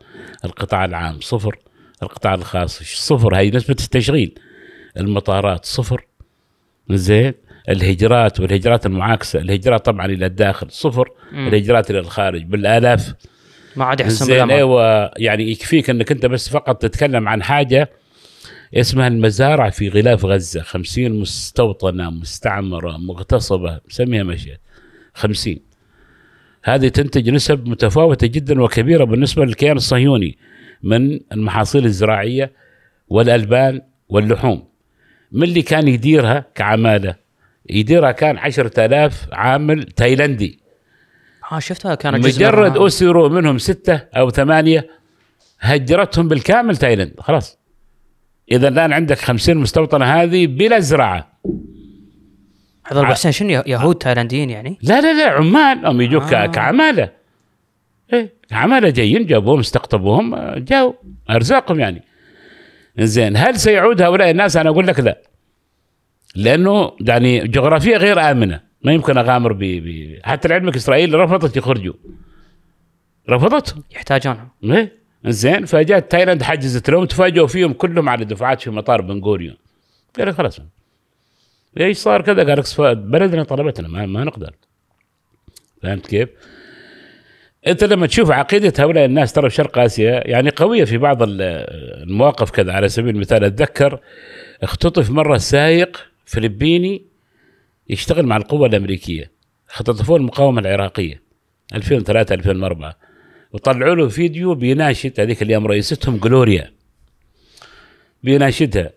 [0.46, 1.60] القطاع العام صفر.
[2.04, 3.36] القطاع الخاص صفر.
[3.36, 4.40] هي نسبة التشغيل.
[4.98, 6.06] المطارات صفر.
[6.90, 7.34] زين؟
[7.70, 9.40] الهجرات والهجرات المعاكسة.
[9.40, 11.10] الهجرات طبعا إلى الداخل صفر.
[11.32, 11.48] مم.
[11.48, 13.14] الهجرات إلى الخارج بالآلاف.
[13.76, 15.12] ما عاد يحسن زين؟ أيوه.
[15.18, 17.90] يعني يكفيك إنك أنت بس فقط تتكلم عن حاجة
[18.74, 20.62] اسمها المزارع في غلاف غزة.
[20.62, 23.80] خمسين مستوطنة مستعمرة مغتصبة.
[23.90, 24.58] سميها مشي
[25.14, 25.69] خمسين.
[26.64, 30.38] هذه تنتج نسب متفاوتة جدا وكبيرة بالنسبة للكيان الصهيوني
[30.84, 32.52] من المحاصيل الزراعية
[33.08, 34.64] والألبان واللحوم.
[35.32, 37.16] من اللي كان يديرها كعمالة؟
[37.70, 40.60] يديرها كان عشرة آلاف عامل تايلندي.
[41.50, 42.78] ها شفتها كان جزء مجرد.
[42.78, 44.90] أسروا منهم ستة أو ثمانية
[45.60, 47.60] هجرتهم بالكامل تايلاند خلاص.
[48.52, 51.40] إذا الآن عندك 50 مستوطنة هذه بلا زراعة.
[52.92, 56.46] هذول ابو حسين شنو يهود تايلانديين يعني؟ لا لا لا عمال هم يجوك آه.
[56.46, 57.10] كعمالة.
[58.14, 60.94] إيه كعمالة جايين جابوهم استقطبوهم جاوا.
[61.30, 62.04] أرزاقهم يعني.
[63.00, 65.22] زين هل سيعود هؤلاء الناس؟ أنا أقول لك لا.
[66.36, 68.60] لأنه يعني جغرافيا غير آمنة.
[68.84, 69.84] ما يمكن أغامر ب
[70.24, 71.94] حتى لعلمك إسرائيل رفضت يخرجوا.
[73.30, 74.50] رفضتهم يحتاجونهم.
[74.64, 75.00] إيه.
[75.26, 79.56] زين فجاءت تايلاند حجزت لهم تفاجئوا فيهم كلهم على دفعات في مطار بن غوريون.
[80.18, 80.62] قال لك خلاص.
[81.80, 84.54] إيش صار كذا؟ قال لك بلدنا طلبتنا ما, ما نقدر.
[85.84, 86.30] فهمت كيف؟
[87.68, 91.42] أنت لما تشوف عقيدة هؤلاء الناس ترى في شرق آسيا يعني قوية في بعض ال-
[92.04, 92.74] المواقف كذا.
[92.74, 94.00] على سبيل المثال أتذكر
[94.64, 97.06] اختطف مرة سايق فلبيني
[97.90, 99.32] يشتغل مع القوة الأمريكية.
[99.70, 101.22] اختطفوه المقاومة العراقية
[101.76, 102.96] 2003 2004
[103.54, 106.72] وطلعوا له فيديو بيناشد هذيك الأيام رئيستهم جلوريا.
[108.24, 108.92] بيناشدها.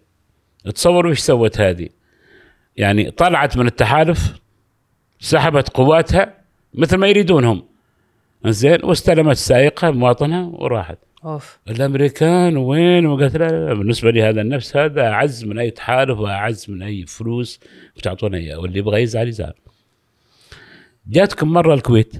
[0.74, 1.89] تصوروا إيش سوت هذه؟
[2.77, 4.40] يعني طلعت من التحالف
[5.20, 6.35] سحبت قواتها
[6.74, 7.65] مثل ما يريدونهم.
[8.47, 10.99] زين واستلمت سائقها مواطنها وراحت.
[11.24, 11.59] أوف.
[11.69, 16.82] الأمريكان وين؟ وقالت لا بالنسبة لي هذا النفس هذا أعز من أي تحالف وأعز من
[16.82, 17.61] أي فلوس
[17.97, 19.53] بتعطونا إياه واللي يبغى يزعل يزعل.
[21.07, 22.12] جاتكم مرة الكويت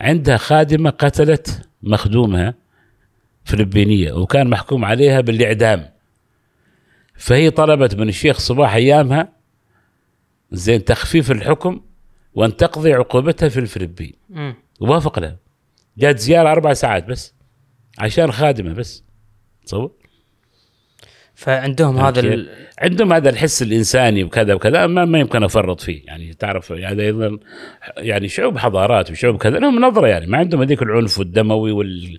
[0.00, 2.54] عندها خادمة قتلت مخدومها
[3.44, 5.90] فلبينية وكان محكوم عليها بالإعدام.
[7.14, 9.33] فهي طلبت من الشيخ صباح أيامها
[10.54, 11.80] زين تخفيف الحكم
[12.34, 14.12] وأن تقضي عقوبتها في الفلبين.
[14.80, 15.36] ووافق لها
[15.98, 17.34] جات زيارة أربع ساعات بس
[17.98, 19.04] عشان خادمة بس.
[19.66, 19.90] تصور؟
[21.34, 22.48] فعندهم هذا ال...
[22.78, 26.02] عندهم هذا الحس الإنساني وكذا وكذا ما, ما يمكن أفرط فيه.
[26.06, 27.38] يعني تعرف هذا أيضا
[27.96, 30.26] يعني شعوب حضارات وشعوب كذا لهم نظرة يعني.
[30.26, 32.18] ما عندهم هذيك العنف والدموي وال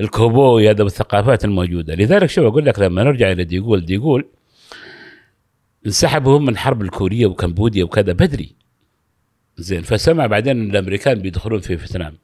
[0.00, 1.94] الكوبوي هذا والثقافات الموجودة.
[1.94, 4.28] لذلك شو أقول لك لما نرجع إلى ديقول ديقول
[5.86, 8.54] انسحبوا هم من الحرب الكورية وكمبوديا وكذا بدري.
[9.56, 12.14] زين فسمع بعدين إن الأمريكان بيدخلون في فيتنام.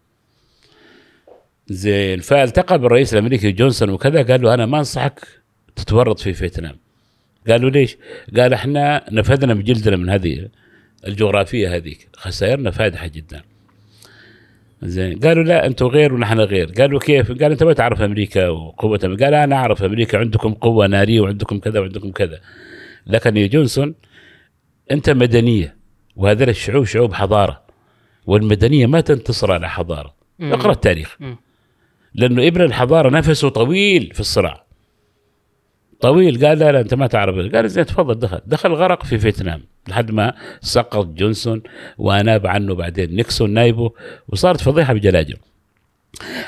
[1.69, 5.29] زين فالتقى بالرئيس الأمريكي جونسون وكذا قال له أنا ما أنصحك
[5.77, 6.77] تتورط في فيتنام.
[7.49, 7.97] قالوا ليش؟
[8.37, 10.49] قال إحنا نفذنا بجلدنا من هذه
[11.07, 12.09] الجغرافية هذيك.
[12.17, 13.43] خسائرنا فادحة جدا.
[14.83, 16.73] زين قالوا لا أنتم غير ونحن غير.
[16.73, 21.21] قالوا كيف؟ قال أنت ما تعرف أمريكا وقوتها قال أنا أعرف أمريكا عندكم قوة نارية
[21.21, 22.41] وعندكم كذا وعندكم كذا.
[23.07, 23.95] لكن يا جونسون
[24.91, 25.77] أنت مدنية
[26.17, 27.63] وهذول الشعوب شعوب حضارة
[28.27, 30.15] والمدنية ما تنتصر على حضارة.
[30.39, 30.53] مم.
[30.53, 31.17] اقرأ التاريخ.
[31.21, 31.37] مم.
[32.15, 34.67] لأنه ابن الحضارة نفسه طويل في الصراع.
[36.01, 37.55] طويل قال لا لا أنت ما تعرف.
[37.55, 38.41] قال زين تفضل دخل.
[38.47, 41.63] دخل غرق في فيتنام لحد ما سقط جونسون
[41.99, 43.17] وأناب عنه بعدين.
[43.17, 43.93] نيكسون نايبه
[44.29, 45.37] وصارت فضيحة بجلاجل.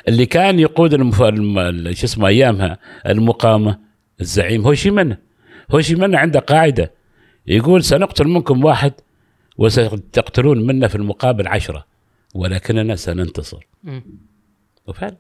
[0.08, 1.18] اللي كان يقود المف...
[1.98, 3.78] شو اسمه أيامها المقاومه
[4.20, 5.27] الزعيم هوشي منه.
[5.70, 6.92] هوشي منه عنده قاعدة.
[7.46, 8.92] يقول سنقتل منكم واحد
[9.58, 11.86] وستقتلون منا في المقابل عشرة
[12.34, 13.66] ولكننا سننتصر.
[14.86, 15.16] وفعلا.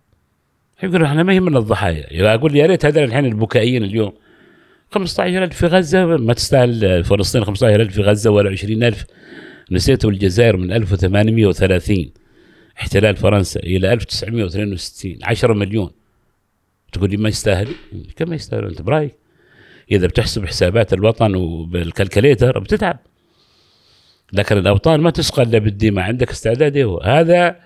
[0.82, 2.34] يقول إحنا ما يهمنا الضحايا.
[2.34, 4.12] أقول يا ريت هذول الحين البكائيين اليوم.
[4.90, 9.04] 15000 في غزة ما تستاهل فلسطين 15000 في غزة ولا 20000
[9.70, 12.10] نسيتوا الجزائر من 1830
[12.80, 15.90] احتلال فرنسا إلى 1962 10 مليون.
[16.92, 17.68] تقول لي ما يستاهل؟
[18.16, 18.64] كم يستاهل.
[18.64, 19.14] أنت برأيك؟
[19.90, 22.98] إذا بتحسب حسابات الوطن وبالكالكليتر بتتعب.
[24.32, 27.56] لكن الأوطان ما تسقى إلا بالدماء عندك استعداد إيه هذا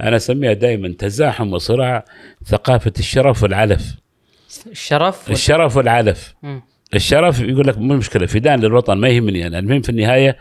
[0.00, 2.04] أنا أسميها دائما تزاحم وصراع
[2.46, 3.94] ثقافة الشرف والعلف.
[4.70, 6.34] الشرف وال- الشرف والعلف.
[6.42, 6.62] مم.
[6.94, 9.58] الشرف يقول لك مو مشكلة فدا للوطن ما يهمني أنا.
[9.58, 10.36] المهم في النهاية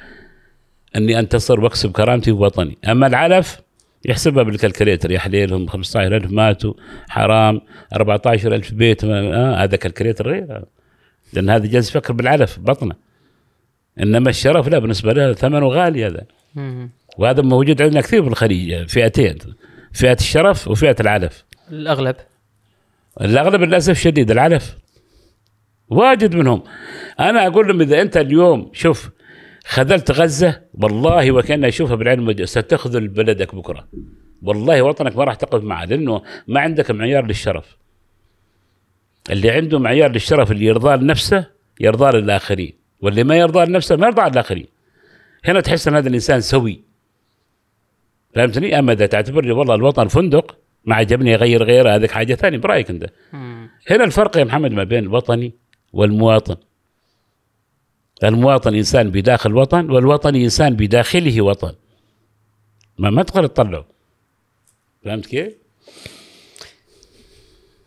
[0.96, 2.78] إني أنتصر وأكسب كرامتي ووطني.
[2.88, 3.60] أما العلف
[4.06, 6.74] يحسبها بال calculator يا حليلهم 15000 ماتوا
[7.10, 7.62] حرام
[7.96, 10.62] 14000 بيت آه هذا calculator غير.
[11.34, 12.96] لأن هذا جالس يفكر بالعلف بطنه.
[14.00, 16.26] إنما الشرف لا بالنسبة له ثمنه غالي هذا.
[17.18, 19.38] وهذا موجود عندنا كثير في الخليج فئتين
[19.94, 21.46] فئة الشرف وفئة العلف.
[21.72, 22.16] الأغلب.
[23.22, 24.78] الأغلب للأسف الشديد العلف.
[25.90, 26.64] واجد منهم.
[27.20, 29.10] أنا أقول لهم إذا أنت اليوم شوف
[29.66, 33.88] خذلت غزة والله وكان أشوفها بالعلم والج- ستخذل بلدك بكرة.
[34.42, 37.79] والله وطنك ما راح تقف معه لأنه ما عندك معيار للشرف.
[39.32, 41.46] اللي عنده معيار للشرف اللي يرضى لنفسه
[41.80, 42.74] يرضى للآخرين.
[43.02, 44.68] واللي ما يرضى لنفسه ما يرضى للآخرين.
[45.46, 46.84] هنا تحس إن هذا الإنسان سوي.
[48.36, 52.58] فهمتني؟ أما إذا تعتبر لي والله الوطن فندق ما عجبني أغير غيره هذيك حاجة ثانية
[52.58, 53.10] برأيك أنت.
[53.90, 55.54] هنا الفرق يا محمد ما بين الوطني
[55.94, 56.56] والمواطن.
[58.24, 61.74] المواطن إنسان بداخل وطن والوطني إنسان بداخله وطن.
[62.98, 63.86] ما ما تقدر تطلعه.
[65.06, 65.54] فهمت كيف؟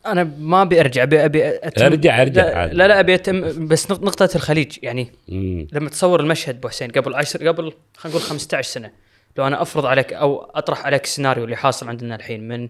[0.07, 1.85] أنا ما أبي أرجع ابي أبي أتم...
[1.85, 2.75] ارجع أرجع لا, عادي.
[2.75, 3.67] لا لا أبي أتم...
[3.67, 5.67] بس نق- نقطة الخليج يعني مم.
[5.73, 8.91] لما تصور المشهد أبو حسين قبل عشر قبل خلينا نقول 15 سنة
[9.39, 12.69] لو أنا أفرض عليك أو أطرح عليك السيناريو اللي حاصل عندنا الحين من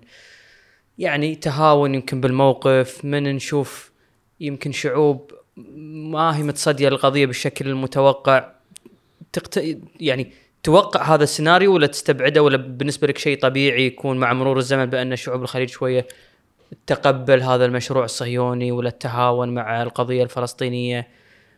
[0.98, 3.92] يعني تهاون يمكن بالموقف من نشوف
[4.40, 8.48] يمكن شعوب ما هي متصدية للقضية بالشكل المتوقع
[9.32, 9.64] تقت...
[10.00, 10.32] يعني
[10.62, 15.16] توقع هذا السيناريو ولا تستبعده ولا بالنسبة لك شيء طبيعي يكون مع مرور الزمن بأن
[15.16, 16.06] شعوب الخليج شوية
[16.86, 21.08] تقبل هذا المشروع الصهيوني ولا التهاون مع القضية الفلسطينية؟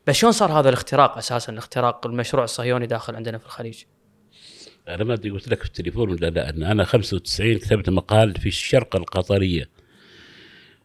[0.07, 3.83] بس شلون صار هذا الاختراق أساسا اختراق المشروع الصهيوني داخل عندنا في الخليج؟
[4.89, 8.47] أنا ما أدري قلت لك في التليفون ولا لا؟ أن أنا 95 كتبت مقال في
[8.47, 9.69] الشرق القطرية.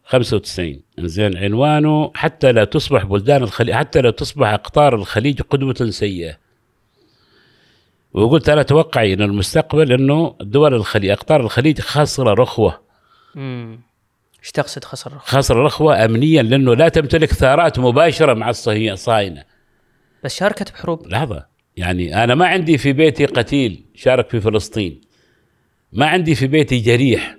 [0.05, 6.37] 95 زين عنوانه حتى لا تصبح بلدان الخليج حتى لا تصبح أقطار الخليج قدوة سيئة.
[8.13, 12.81] وقلت أنا أتوقع إن المستقبل إنه دول الخليج أقطار الخليج خاسره رخوة.
[14.43, 19.43] إيش تقصد خسر الرخاء؟ خاسره رخوه امنيا لأنه لا تمتلك ثارات مباشرة مع الصهاينه
[20.23, 21.07] بس شاركت بحروب.
[21.07, 21.45] لحظة.
[21.77, 25.01] يعني أنا ما عندي في بيتي قتيل شارك في فلسطين.
[25.93, 27.35] ما عندي في بيتي جريح.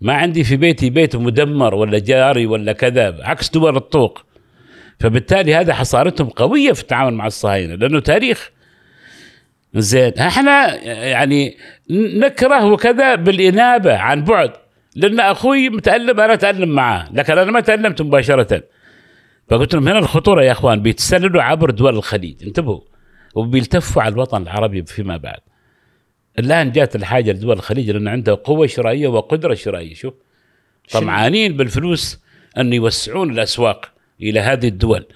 [0.00, 4.24] ما عندي في بيتي بيت مدمر ولا جاري ولا كذا عكس دول الطوق.
[5.00, 8.50] فبالتالي هذا حصارتهم قوية في التعامل مع الصهاينة لأنه تاريخ.
[9.74, 11.56] زين إحنا يعني
[11.90, 14.52] نكره وكذا بالإنابة عن بعد.
[14.96, 18.62] لأن أخوي متألم أنا أتألم معاه لكن أنا ما تألمت مباشرة.
[19.48, 22.80] فقلت لهم هنا الخطورة يا أخوان بيتسللوا عبر دول الخليج انتبهوا.
[23.34, 25.40] وبيلتفوا على الوطن العربي فيما بعد.
[26.38, 29.94] الآن جات الحاجة لدول الخليج لأن عندها قوة شرائية وقدرة شرائية.
[29.94, 30.14] شوف
[30.92, 32.20] طمعانين بالفلوس
[32.58, 33.92] أن يوسعون الأسواق
[34.22, 35.06] إلى هذه الدول.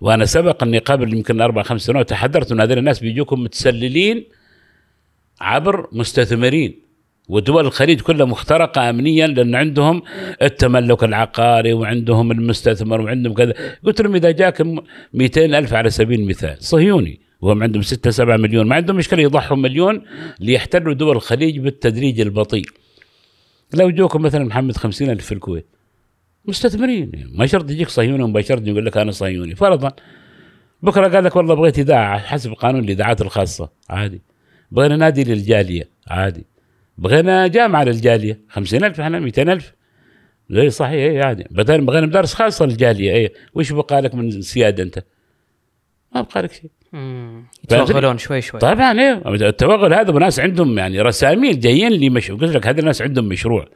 [0.00, 4.24] وأنا سبق أني قبل يمكن أربع خمس سنوات تحذرت ان هذول الناس بيجوكم متسللين
[5.40, 6.83] عبر مستثمرين.
[7.28, 10.02] ودول الخليج كلها مخترقة امنيا لأن عندهم
[10.42, 13.54] التملك العقاري وعندهم المستثمر وعندهم كذا.
[13.84, 14.66] قلت لهم إذا جاك
[15.14, 17.20] 200 ألف على سبيل المثال صهيوني.
[17.40, 18.66] وهم عندهم 6 7 مليون.
[18.66, 20.02] ما عندهم مشكلة يضحوا مليون
[20.40, 22.64] ليحتلوا دول الخليج بالتدريج البطيء.
[23.74, 25.66] لو جوكم مثلا محمد 50 ألف في الكويت
[26.44, 27.30] مستثمرين.
[27.34, 29.54] ما شرط يجيك صهيوني مباشره يقول لك أنا صهيوني.
[29.54, 29.92] فرضا.
[30.82, 33.68] بكرة قال لك والله بغيت إذاعة حسب قانون الإذاعات الخاصة.
[33.90, 34.22] عادي.
[34.70, 35.88] بغينا نادي للجالية.
[36.08, 36.46] عادي.
[36.98, 39.74] بغينا جامعة للجالية 50000 إحنا 200000
[40.50, 41.44] زي صحيح اي عادي.
[41.50, 45.04] بدل بغينا مدارس خاصة للجالية اي وش بقى لك من سياده أنت؟
[46.14, 46.70] ما بقى لك شيء.
[47.64, 48.60] يتوغلون شوي شوي.
[48.60, 49.34] طبعا إيه.
[49.48, 53.68] التوغل هذا ناس عندهم يعني رسامين جايين لي مش قلت لك هذول الناس عندهم مشروع.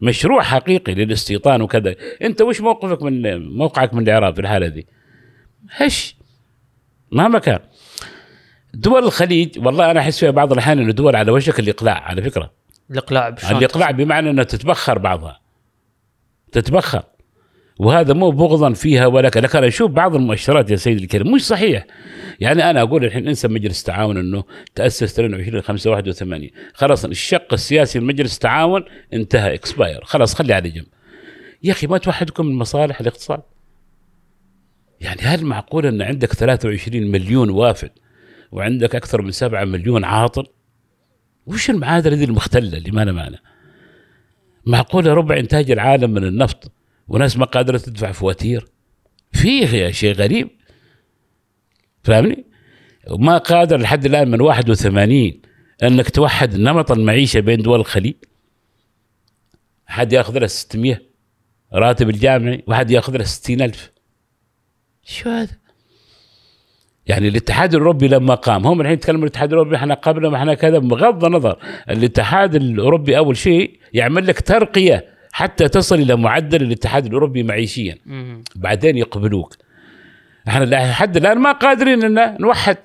[0.00, 1.94] مشروع حقيقي للاستيطان وكذا.
[2.22, 4.86] أنت وش موقفك من موقعك من الإعراب في الحالة دي؟
[5.70, 6.16] هش
[7.12, 7.58] مهما كان
[8.74, 12.50] دول الخليج والله أنا أحس فيها بعض الأحيان إنه دول على وشك الإقلاع على فكرة.
[12.90, 15.40] الإقلاع الإقلاع بمعنى انها تتبخر بعضها.
[16.52, 17.02] تتبخر.
[17.78, 19.42] وهذا مو بغضا فيها ولا كذا.
[19.42, 21.86] لكن أشوف بعض المؤشرات يا سيدي الكريم مش صحيح.
[22.40, 27.98] يعني أنا أقول الحين انسى مجلس التعاون إنه تأسس 22 5 81 خلاص الشق السياسي
[27.98, 30.86] لمجلس التعاون انتهى اكسباير خلاص خلي على جنب.
[31.62, 33.40] يا أخي ما توحدكم من مصالح الاقتصاد؟
[35.00, 37.90] يعني هل معقول إن عندك 23 مليون وافد
[38.52, 40.46] وعندك أكثر من 7 مليون عاطل
[41.46, 43.36] وش المعادلة دي المختلة اللي ما لها معنى؟
[44.66, 46.72] معقوله ربع إنتاج العالم من النفط
[47.08, 48.66] وناس ما قادرة تدفع فواتير؟
[49.32, 50.50] فيه شيء غريب.
[52.02, 52.44] فاهمني؟
[53.10, 55.40] وما قادر لحد الآن من 81
[55.82, 58.14] إنك توحد نمط المعيشة بين دول الخليج.
[59.86, 61.00] حد يأخذ له 600
[61.72, 63.92] راتب الجامعي وأحد يأخذ له 60000
[65.04, 65.58] شو هذا؟
[67.08, 70.78] يعني الاتحاد الأوروبي لما قام هم الحين يتكلموا الاتحاد الأوروبي إحنا قبل ما إحنا كذا
[70.78, 71.58] بغض النظر
[71.90, 77.98] الاتحاد الأوروبي أول شيء يعمل لك ترقية حتى تصل إلى معدل الاتحاد الأوروبي معيشيا.
[78.56, 79.56] بعدين يقبلوك.
[80.48, 82.76] إحنا لحد الآن ما قادرين إن نوحد.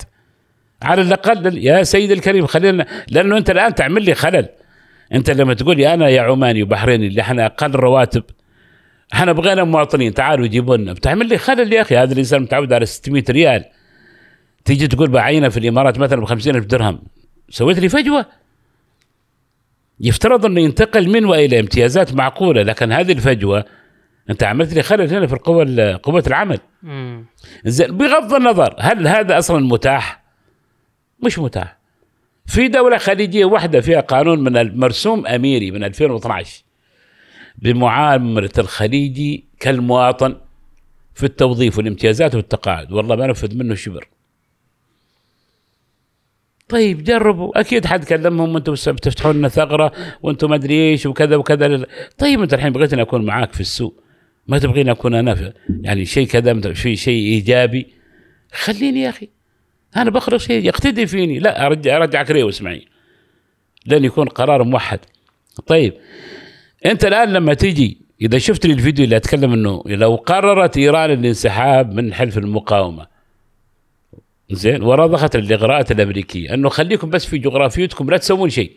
[0.82, 4.50] على الأقل يا سيدي الكريم خلينا لأنه أنت الآن تعمل لي خلل.
[5.14, 8.24] أنت لما تقول لي أنا يا عماني وبحريني اللي إحنا أقل رواتب.
[9.14, 12.86] إحنا بغينا مواطنين تعالوا جيبوا لنا بتعمل لي خلل يا أخي هذا الإنسان متعود على
[12.86, 13.66] 600 ريال.
[14.65, 16.99] تيجي تقول بعينه في الإمارات مثلا ب 50000 درهم
[17.49, 18.26] سويت لي فجوة
[19.99, 23.65] يفترض أنه ينتقل من وإلى امتيازات معقولة لكن هذه الفجوة
[24.30, 26.60] أنت عملت لي خلل هنا في القوة قوة العمل.
[27.65, 30.23] زين بغض النظر هل هذا أصلا متاح؟
[31.23, 31.77] مش متاح.
[32.45, 36.64] في دولة خليجية واحدة فيها قانون من المرسوم أميري من 2012
[37.57, 40.35] بمعاملة الخليجي كالمواطن
[41.14, 44.07] في التوظيف والامتيازات والتقاعد والله ما نفذ منه شبر.
[46.69, 47.60] طيب جربوا.
[47.60, 49.91] أكيد حد كلمهم وأنتم بتفتحون لنا ثغرة
[50.22, 51.85] وأنتم ما أدري إيش وكذا وكذا.
[52.18, 54.03] طيب أنت الحين بغيتني أكون معاك في السوق.
[54.48, 57.88] ما تبغيني أكون أنا في يعني شيء كذا في شيء إيجابي.
[58.52, 59.30] خليني يا أخي.
[59.98, 61.40] أنا بخرج شيء يقتدي فيني.
[61.40, 62.88] لا ارجع أرجعك ريوس معي
[63.85, 64.99] لن يكون قرار موحد.
[65.68, 65.94] طيب
[66.85, 71.94] أنت الآن لما تيجي إذا شفت لي الفيديو اللي أتكلم إنه لو قررت إيران الانسحاب
[71.94, 73.12] من حلف المقاومة
[74.54, 78.72] زين ورضخت الإغراءات الأمريكية أنه خليكم بس في جغرافيتكم لا تسوون شيء.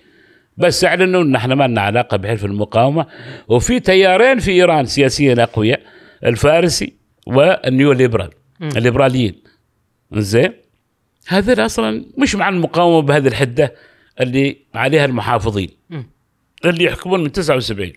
[0.56, 3.06] بس اعلنوا ان إحنا ما لنا علاقة بحلف المقاومة.
[3.48, 5.80] وفي تيارين في إيران سياسيا أقوياء
[6.24, 6.92] الفارسي
[7.26, 8.30] والنيو ليبرال
[8.62, 9.42] الليبراليين.
[10.12, 10.52] زين؟
[11.28, 13.74] هذول أصلا مش مع المقاومة بهذه الحدة
[14.20, 15.68] اللي عليها المحافظين.
[16.64, 17.92] اللي يحكمون من 79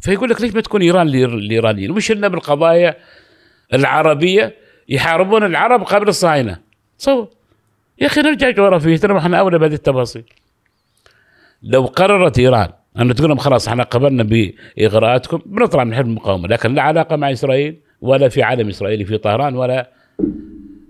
[0.00, 2.96] فيقول لك ليش ما تكون إيران الايرانيين مش إلا بالقضايا
[3.74, 4.54] العربية
[4.88, 6.65] يحاربون العرب قبل الصهاينة.
[6.98, 7.28] تصور
[8.00, 10.24] يا أخي نرجع جغرافيتنا ما إحنا اولى بهذه التفاصيل.
[11.62, 16.74] لو قررت إيران أن تقول لهم خلاص إحنا قبلنا بإغراءاتكم بنطلع من حلف المقاومه لكن
[16.74, 19.90] لا علاقة مع إسرائيل ولا في عالم إسرائيلي في طهران ولا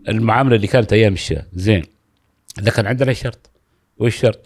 [0.09, 1.47] المعاملة اللي كانت أيام الشاه.
[1.53, 1.83] زين.
[2.62, 3.51] لكن عندنا شرط.
[3.99, 4.41] وش الشرط؟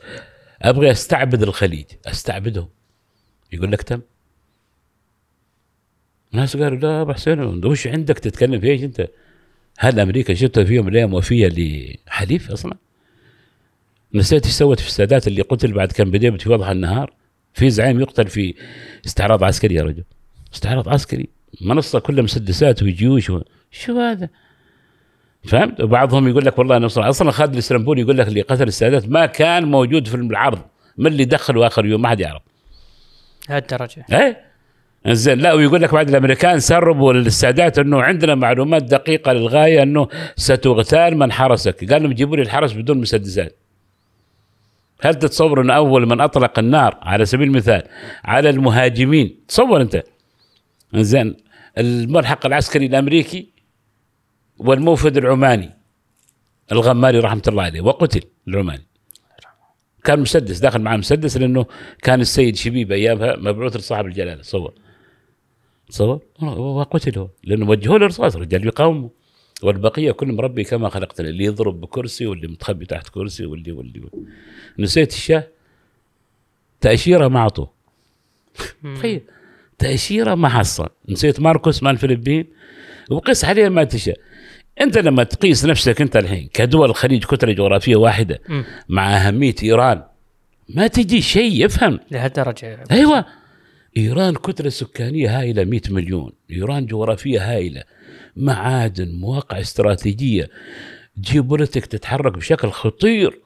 [0.62, 1.86] أبغى أستعبد الخليج.
[2.06, 2.68] أستعبدهم.
[3.52, 4.00] يقول لك تم.
[6.34, 9.08] الناس قالوا لا ابو حسين وش عندك تتكلم في إيش أنت؟
[9.82, 11.48] هل أمريكا شفتها في يوم من الأيام وفية
[12.08, 12.76] لحليف أصلا؟
[14.14, 17.12] نسيت إيش سوت في السادات اللي قتل بعد كان بديبة في وضح النهار؟
[17.54, 18.54] في زعيم يقتل في
[19.06, 20.04] استعراض عسكري يا رجل.
[20.54, 21.28] استعراض عسكري.
[21.60, 23.42] منصة كلها مسدسات وجيوش و...
[23.70, 24.28] شو هذا؟
[25.44, 29.26] فهمت؟ وبعضهم يقول لك والله نصر أصلا خالد الاسلمبوني يقول لك اللي قتل السادات ما
[29.26, 30.58] كان موجود في العرض.
[30.98, 32.42] من اللي دخله آخر يوم؟ ما حد يعرف.
[33.48, 34.49] لهالدرجه إيه؟
[35.06, 35.38] زين.
[35.38, 41.32] لا ويقول لك بعد الأمريكان سربوا للسادات أنه عندنا معلومات دقيقة للغاية أنه ستغتال من
[41.32, 41.92] حرسك.
[41.92, 43.56] قال لهم جيبوا لي الحرس بدون مسدسات.
[45.02, 47.82] هل تتصور أن أول من أطلق النار على سبيل المثال
[48.24, 50.02] على المهاجمين؟ تصور أنت.
[50.94, 51.36] زين.
[51.78, 53.48] الملحق العسكري الأمريكي
[54.58, 55.70] والموفد العماني
[56.72, 58.86] الغماري رحمة الله عليه وقتل العماني.
[60.04, 61.66] كان مسدس داخل معاه مسدس لأنه
[62.02, 64.72] كان السيد شبيب أيامها مبعوث لصاحب الجلالة تصور
[65.90, 69.08] تصور وقتل هو لأنه وجهوه للرصاص رجال يقاوموا
[69.62, 74.28] والبقية كلهم ربي كما خلقتنا اللي يضرب بكرسي واللي متخبي تحت كرسي واللي واللي, واللي.
[74.78, 75.44] نسيت الشاه
[76.80, 77.70] تأشيرة ما أعطوه.
[78.96, 79.20] تخيل.
[79.78, 80.88] تأشيرة ما حصل.
[81.08, 82.46] نسيت ماركوس مال الفلبين.
[83.10, 84.16] وقس عليه ما تشاء
[84.80, 88.40] أنت لما تقيس نفسك أنت الحين كدول الخليج كتلة جغرافية واحدة.
[88.88, 90.02] مع أهمية إيران
[90.68, 92.00] ما تجي شيء يفهم.
[92.10, 92.84] لهالدرجة.
[92.90, 93.39] أيوه.
[93.96, 96.32] إيران كتلة سكانية هائلة 100 مليون.
[96.50, 97.82] إيران جغرافية هائلة.
[98.36, 100.50] معادن مواقع استراتيجية.
[101.20, 103.40] جيوبوليتيك تتحرك بشكل خطير.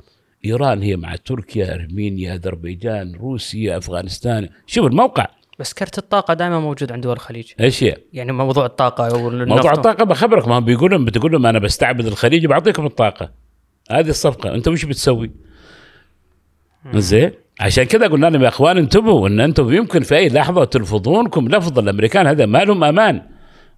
[0.45, 4.49] إيران هي مع تركيا أرمينيا أذربيجان روسيا أفغانستان.
[4.66, 5.27] شوف الموقع.
[5.59, 7.53] بس كرت الطاقة دائما موجود عند دول الخليج.
[7.61, 11.47] إيش هي؟ يعني موضوع الطاقة والنفط موضوع الطاقة بخبرك ما هم بيقول لهم بتقول لهم
[11.47, 13.31] أنا بستعبد الخليج وبعطيكم الطاقة.
[13.91, 14.55] هذه الصفقة.
[14.55, 15.31] أنت وش بتسوي؟
[16.95, 17.33] زين.
[17.60, 21.78] عشان كذا قلنا لهم يا إخوان انتبهوا إن أنتم يمكن في أي لحظة تلفظونكم لفظ
[21.78, 23.22] الأمريكان هذا ما لهم أمان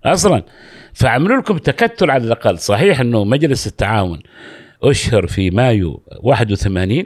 [0.04, 0.42] أصلا.
[0.92, 2.58] فعملوا لكم تكتل على الأقل.
[2.58, 4.18] صحيح إنه مجلس التعاون
[4.82, 7.04] أشهر في مايو 81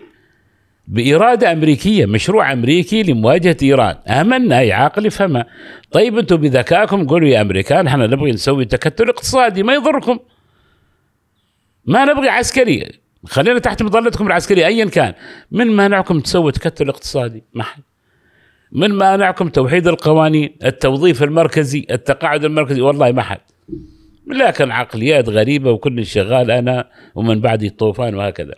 [0.89, 3.97] بإرادة أمريكية مشروع أمريكي لمواجهة إيران.
[4.09, 5.47] آمنا أي عاقل يفهمها
[5.91, 10.19] طيب أنتم بذكائكم قولوا يا أمريكان إحنا نبغي نسوي تكتل اقتصادي ما يضركم.
[11.85, 13.01] ما نبغي عسكري.
[13.27, 15.15] خلينا تحت مظلتكم العسكرية أيا كان.
[15.51, 17.83] من مانعكم تسوي تكتل اقتصادي؟ ما حد.
[18.73, 23.41] من مانعكم توحيد القوانين التوظيف المركزي التقاعد المركزي؟ والله ما حد.
[24.27, 28.55] لكن عقليات غريبة وكل شغال أنا ومن بعدي الطوفان وهكذا.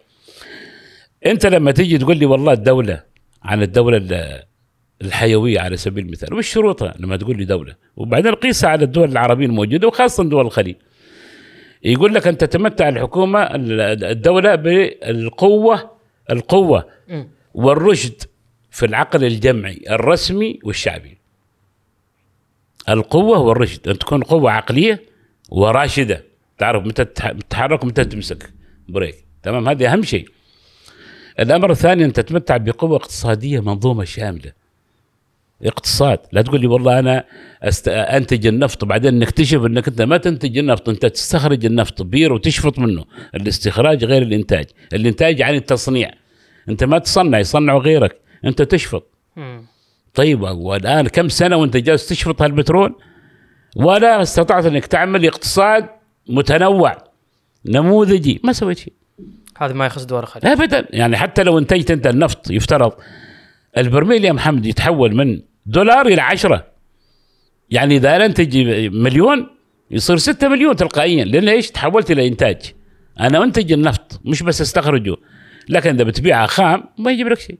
[1.26, 3.02] أنت لما تيجي تقول لي والله الدولة
[3.42, 4.42] عن الدولة ال-
[5.02, 9.46] الحيوية على سبيل المثال وش شروطها لما تقول لي دولة؟ وبعدين قيسها على الدول العربية
[9.46, 10.76] الموجودة وخاصة دول الخليج.
[11.84, 15.90] يقول لك أن تتمتع الحكومة ال- الدولة بالقوة
[16.30, 16.88] القوة.
[17.54, 18.22] والرشد
[18.70, 21.18] في العقل الجمعي الرسمي والشعبي.
[22.88, 25.02] القوة والرشد أن تكون قوة عقلية
[25.50, 26.24] وراشدة.
[26.58, 28.50] تعرف متى تتح- تتحرك ومتى تمسك
[28.88, 29.24] بريك.
[29.42, 30.28] تمام؟ هذه أهم شيء.
[31.40, 34.52] الأمر الثاني أن تتمتع بقوة اقتصادية منظومة شاملة.
[35.64, 36.18] اقتصاد.
[36.32, 37.24] لا تقول لي والله أنا
[37.62, 37.88] أست...
[37.88, 43.04] أنتج النفط وبعدين نكتشف إنك أنت ما تنتج النفط أنت تستخرج النفط بير وتشفط منه.
[43.34, 44.66] الاستخراج غير الإنتاج.
[44.92, 46.10] الإنتاج يعني التصنيع.
[46.68, 48.20] أنت ما تصنع يصنع غيرك.
[48.44, 49.06] أنت تشفط.
[50.14, 52.94] طيب والآن كم سنة وأنت جالس تشفط هالبترول؟
[53.76, 55.88] ولا استطعت إنك تعمل اقتصاد
[56.28, 56.96] متنوع
[57.66, 58.40] نموذجي.
[58.44, 58.92] ما سويت شيء.
[59.58, 60.86] هذا ما يخص دول الخليج ابدا.
[60.90, 62.92] يعني حتى لو انتجت أنت النفط يفترض
[63.78, 66.66] البرميل يا محمد يتحول من دولار إلى عشرة.
[67.70, 68.56] يعني إذا أنتج
[68.94, 69.46] مليون
[69.90, 71.24] يصير ستة مليون تلقائيا.
[71.24, 72.62] لأن إيش؟ تحولت إلى إنتاج.
[73.20, 75.16] أنا أنتج النفط مش بس أستخرجه.
[75.68, 77.58] لكن إذا بتبيعها خام ما يجيب لك شيء.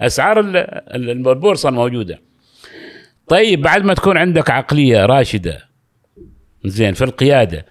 [0.00, 2.20] أسعار ال- ال- البورصه الموجوده
[3.28, 5.68] طيب بعد ما تكون عندك عقلية راشدة
[6.64, 7.66] زين في القيادة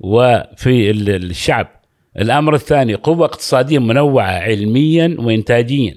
[0.00, 1.68] وفي ال- الشعب
[2.18, 5.94] الأمر الثاني قوة اقتصادية منوعة علميا وانتاجيا.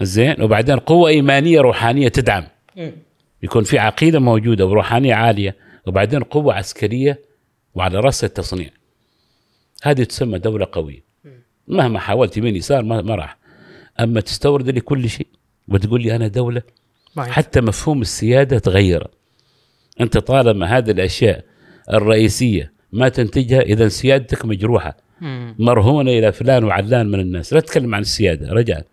[0.00, 0.42] زين.
[0.42, 2.44] وبعدين قوة إيمانية روحانية تدعم.
[3.42, 5.56] يكون في عقيدة موجودة وروحانية عالية
[5.86, 7.20] وبعدين قوة عسكرية
[7.74, 8.70] وعلى رأس التصنيع.
[9.82, 11.04] هذه تسمى دولة قوية.
[11.68, 13.36] مهما حاولت يمين يسار ما, راح.
[14.00, 15.26] أما تستورد لي كل شيء
[15.68, 16.62] وتقول لي أنا دولة
[17.16, 17.32] ينفع.
[17.32, 19.06] حتى مفهوم السيادة تغير.
[20.00, 21.44] أنت طالما هذه الأشياء
[21.92, 24.96] الرئيسية ما تنتجها إذا سيادتك مجروحة.
[25.58, 27.52] مرهونة إلى فلان وعلان من الناس.
[27.52, 28.84] لا تتكلم عن السيادة رجاء.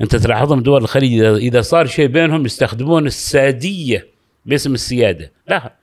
[0.00, 4.06] أنت تلاحظهم دول الخليج إذا صار شيء بينهم يستخدمون السادية
[4.46, 5.32] باسم السيادة.
[5.48, 5.74] لا.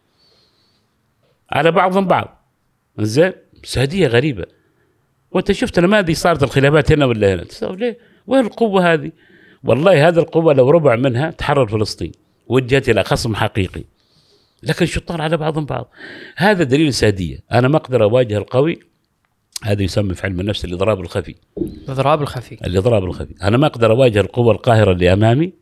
[1.52, 2.46] على بعضهم بعض.
[3.00, 3.34] زين؟
[3.64, 4.46] سادية غريبة.
[5.32, 7.98] وانت شفت لما هذه صارت الخلافات هنا ولا هنا؟ ليه؟
[8.28, 9.12] وين القوة هذه؟
[9.64, 12.12] والله هذه القوة لو ربع منها تحرر فلسطين
[12.48, 13.84] وجهت إلى خصم حقيقي.
[14.64, 15.90] لكن شطار على بعضهم بعض؟
[16.36, 17.40] هذا دليل سادية.
[17.52, 18.80] أنا ما أقدر أواجه القوي.
[19.64, 21.36] هذا يسمى في علم النفس الإضراب الخفي.
[21.58, 22.58] الإضراب الخفي.
[22.66, 23.34] الإضراب الخفي.
[23.44, 25.54] أنا ما أقدر أواجه القوة القاهرة اللي أمامي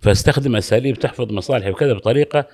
[0.00, 2.46] فأستخدم أساليب تحفظ مصالحي وكذا بطريقة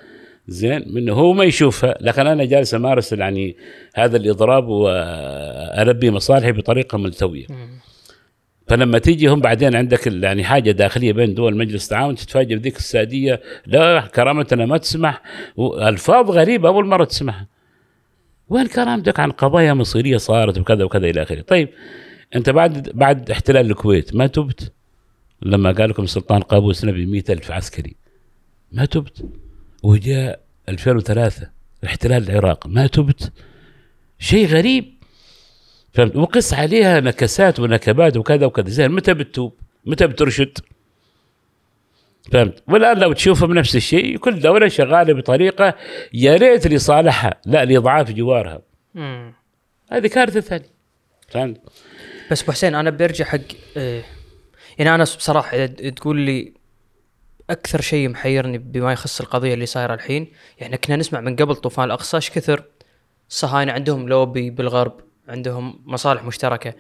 [0.49, 1.95] زين منه هو ما يشوفها.
[2.01, 3.57] لكن أنا جالس أمارس يعني
[3.95, 7.47] هذا الإضراب وألبي مصالحي بطريقة ملتوية.
[8.69, 13.41] فلما تيجي هم بعدين عندك يعني حاجة داخلية بين دول مجلس التعاون تتفاجئ بذيك الساديه
[13.67, 15.23] لا كرامتنا ما تسمح
[15.59, 17.47] ألفاظ غريبة أول مرة تسمعها.
[18.49, 21.69] وين كرامتك عن قضايا مصيرية صارت وكذا وكذا إلى آخره؟ طيب
[22.35, 24.73] أنت بعد بعد احتلال الكويت ما تبت؟
[25.43, 27.97] لما قال لكم سلطان قابوس نبي مئة ألف عسكري
[28.73, 29.25] ما تبت؟
[29.83, 31.51] وجاء 2003
[31.85, 33.33] احتلال العراق ما تبت؟
[34.19, 34.95] شيء غريب.
[35.93, 38.69] فهمت؟ وقس عليها نكسات ونكبات وكذا وكذا.
[38.69, 39.53] زين متى بتتوب؟
[39.87, 40.59] متى بترشد؟
[42.33, 45.75] فهمت؟ والآن لو تشوفهم نفس الشيء كل دولة شغالة بطريقة
[46.13, 48.63] يا ريت لصالحها لا لإضعاف جوارها.
[48.95, 49.35] مم.
[49.93, 50.73] هذه كارثة ثانية.
[51.29, 51.61] فهمت؟
[52.31, 53.39] بس أبو حسين أنا برجع حق
[53.77, 54.03] آه،
[54.79, 56.53] يعني أنا بصراحة إذا تقول لي
[57.51, 61.85] أكثر شيء محيرني بما يخص القضية اللي صايرة الحين يعني كنا نسمع من قبل طوفان
[61.85, 62.65] الأقصى إيش كثر
[63.31, 66.75] الصهاينه عندهم لوبي بالغرب عندهم مصالح مشتركة.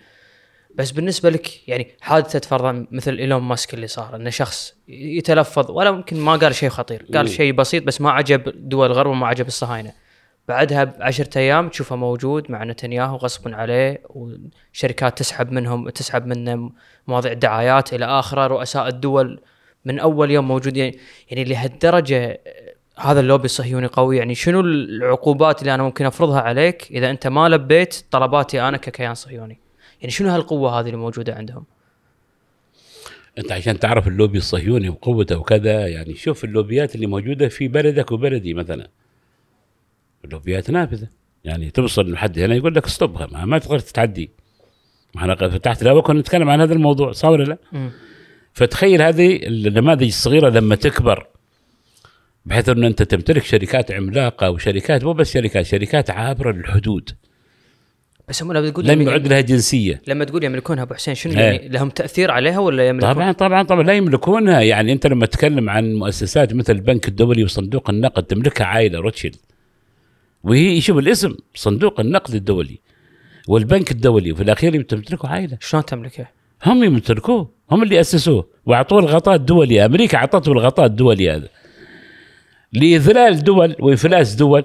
[0.74, 5.90] بس بالنسبة لك يعني حادثه فرضا مثل إيلون ماسك اللي صار إنه شخص يتلفظ ولا
[5.90, 7.32] ممكن ما قال شيء خطير قال مم.
[7.32, 9.92] شيء بسيط بس ما عجب دول الغرب وما عجب الصهاينة.
[10.48, 16.70] بعدها بعشرة أيام تشوفه موجود مع نتنياهو غصبا عليه وشركات تسحب منهم تسحب منه
[17.06, 19.40] مواضيع دعايات إلى آخره رؤساء الدول
[19.84, 20.98] من أول يوم موجود يعني,
[21.30, 22.40] يعني لهالدرجة
[22.98, 24.16] هذا اللوبي الصهيوني قوي.
[24.16, 29.14] يعني شنو العقوبات اللي أنا ممكن أفرضها عليك؟ إذا أنت ما لبيت طلباتي أنا ككيان
[29.14, 29.60] صهيوني.
[30.02, 31.64] يعني شنو هالقوة هذه اللي موجودة عندهم؟
[33.38, 38.54] أنت عشان تعرف اللوبي الصهيوني وقوته وكذا يعني شوف اللوبيات اللي موجودة في بلدك وبلدي
[38.54, 38.88] مثلا.
[40.24, 41.08] اللوبيات نافذة.
[41.44, 44.30] يعني توصل لحد هنا يقول لك stop ما, ما تقدر تتعدي.
[45.14, 47.90] ما إحنا قد فتحت لا كنا نتكلم عن هذا الموضوع صح ولا لا؟
[48.52, 51.26] فتخيل هذه النماذج الصغيرة لما تكبر
[52.46, 57.10] بحيث أن أنت تمتلك شركات عملاقة وشركات مو بس شركات شركات عابرة للحدود.
[58.28, 60.02] بس هم لما تقول لم يعد لها جنسية.
[60.06, 61.38] لما تقول يملكونها أبو حسين شنو إيه.
[61.40, 64.60] يعني لهم تأثير عليها ولا يملكون؟ طبعا طبعا طبعا لا يملكونها.
[64.60, 69.36] يعني أنت لما تتكلم عن مؤسسات مثل البنك الدولي وصندوق النقد تملكها عائلة روتشيلد.
[70.44, 72.78] وهي شوف الاسم صندوق النقد الدولي
[73.48, 75.58] والبنك الدولي وفي الأخير تمتلكه عائلة.
[75.60, 76.26] شلون تملكه؟
[76.66, 78.48] هم يمتلكوه هم اللي أسسوه.
[78.66, 81.48] وأعطوه الغطاء الدولي أمريكا أعطته الغطاء الدولي هذا.
[82.72, 84.64] لإذلال دول وإفلاس دول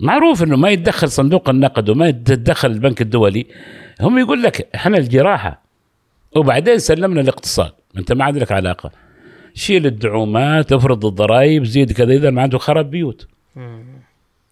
[0.00, 3.46] معروف إنه ما يتدخل صندوق النقد وما يتدخل البنك الدولي
[4.00, 5.62] هم يقول لك إحنا الجراحة.
[6.36, 7.72] وبعدين سلمنا الاقتصاد.
[7.96, 8.90] أنت ما عندك علاقة.
[9.54, 13.28] شيل الدعومات افرض الضرائب زيد كذا إذا ما عنده خرب بيوت.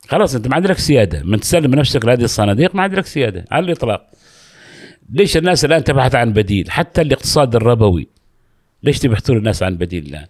[0.08, 1.22] خلاص أنت ما عندك سيادة.
[1.22, 3.44] من تسلم نفسك لهذه الصناديق ما عندك سيادة.
[3.50, 4.10] على الإطلاق.
[5.12, 8.08] ليش الناس الآن تبحث عن بديل؟ حتى الاقتصاد الربوي.
[8.82, 10.26] ليش تبحثون الناس عن بديل الآن؟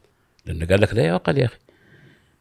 [0.46, 1.56] لأنه قال لك لا يعقل يا أخي.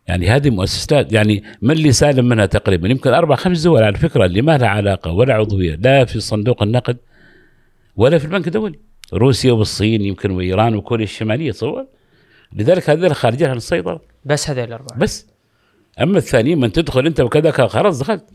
[0.08, 4.26] يعني هذه مؤسسات يعني من اللي سالم منها تقريبا؟ يمكن أربع خمس دول على فكرة
[4.26, 6.98] اللي ما لها علاقة ولا عضوية لا في صندوق النقد
[7.96, 8.80] ولا في البنك الدولي.
[9.14, 11.86] روسيا والصين يمكن وإيران وكوريا الشمالية تصور
[12.54, 14.02] لذلك هذول خارجين عن السيطرة.
[14.26, 15.00] بس هذول الأربعة.
[15.00, 15.28] بس.
[16.02, 18.26] أما الثانيين من تدخل أنت وكذا خلاص دخلت.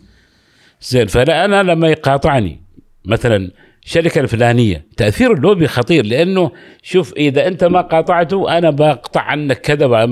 [0.83, 2.63] زين فلا أنا لما يقاطعني
[3.05, 3.51] مثلا
[3.85, 4.85] الشركة الفلانية.
[4.97, 6.51] تأثير اللوبي خطير لأنه
[6.83, 10.09] شوف إذا أنت ما قاطعته أنا بقطع عنك كذا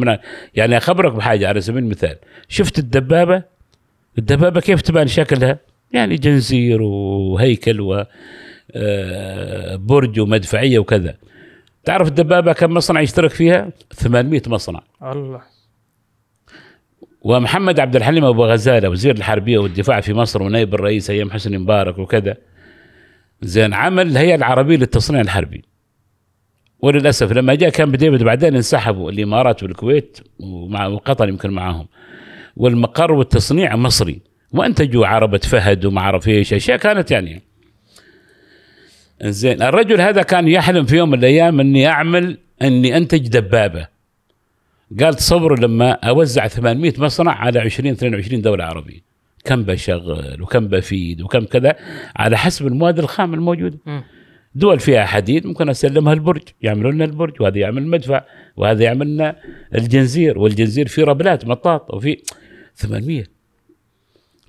[0.54, 2.16] يعني أخبرك بحاجة على سبيل المثال.
[2.48, 3.42] شفت الدبابة؟
[4.18, 5.58] الدبابة كيف تبان شكلها؟
[5.92, 8.04] يعني جنزير وهيكل و
[8.74, 11.14] آه، برج ومدفعية وكذا.
[11.84, 14.82] تعرف الدبابة كم مصنع يشترك فيها؟ 800 مصنع.
[15.02, 15.40] الله.
[17.22, 21.98] ومحمد عبد الحليم أبو غزالة وزير الحربية والدفاع في مصر ونائب الرئيس أيام حسني مبارك
[21.98, 22.36] وكذا.
[23.42, 25.64] زين عمل الهيئة العربية للتصنيع الحربي.
[26.80, 31.86] وللأسف لما جاء كان بديفيد بعدين انسحبوا الإمارات والكويت ومع وقطر يمكن معاهم
[32.56, 34.20] والمقر والتصنيع مصري.
[34.52, 37.42] وانتجوا عربة فهد وما اعرف إيش أشياء كانت يعني.
[39.22, 43.86] زين الرجل هذا كان يحلم في يوم من الأيام إني أعمل إني أنتج دبابة.
[45.00, 49.09] قال تصوروا لما أوزع 800 مصنع على 20 22 دولة عربية.
[49.44, 51.76] كم بشغل وكم بفيد وكم كذا
[52.16, 53.78] على حسب المواد الخام الموجودة.
[54.54, 58.24] دول فيها حديد ممكن أسلمها البرج يعملوا لنا البرج وهذا يعمل المدفع
[58.56, 59.36] وهذا يعمل لنا
[59.74, 62.16] الجنزير والجنزير فيه ربلات مطاط وفي
[62.74, 63.24] 800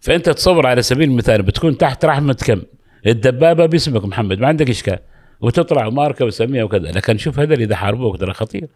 [0.02, 2.62] فأنت تصور على سبيل المثال بتكون تحت رحمة كم؟
[3.08, 5.00] الدبابة باسمك محمد ما عندك إشكال.
[5.42, 8.68] وتطلع ماركة وسميها وكذا لكن شوف هذا اللي إذا حاربوك ترى خطير.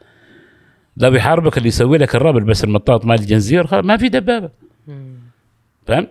[0.97, 4.49] لا بيحاربك اللي يسوي لك الربل بس المطاط مال الجنزير ما في دبابة.
[5.85, 6.09] فهمت؟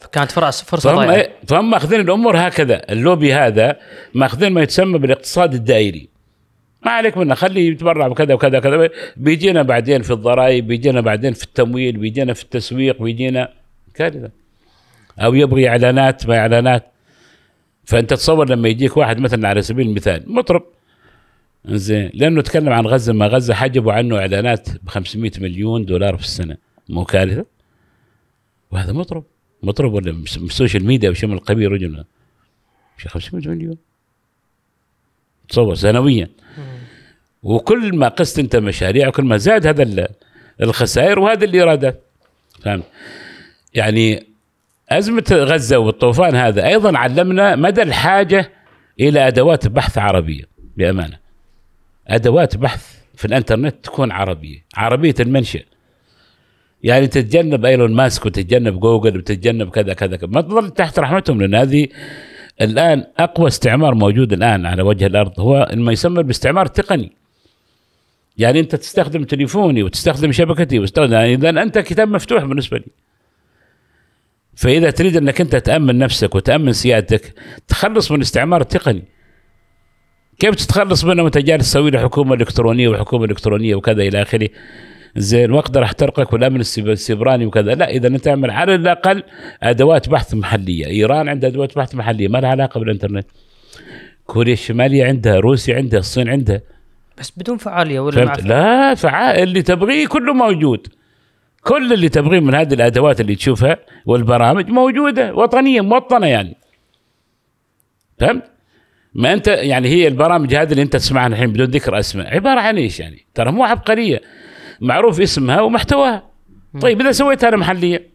[0.00, 1.14] فكانت فرص فرصة فهم ضايعة.
[1.14, 2.92] إيه؟ فهم ماخذين الأمور هكذا.
[2.92, 3.76] اللوبي هذا
[4.14, 6.08] ماخذين ما يتسمى بالاقتصاد الدائري.
[6.86, 8.90] ما عليك منه خليه يتبرع بكذا وكذا وكذا.
[9.16, 13.52] بيجينا بعدين في الضرائب بيجينا بعدين في التمويل بيجينا في التسويق بيجينا
[13.94, 14.30] كارثه
[15.18, 16.86] أو يبغي إعلانات ما إعلانات.
[17.84, 20.62] فأنت تصور لما يجيك واحد مثلا على سبيل المثال مطرب.
[21.64, 26.24] زين لأنه تكلم عن غزة ما غزة حجبوا عنه إعلانات ب 500 مليون دولار في
[26.24, 26.56] السنة.
[26.88, 27.44] مو كارثة؟
[28.70, 29.24] وهذا مطرب.
[29.62, 32.04] مطرب ولا من السوشيال ميديا وشيء من القبيل رجل؟
[32.98, 33.76] شي 500 مليون.
[35.48, 36.28] تصور سنويا.
[37.42, 40.08] وكل ما قست أنت مشاريع وكل ما زاد هذا ال-
[40.62, 42.00] الخسائر وهذه الإيرادات.
[42.62, 42.84] فهمت؟
[43.74, 44.26] يعني
[44.88, 48.50] أزمة غزة والطوفان هذا أيضا علمنا مدى الحاجة
[49.00, 50.44] إلى أدوات بحث عربية
[50.76, 51.18] بأمانة.
[52.08, 55.60] أدوات بحث في الإنترنت تكون عربية عربية المنشأ.
[56.82, 60.28] يعني تتجنب إيلون ماسك وتتجنب جوجل وتتجنب كذا كذا كذا.
[60.30, 61.88] ما تظل تحت رحمتهم لأن هذه
[62.60, 65.40] الآن أقوى استعمار موجود الآن على وجه الأرض.
[65.40, 67.12] هو ما يسمى باستعمار تقني.
[68.38, 72.86] يعني أنت تستخدم تليفوني وتستخدم شبكتي وتستخدم يعني إذا أنت كتاب مفتوح بالنسبة لي.
[74.56, 77.34] فإذا تريد أنك أنت تأمن نفسك وتأمن سيادتك
[77.68, 79.04] تخلص من الاستعمار التقني
[80.38, 84.48] كيف تتخلص منه؟ وأنت جالس تسوي له حكومة إلكترونية وحكومة إلكترونية وكذا إلى آخره.
[85.16, 87.74] زين واقدر احترقك والأمن السيبراني وكذا.
[87.74, 89.22] لا إذا أنت تعمل على الأقل
[89.62, 90.86] أدوات بحث محلية.
[90.86, 93.26] إيران عندها أدوات بحث محلية ما لها علاقة بالإنترنت.
[94.26, 96.60] كوريا الشمالية عندها روسيا عندها الصين عندها.
[97.18, 100.86] بس بدون فعالية ولا مع لا فعال اللي تبغيه كله موجود.
[101.62, 103.76] كل اللي تبغيه من هذه الأدوات اللي تشوفها
[104.06, 106.56] والبرامج موجودة وطنية موطنة يعني.
[108.18, 108.44] فهمت؟
[109.14, 112.34] ما أنت يعني هي البرامج هذه اللي أنت تسمعها الحين بدون ذكر أسماء.
[112.34, 114.20] عبارة عن إيش يعني؟ ترى مو عبقرية.
[114.80, 116.30] معروف اسمها ومحتواها
[116.80, 118.10] طيب إذا سويتها أنا محلية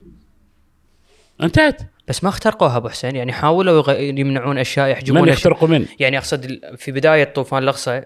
[1.44, 5.28] انتهت بس ما اخترقوها أبو حسين يعني حاولوا يغ- يمنعون أشياء يحجبون من.
[5.28, 8.02] يخترقوا من؟ يعني أقصد في بداية طوفان الأقصى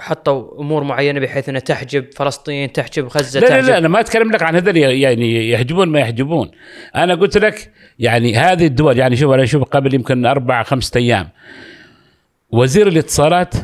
[0.00, 4.00] حطوا أمور معينة بحيث إنها تحجب فلسطين تحجب غزة لا لا تحجب لا أنا ما
[4.00, 6.50] أتكلم لك عن هذول يعني يحجبون ما يحجبون
[6.96, 11.28] أنا قلت لك يعني هذه الدول يعني شوف أنا أشوف قبل يمكن أربع خمسة أيام
[12.50, 13.54] وزير الاتصالات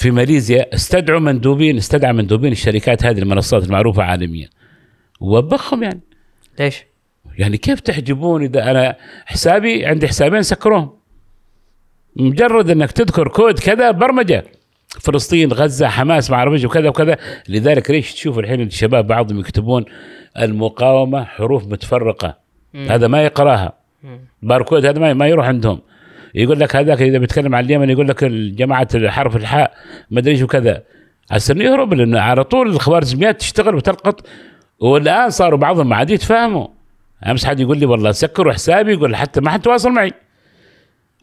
[0.00, 4.48] في ماليزيا استدعوا مندوبين استدعى مندوبين الشركات هذه المنصات المعروفة عالميا.
[5.20, 6.00] ووبخهم يعني.
[6.58, 6.84] ليش؟
[7.38, 8.96] يعني كيف تحجبون إذا أنا
[9.26, 10.90] حسابي عندي حسابين سكروهم؟
[12.16, 14.44] مجرد إنك تذكر كود كذا برمجة.
[14.88, 17.16] فلسطين غزة حماس ما أعرف وكذا وكذا.
[17.48, 19.84] لذلك ليش تشوف الحين الشباب بعضهم يكتبون
[20.38, 22.38] المقاومة حروف متفرقة؟
[22.74, 23.72] هذا ما يقراها.
[24.42, 25.80] باركود هذا ما يروح عندهم.
[26.34, 29.72] يقول لك هذاك إذا بيتكلم عن اليمن يقول لك جماعة حرف الحاء
[30.10, 30.82] ما أدري إيش وكذا
[31.30, 34.26] عشان يهرب لأن على طول الخوارزميات تشتغل وتلقط.
[34.80, 36.66] والآن صاروا بعضهم ما عاد يتفاهموا.
[37.26, 40.12] أمس حد يقول لي والله سكروا حسابي يقول حتى ما حد تواصل معي.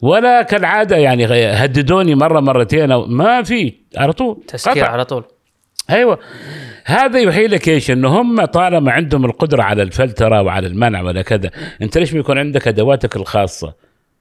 [0.02, 4.92] ولا كالعادة يعني هددوني مرة مرتين أو ما في على طول تسكير قطع.
[4.92, 5.24] على طول.
[5.90, 6.18] أيوه.
[6.84, 11.50] هذا يوحي لك إيش؟ إنه هم طالما عندهم القدرة على الفلترة وعلى المنع ولا كذا
[11.82, 13.74] أنت ليش ما يكون عندك أدواتك الخاصة؟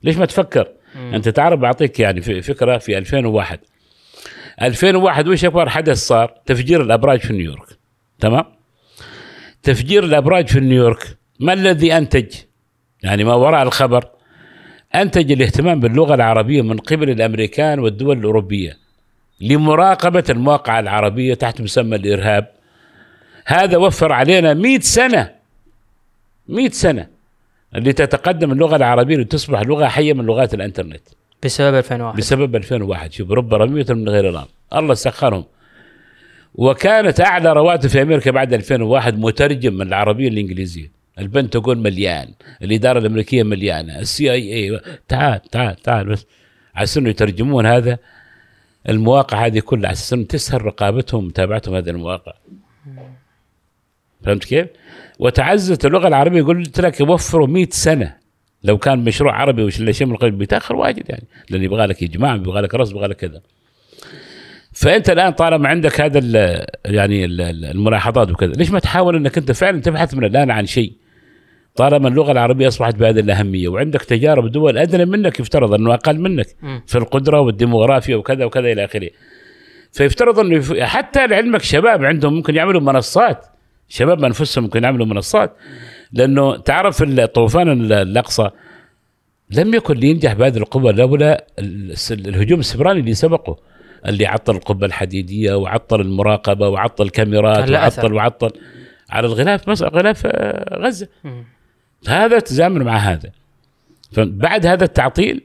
[0.03, 3.59] ليش ما تفكر؟ أنت تعرف بعطيك يعني فكرة في 2001
[4.61, 7.67] 2001 وش أكبر حدث صار؟ تفجير الأبراج في نيويورك.
[8.19, 8.45] تمام؟
[9.63, 12.33] تفجير الأبراج في نيويورك ما الذي أنتج؟
[13.03, 14.05] يعني ما وراء الخبر.
[14.95, 18.77] أنتج الاهتمام باللغة العربية من قبل الأمريكان والدول الأوروبية
[19.41, 22.51] لمراقبة المواقع العربية تحت مسمى الإرهاب.
[23.45, 25.31] هذا وفر علينا مئة سنة
[26.49, 27.07] مئة سنة
[27.77, 31.01] اللي تتقدم اللغة العربية لتصبح لغة حية من لغات الإنترنت.
[31.43, 35.45] بسبب 2001 بسبب 2001 شوف رب رمية من غير الأرض الله سخرهم.
[36.55, 40.91] وكانت أعلى رواتب في أمريكا بعد 2001 مترجم من العربية الإنجليزية.
[41.19, 42.33] البنتاغون مليان.
[42.61, 43.99] الإدارة الأمريكية مليانة.
[43.99, 44.79] السي آي إي.
[45.07, 46.25] تعال تعال تعال بس.
[46.75, 47.97] على إنه يترجمون هذا؟
[48.89, 49.87] المواقع هذه كلها.
[49.87, 52.33] على أساس انه تسهل رقابتهم ومتابعتهم هذه المواقع.
[54.23, 54.67] فهمت كيف؟
[55.19, 56.43] وتعزز اللغة العربية.
[56.43, 58.15] قلت لك يوفروا 100 سنة.
[58.63, 60.31] لو كان مشروع عربي ولا شيء من القبيل.
[60.31, 61.23] بيتاخر واجد يعني.
[61.49, 63.41] لأن يبغى لك إجماع يبغى لك رسم يبغى لك كذا.
[64.73, 69.37] فأنت الآن طالما عندك هذا ال يعني ال- ال- الملاحظات وكذا ليش ما تحاول إنك
[69.37, 70.93] أنت فعلا تبحث من الآن عن شيء؟
[71.75, 76.47] طالما اللغة العربية أصبحت بهذه الأهمية وعندك تجارب دول أدنى منك يفترض أنه أقل منك.
[76.87, 79.09] في القدرة والديموغرافيا وكذا وكذا إلى آخره.
[79.91, 83.45] فيفترض أنه حتى لعلمك شباب عندهم ممكن يعملوا منصات
[83.89, 85.55] شباب انفسهم ممكن يعملوا منصات
[86.11, 88.49] لأنه تعرف الطوفان ال- الأقصى
[89.49, 91.45] لم يكن لينجح بهذه القوة لولا
[92.11, 93.57] الهجوم السبراني اللي سبقه
[94.05, 97.57] اللي عطل القبة الحديدية وعطل المراقبة وعطل الكاميرات.
[97.99, 98.51] وعطل وعطل
[99.09, 101.07] على الغلاف مصر غلاف آه، غزة.
[102.07, 103.31] هذا تزامن مع هذا
[104.11, 105.41] فبعد هذا التعطيل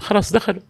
[0.00, 0.62] خلاص دخلوا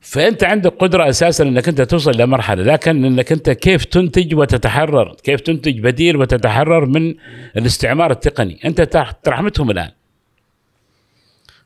[0.00, 5.40] فأنت عندك قدرة أساسا إنك أنت توصل لمرحله لكن إنك أنت كيف تنتج وتتحرر؟ كيف
[5.40, 7.14] تنتج بديل وتتحرر من
[7.56, 9.90] الاستعمار التقني؟ أنت تح- ترحمتهم الآن.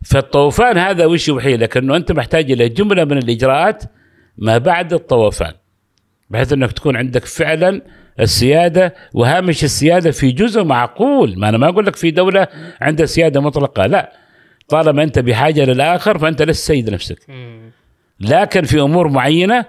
[0.04, 3.82] فالطوفان هذا وش يوحي لك؟ إنه أنت محتاج إلى جملة من الإجراءات
[4.38, 5.52] ما بعد الطوفان
[6.30, 7.82] بحيث إنك تكون عندك فعلا
[8.20, 11.38] السيادة وهامش السيادة في جزء معقول.
[11.38, 12.46] ما أنا ما أقول لك في دولة
[12.80, 14.12] عندها سيادة مطلقة لا.
[14.68, 17.18] طالما أنت بحاجة للآخر فأنت لست سيد نفسك.
[18.20, 19.64] لكن في أمور معينة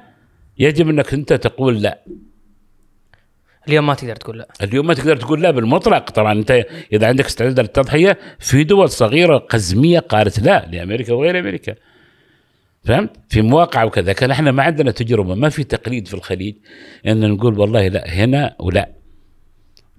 [0.58, 2.00] يجب أنك أنت تقول لا.
[3.68, 4.48] اليوم ما تقدر تقول لا.
[4.64, 6.10] اليوم ما تقدر تقول لا بالمطلق.
[6.10, 11.76] طبعا أنت إذا عندك استعداد للتضحية في دول صغيرة قزمية قالت لا لأمريكا وغير أمريكا.
[12.84, 14.14] فهمت؟ في مواقع وكذا.
[14.14, 16.56] كان إحنا ما عندنا تجربة ما في تقليد في الخليج
[17.08, 18.90] إن نقول والله لا هنا ولا.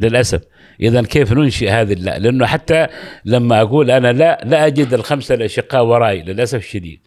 [0.01, 0.43] للأسف.
[0.81, 2.87] اذا كيف ننشئ هذه اللا لأنه حتى
[3.25, 6.23] لما أقول أنا لا لا أجد الخمسة الأشقاء وراي.
[6.23, 7.01] للأسف الشديد.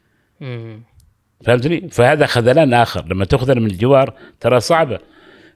[1.46, 3.06] فهمتني؟ فهذا خذلان آخر.
[3.08, 5.00] لما تخذل من الجوار ترى صعبة.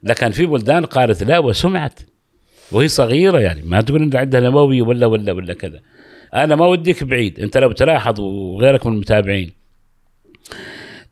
[0.02, 2.00] لكن في بلدان قالت لا وسمعت.
[2.72, 5.80] وهي صغيرة يعني ما تقول إن عندها نووي ولا ولا ولا كذا.
[6.34, 7.40] أنا ما وديك بعيد.
[7.40, 9.64] أنت لو تلاحظ وغيرك من المتابعين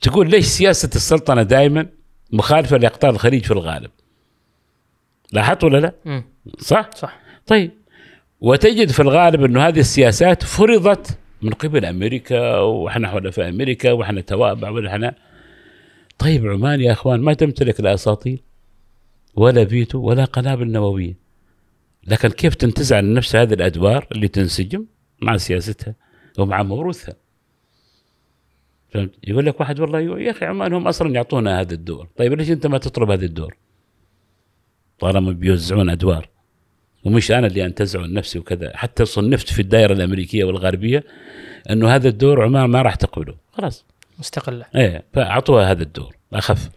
[0.01, 1.87] تقول ليش سياسة السلطنة دائما
[2.33, 3.91] مخالفة لأقطار الخليج في الغالب؟
[5.33, 6.23] لاحظت ولا لا؟
[6.59, 7.21] صح؟ صح.
[7.47, 7.71] طيب.
[8.41, 14.71] وتجد في الغالب إنه هذه السياسات فرضت من قبل أمريكا وإحنا حلفاء أمريكا وإحنا توابع
[14.71, 15.15] وإحنا
[16.19, 18.43] طيب عمان يا إخوان ما تمتلك لا اساطيل
[19.35, 21.15] ولا فيتو ولا قنابل نووية.
[22.07, 24.87] لكن كيف تنتزع عن نفس هذه الأدوار اللي تنسجم
[25.23, 25.95] مع سياستها
[26.39, 27.15] ومع موروثها؟
[28.91, 32.09] فهمت؟ يقول لك واحد والله يا أخي عمان هم أصلا يعطونا هذا الدور.
[32.17, 33.57] طيب ليش أنت ما تطلب هذا الدور؟
[34.99, 36.29] طالما بيوزعون أدوار.
[37.05, 38.77] ومش أنا اللي انتزعه نفسي وكذا.
[38.77, 41.05] حتى صنفت في الدائرة الأمريكية والغربية
[41.71, 43.35] أنه هذا الدور عمان ما راح تقبله.
[43.53, 43.85] خلاص.
[44.19, 44.65] مستقلة.
[44.75, 46.17] إيه فأعطوها هذا الدور.
[46.33, 46.71] أخف.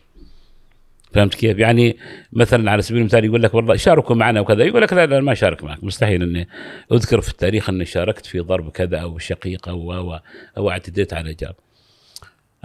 [1.14, 1.98] فهمت كيف؟ يعني
[2.34, 5.34] مثلا على سبيل المثال يقول لك والله شاركوا معنا وكذا يقول لك لا لا ما
[5.34, 5.84] شارك معك.
[5.84, 6.48] مستحيل إني
[6.92, 10.20] أذكر في التاريخ إني شاركت في ضرب كذا أو شقيق أو أو
[10.58, 11.54] أو اعتديت على جار.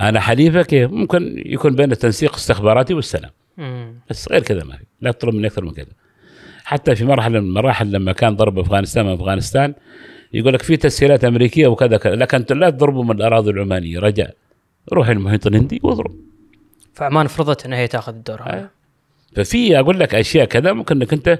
[0.01, 3.31] أنا حليفك إيه؟ ممكن يكون بين التنسيق استخباراتي والسلام.
[3.57, 3.95] مم.
[4.11, 4.85] بس غير كذا ما في.
[5.01, 5.93] لا تطلب مني أكثر من كذا.
[6.71, 9.75] حتى في مرحلة من المراحل لما كان ضرب أفغانستان من أفغانستان
[10.33, 14.35] يقول لك في تسهيلات أمريكية وكذا كذا لكن لا تضربوا من الأراضي العمانية رجاء.
[14.93, 16.15] روح المحيط الهندي واضرب.
[16.95, 18.59] فعمان فرضت إنها هي تأخذ الدور هذا.
[18.59, 18.71] آه.
[19.37, 21.39] ففي أقول لك أشياء كذا ممكن إنك أنت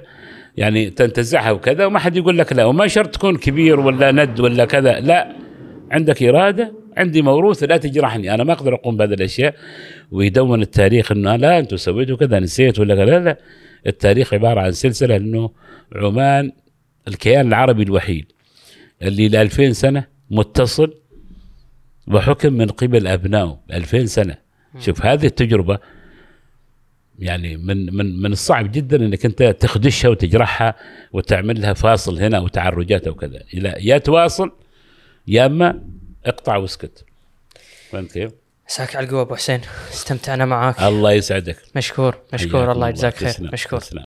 [0.57, 4.65] يعني تنتزعها وكذا وما حد يقول لك لا وما شرط تكون كبير ولا ند ولا
[4.65, 5.35] كذا لا.
[5.91, 9.55] عندك إرادة عندي موروث لا تجرحني أنا ما أقدر أقوم بهذه الأشياء.
[10.11, 13.37] ويدون التاريخ إنه لا أنتم سويتوا كذا نسيت ولا كذا لا لا.
[13.87, 15.51] التاريخ عبارة عن سلسلة إنه
[15.95, 16.51] عمان
[17.07, 18.31] الكيان العربي الوحيد
[19.01, 20.93] اللي ل 2000 سنة متصل
[22.07, 24.37] وحكم من قبل أبنائه 2000 سنة.
[24.79, 25.79] شوف هذه التجربة
[27.19, 30.75] يعني من من من الصعب جدا إنك أنت تخدشها وتجرحها
[31.13, 33.43] وتعمل لها فاصل هنا وتعرجات وكذا.
[33.79, 34.51] يا تواصل
[35.27, 35.83] يا أما
[36.25, 37.05] اقطع واسكت.
[37.89, 38.31] فهمت كيف؟
[38.71, 39.61] مساك على القوة أبو حسين
[39.93, 40.81] استمتعنا معاك.
[40.81, 41.57] الله يسعدك.
[41.75, 43.79] مشكور مشكور الله يجزاك خير مشكور.